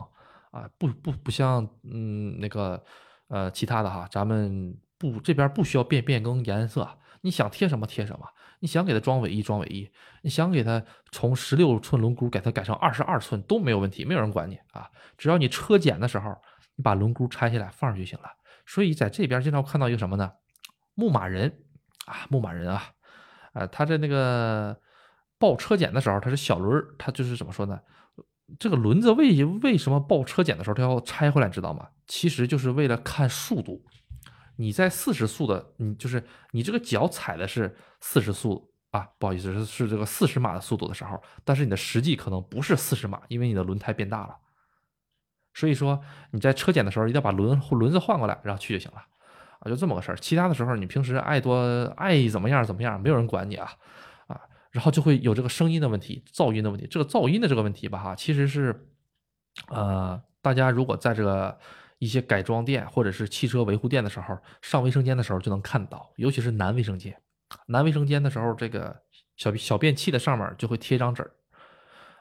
[0.51, 0.69] 啊。
[0.77, 2.83] 不不不像嗯那个
[3.29, 6.87] 呃其他的哈，咱们不这边不需要变变更颜色，
[7.21, 8.27] 你想贴什么贴什么。
[8.63, 9.91] 你想给它装尾翼，装尾翼；
[10.21, 10.81] 你想给它
[11.11, 14.89] 从十六寸轮毂给它改成二十二寸都没有问题，没有人管你啊！
[15.17, 16.33] 只要你车检的时候，
[16.77, 18.25] 你把轮毂拆下来放上就行了。
[18.65, 20.31] 所以在这边经常看到一个什么呢？
[20.95, 21.53] 牧马人
[22.05, 22.83] 啊，牧马人啊，
[23.51, 24.79] 啊，他在那个
[25.37, 27.77] 报车检的时候，他是小轮，他就是怎么说呢？
[28.57, 31.89] 这个轮子为为什么报车检的时候他要拆回来，知道吗？
[32.07, 33.83] 其实就是为了看速度。
[34.57, 44.37] 你在四十速的，你就是你这个脚踩的是四十速啊，不好意思，是是这个四十码的速度的时候，但是你的实际可能不是四十码，因为你的轮胎变大了。
[45.55, 45.99] 所以说
[46.31, 49.03] 你在车检的时候一定要把轮轮子换过来，然后去就行了
[49.59, 50.17] 啊，就这么个事儿。
[50.17, 53.71] 其他的时候你平时爱多爱怎么样怎么样，没有人管你啊
[54.27, 54.39] 啊，
[54.69, 56.85] 然后就会有这个声音的问题、噪音的问题。
[56.85, 58.87] 这个噪音的这个问题吧，哈，其实是
[59.69, 61.57] 呃，大家如果在这个。
[61.99, 67.15] 一些改装店或者是汽车维护店的时候，上卫生间的时候就能看到，尤其是男卫生间。
[67.67, 68.95] 男卫生间的时候，这个
[69.37, 71.31] 小小便器的上面就会贴张纸儿。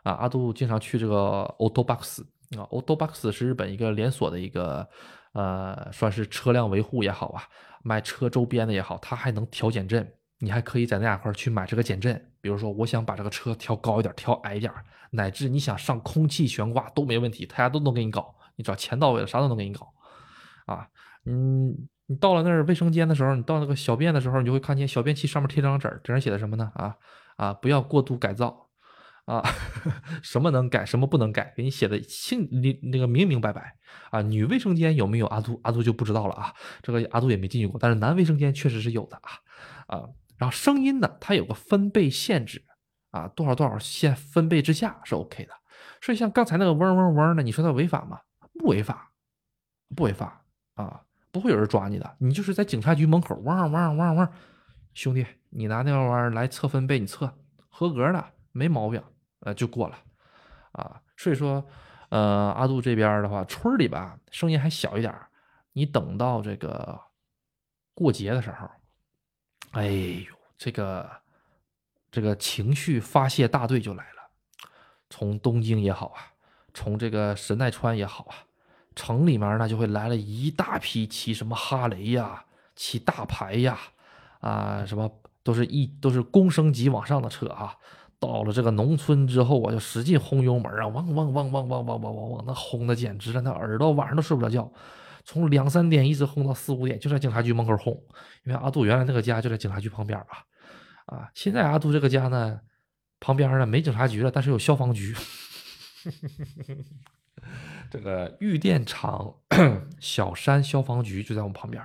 [0.02, 2.22] 啊，阿杜经常去这个 Auto Box
[2.58, 4.88] 啊，Auto Box 是日本一个连锁的一个，
[5.32, 7.42] 呃，算是车辆维护也好啊，
[7.82, 10.12] 卖车周边的也好，它还能调减震。
[10.38, 14.72] 你还可以在那两块去买这个减震，比如说我想把这个车调高一点，调矮一点，
[15.12, 18.34] 乃至你想上空气悬挂都没问题，他家都能给你搞。
[18.62, 19.92] 你只要钱到位了，啥都能给你搞，
[20.66, 20.86] 啊，
[21.26, 21.74] 嗯，
[22.06, 26.70] 你到了那儿卫生间的时候，你到那个小便的时候，你就会看见小便器上面贴张纸，纸上写的什么呢？
[26.76, 26.94] 啊
[27.36, 28.68] 啊，不要过度改造，
[29.24, 29.42] 啊，
[30.22, 33.74] 什么能改，什么不能改，给你写的清，你那个明明白白，
[34.10, 35.58] 啊，女卫生间有没有阿杜？
[35.64, 40.08] 阿杜就不知道了啊，这个阿杜也没进去过，但是男卫生间确实是有的啊，啊，
[40.38, 42.64] 然后声音呢，它有个分贝限制，
[43.10, 45.52] 啊，多少多少线分贝之下是 OK 的，
[46.00, 48.18] 所以像刚才那个嗡嗡嗡的，你说它违法吗？
[48.58, 49.10] 不违法，
[49.94, 51.04] 不违法啊！
[51.30, 52.16] 不会有人抓你的。
[52.18, 54.32] 你就是在警察局门口汪汪汪汪，
[54.92, 57.34] 兄弟，你拿那玩意儿来测分贝，你测
[57.68, 59.02] 合格的，没毛病，
[59.40, 59.98] 呃，就过了
[60.72, 61.00] 啊。
[61.16, 61.66] 所以说，
[62.10, 65.14] 呃，阿杜这边的话，村里吧，声音还小一点。
[65.72, 67.00] 你等到这个
[67.94, 68.68] 过节的时候，
[69.70, 71.10] 哎呦，这个
[72.10, 74.30] 这个情绪发泄大队就来了，
[75.08, 76.31] 从东京也好啊。
[76.74, 78.34] 从这个神奈川也好啊，
[78.94, 82.44] 城里面呢就会来了一大批骑什么哈雷呀、
[82.74, 83.78] 骑大牌呀，
[84.40, 85.10] 啊，什么
[85.42, 87.76] 都是一都是公升级往上的车啊。
[88.18, 94.72] 到了这个农村之后啊，就使劲轰油门啊，汪汪汪汪汪汪汪汪汪，那轰的简直了，那耳朵晚上都睡不着觉。
[95.24, 97.92] 从两三点一直轰到四五点，就在警察局门口轰。
[98.44, 100.44] 因为阿杜原来那个家就在警察局旁边吧，
[101.06, 102.60] 啊，现在阿杜这个家呢，
[103.18, 105.14] 旁边呢没警察局了，但是有消防局。
[107.90, 109.34] 这个玉电厂
[110.00, 111.82] 小山消防局就在我们旁边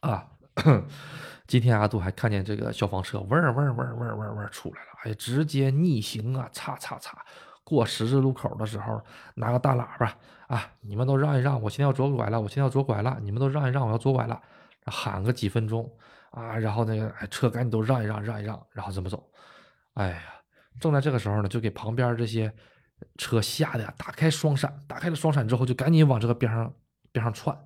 [0.00, 0.28] 啊。
[1.46, 7.24] 今天阿杜还看见这个消防车嗡嗡嗡嗡嗡嗡出来了，哎呀，直接逆行啊，擦擦擦，
[7.64, 9.00] 过十字路口的时候
[9.34, 10.14] 拿个大喇叭
[10.48, 14.42] 啊，你们都让一让，我现在要左拐了，我现在要左拐了，你们都让一让，我要左拐了，
[14.86, 15.90] 喊个几分钟
[16.32, 19.30] 啊，然后那个哎车赶紧都让一让，让一让，然后这么走。
[19.94, 20.22] 哎呀，
[20.80, 22.52] 正在这个时候呢，就给旁边这些
[23.16, 26.74] 车吓得打开双闪，打开了双闪之后，就赶紧往这个边上
[27.12, 27.56] 边上窜。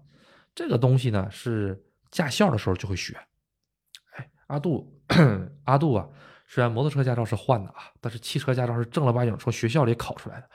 [0.54, 3.18] 这个东西呢，是驾校的时候就会学。
[4.16, 5.02] 哎，阿杜，
[5.64, 6.06] 阿杜啊，
[6.46, 10.50] 虽然摩托车驾照是换的啊，但是汽车驾照是正儿八经从学校里考出来的。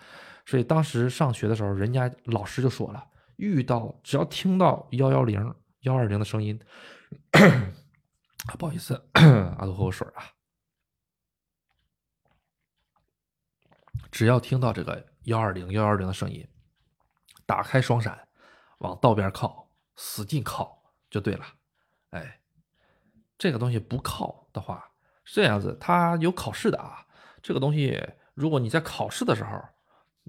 [0.45, 3.03] 所以当时上学的时候，人家老师就说了，
[3.37, 6.59] 遇到只要听到幺幺零、幺二零的声音，
[8.57, 10.36] 不好意思， 阿杜喝口水啊。
[14.11, 16.47] 只要听到这个幺二零、幺二零的声音，
[17.45, 18.27] 打开双闪，
[18.79, 21.45] 往道边靠，使劲靠就对了。
[22.11, 22.39] 哎，
[23.37, 24.89] 这个东西不靠的话，
[25.25, 27.05] 这样子，它有考试的啊。
[27.41, 28.01] 这个东西，
[28.33, 29.61] 如果你在考试的时候。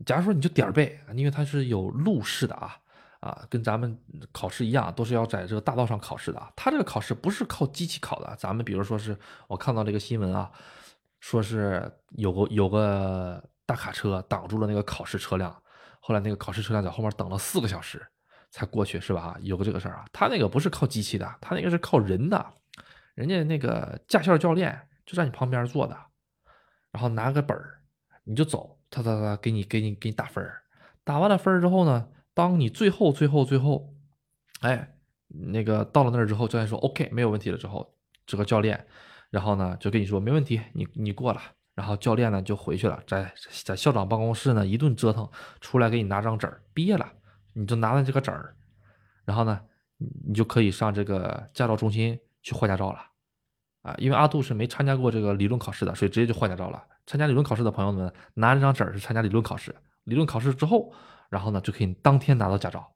[0.07, 2.79] 假如说你就点儿背，因为它是有路试的啊
[3.19, 4.01] 啊，跟咱们
[4.31, 6.53] 考试一样，都是要在这个大道上考试的啊。
[6.55, 9.19] 它这个考试不是靠机器考的，咱们比如说是
[9.49, 10.53] 我看到这个新闻啊，
[11.19, 15.55] 说是有个有个大卡车挡住了那个考试车辆，
[16.01, 18.03] 后来那个考试车辆在后面等了四个小时
[18.51, 19.37] 才过去，是吧？
[19.43, 22.55] 有个这个事儿啊，他那个不是靠机器的，他那个是靠人的，
[23.15, 25.95] 人家那个驾校教练就在你旁边坐的，
[26.93, 27.83] 然后拿个本儿
[28.25, 28.75] 你就走。
[28.91, 30.63] 他他他给你给你给你打分儿，
[31.05, 33.93] 打完了分儿之后呢，当你最后最后最后，
[34.61, 34.97] 哎，
[35.27, 38.87] 那个到了那儿之后，教练说 OK 没有问题了之后，这个教练，
[39.29, 41.43] 然后呢就跟你说没问题，你你过了，
[41.79, 43.33] 然后教练呢就回去了，在
[43.63, 45.31] 在校长办公室呢一顿折腾，
[45.61, 47.09] 出来给你拿张纸儿，毕业了，
[47.53, 48.53] 你就拿着这个纸儿，
[49.25, 49.61] 然后呢
[50.27, 52.99] 你就可以上这个驾照中心去换驾照了，
[53.83, 56.83] 啊，因为阿杜是没参加过这个理论考试的，所以直接就换驾照了。
[57.07, 59.73] 参加理论考试的朋友们拿这张纸儿是参加理论考试，
[60.03, 60.93] 理论考试之后，
[61.31, 62.93] 然后呢就可以当天拿到驾照。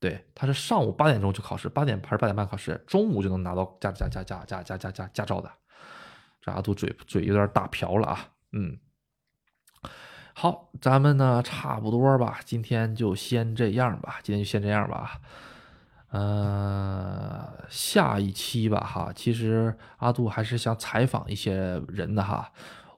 [0.00, 5.52] 对，他是上午八点钟就考试，八点还是八点半考试，中午就能拿到驾驾驾驾驾驾驾驾驾照的。
[6.42, 8.76] 这阿杜嘴嘴有点打瓢了啊，嗯。
[10.34, 15.20] 好，咱们呢差不多吧，今天就先这样吧，今天就先这样吧。
[16.08, 22.50] 呃，下一期吧哈，其实阿杜还是想采访一些人的哈。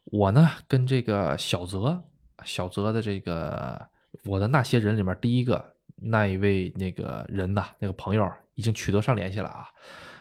[0.07, 2.03] 我呢，跟这个小泽，
[2.45, 3.89] 小泽的这个
[4.25, 9.69] 我的那些人里面第一个那一位那个人呐，那个朋友已经取得上联系了啊，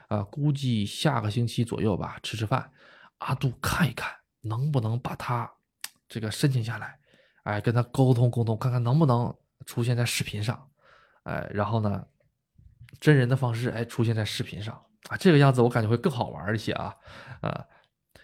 [0.07, 2.71] 啊，估计下个星期左右吧，吃吃饭，
[3.23, 4.09] 阿杜看一看
[4.41, 5.51] 能不能把他
[6.07, 6.99] 这个申请下来，
[7.43, 9.33] 哎，跟他沟通沟通，看看能不能
[9.65, 10.69] 出现在视频上，
[11.23, 12.05] 哎，然后呢，
[12.99, 14.73] 真人的方式哎出现在视频上
[15.09, 16.95] 啊，这个样子我感觉会更好玩一些啊，
[17.41, 17.65] 啊。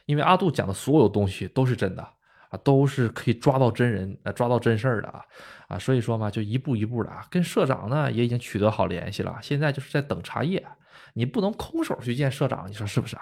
[0.05, 2.01] 因为阿杜讲的所有东西都是真的
[2.49, 5.23] 啊，都是可以抓到真人，抓到真事儿的啊
[5.67, 10.67] 啊，所以说嘛，就一步一步的啊，跟社长呢也已经取得好联系了，现在就是在等茶叶，
[11.13, 13.21] 你不能空手去见社长，你说是不是啊？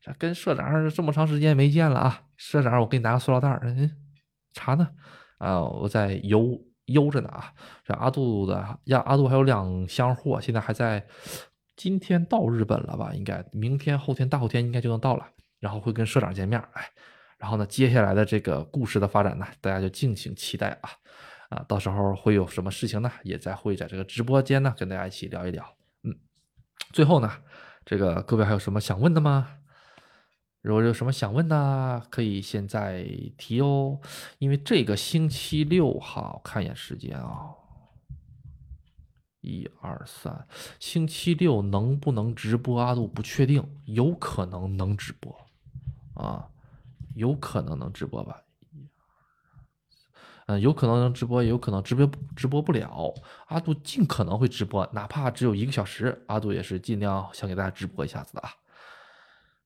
[0.00, 3.90] 这跟社长这么长时间没见了啊，社长，我给你拿个塑料袋儿，嗯，
[4.52, 4.88] 茶呢？
[5.38, 7.52] 啊，我在邮邮着呢啊，
[7.84, 11.06] 这阿杜的呀，阿杜还有两箱货，现在还在，
[11.76, 13.12] 今天到日本了吧？
[13.14, 15.26] 应该明天、后天、大后天应该就能到了。
[15.58, 16.86] 然后会跟社长见面，哎，
[17.38, 20.90] 然后呢，接下来的这个故事的发展呢，大家就敬请期待啊，
[21.48, 23.10] 啊，到时候会有什么事情呢？
[23.22, 25.66] 也在会在这个直播间呢，跟大家一起聊一聊。
[26.04, 26.14] 嗯，
[26.92, 27.32] 最后呢，
[27.86, 29.48] 这个各位还有什么想问的吗？
[30.66, 33.06] 如果有什么想问的，可以现在
[33.38, 34.00] 提哦，
[34.40, 37.54] 因为这个星期六哈，看一眼时间啊。
[39.42, 40.48] 一二三，
[40.80, 42.80] 星期六能不能直播？
[42.80, 45.32] 阿杜不确定，有可能能直播，
[46.14, 46.48] 啊，
[47.14, 48.42] 有可能能直播吧？
[50.46, 53.14] 嗯，有可能能直播，也有可能直播直播不了。
[53.46, 58.50] 阿杜尽可能会直播，哪怕只有一个小时，阿杜也是尽量想给大家直播一下子的啊。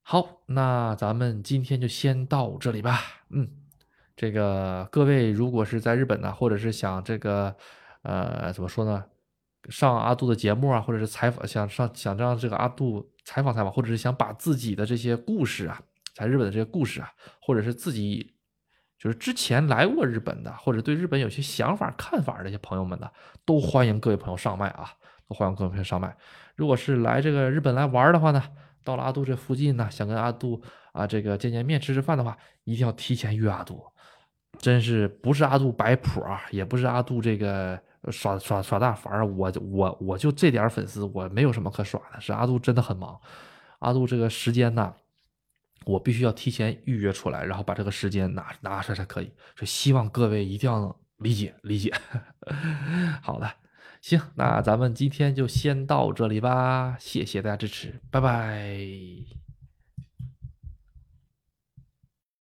[0.03, 3.01] 好，那咱们今天就先到这里吧。
[3.29, 3.49] 嗯，
[4.17, 7.55] 这个各位如果是在日本呢，或者是想这个，
[8.03, 9.05] 呃，怎么说呢？
[9.69, 15.81] 上阿杜的节目啊，或者是采访，想上想让这个阿杜采访采访，或者是想把自己的这些故事啊，
[16.15, 18.35] 在日本的这些故事啊，或者是自己
[18.99, 23.09] 就是之前来过日本的，或者对日本有些想法看法的一些朋友们呢，
[23.45, 24.91] 都欢迎各位朋友上麦啊，
[25.29, 26.17] 都欢迎各位朋友上麦。
[26.57, 28.43] 如果是来这个日本来玩的话呢，
[28.91, 30.61] 到了阿杜这附近呢，想跟阿杜
[30.93, 33.81] 啊这个见见面吃吃饭的话，一定要提前约阿杜，
[34.59, 37.81] 真是不是阿杜摆谱啊，也不是阿杜这个。
[38.11, 42.19] 耍耍耍大法儿，我我我就这点粉丝，我没有什么可耍的。
[42.19, 43.21] 是阿杜真的很忙，
[43.81, 44.95] 阿杜这个时间呢，
[45.85, 49.27] 我必须要提前预约出来，然后把这个时间拿拿出来才可以。
[49.55, 51.93] 所以希望各位一定要理解理解。
[53.21, 53.47] 好的，
[54.01, 59.50] 行，那咱们今天就先到这里吧，谢谢大家支持，拜拜。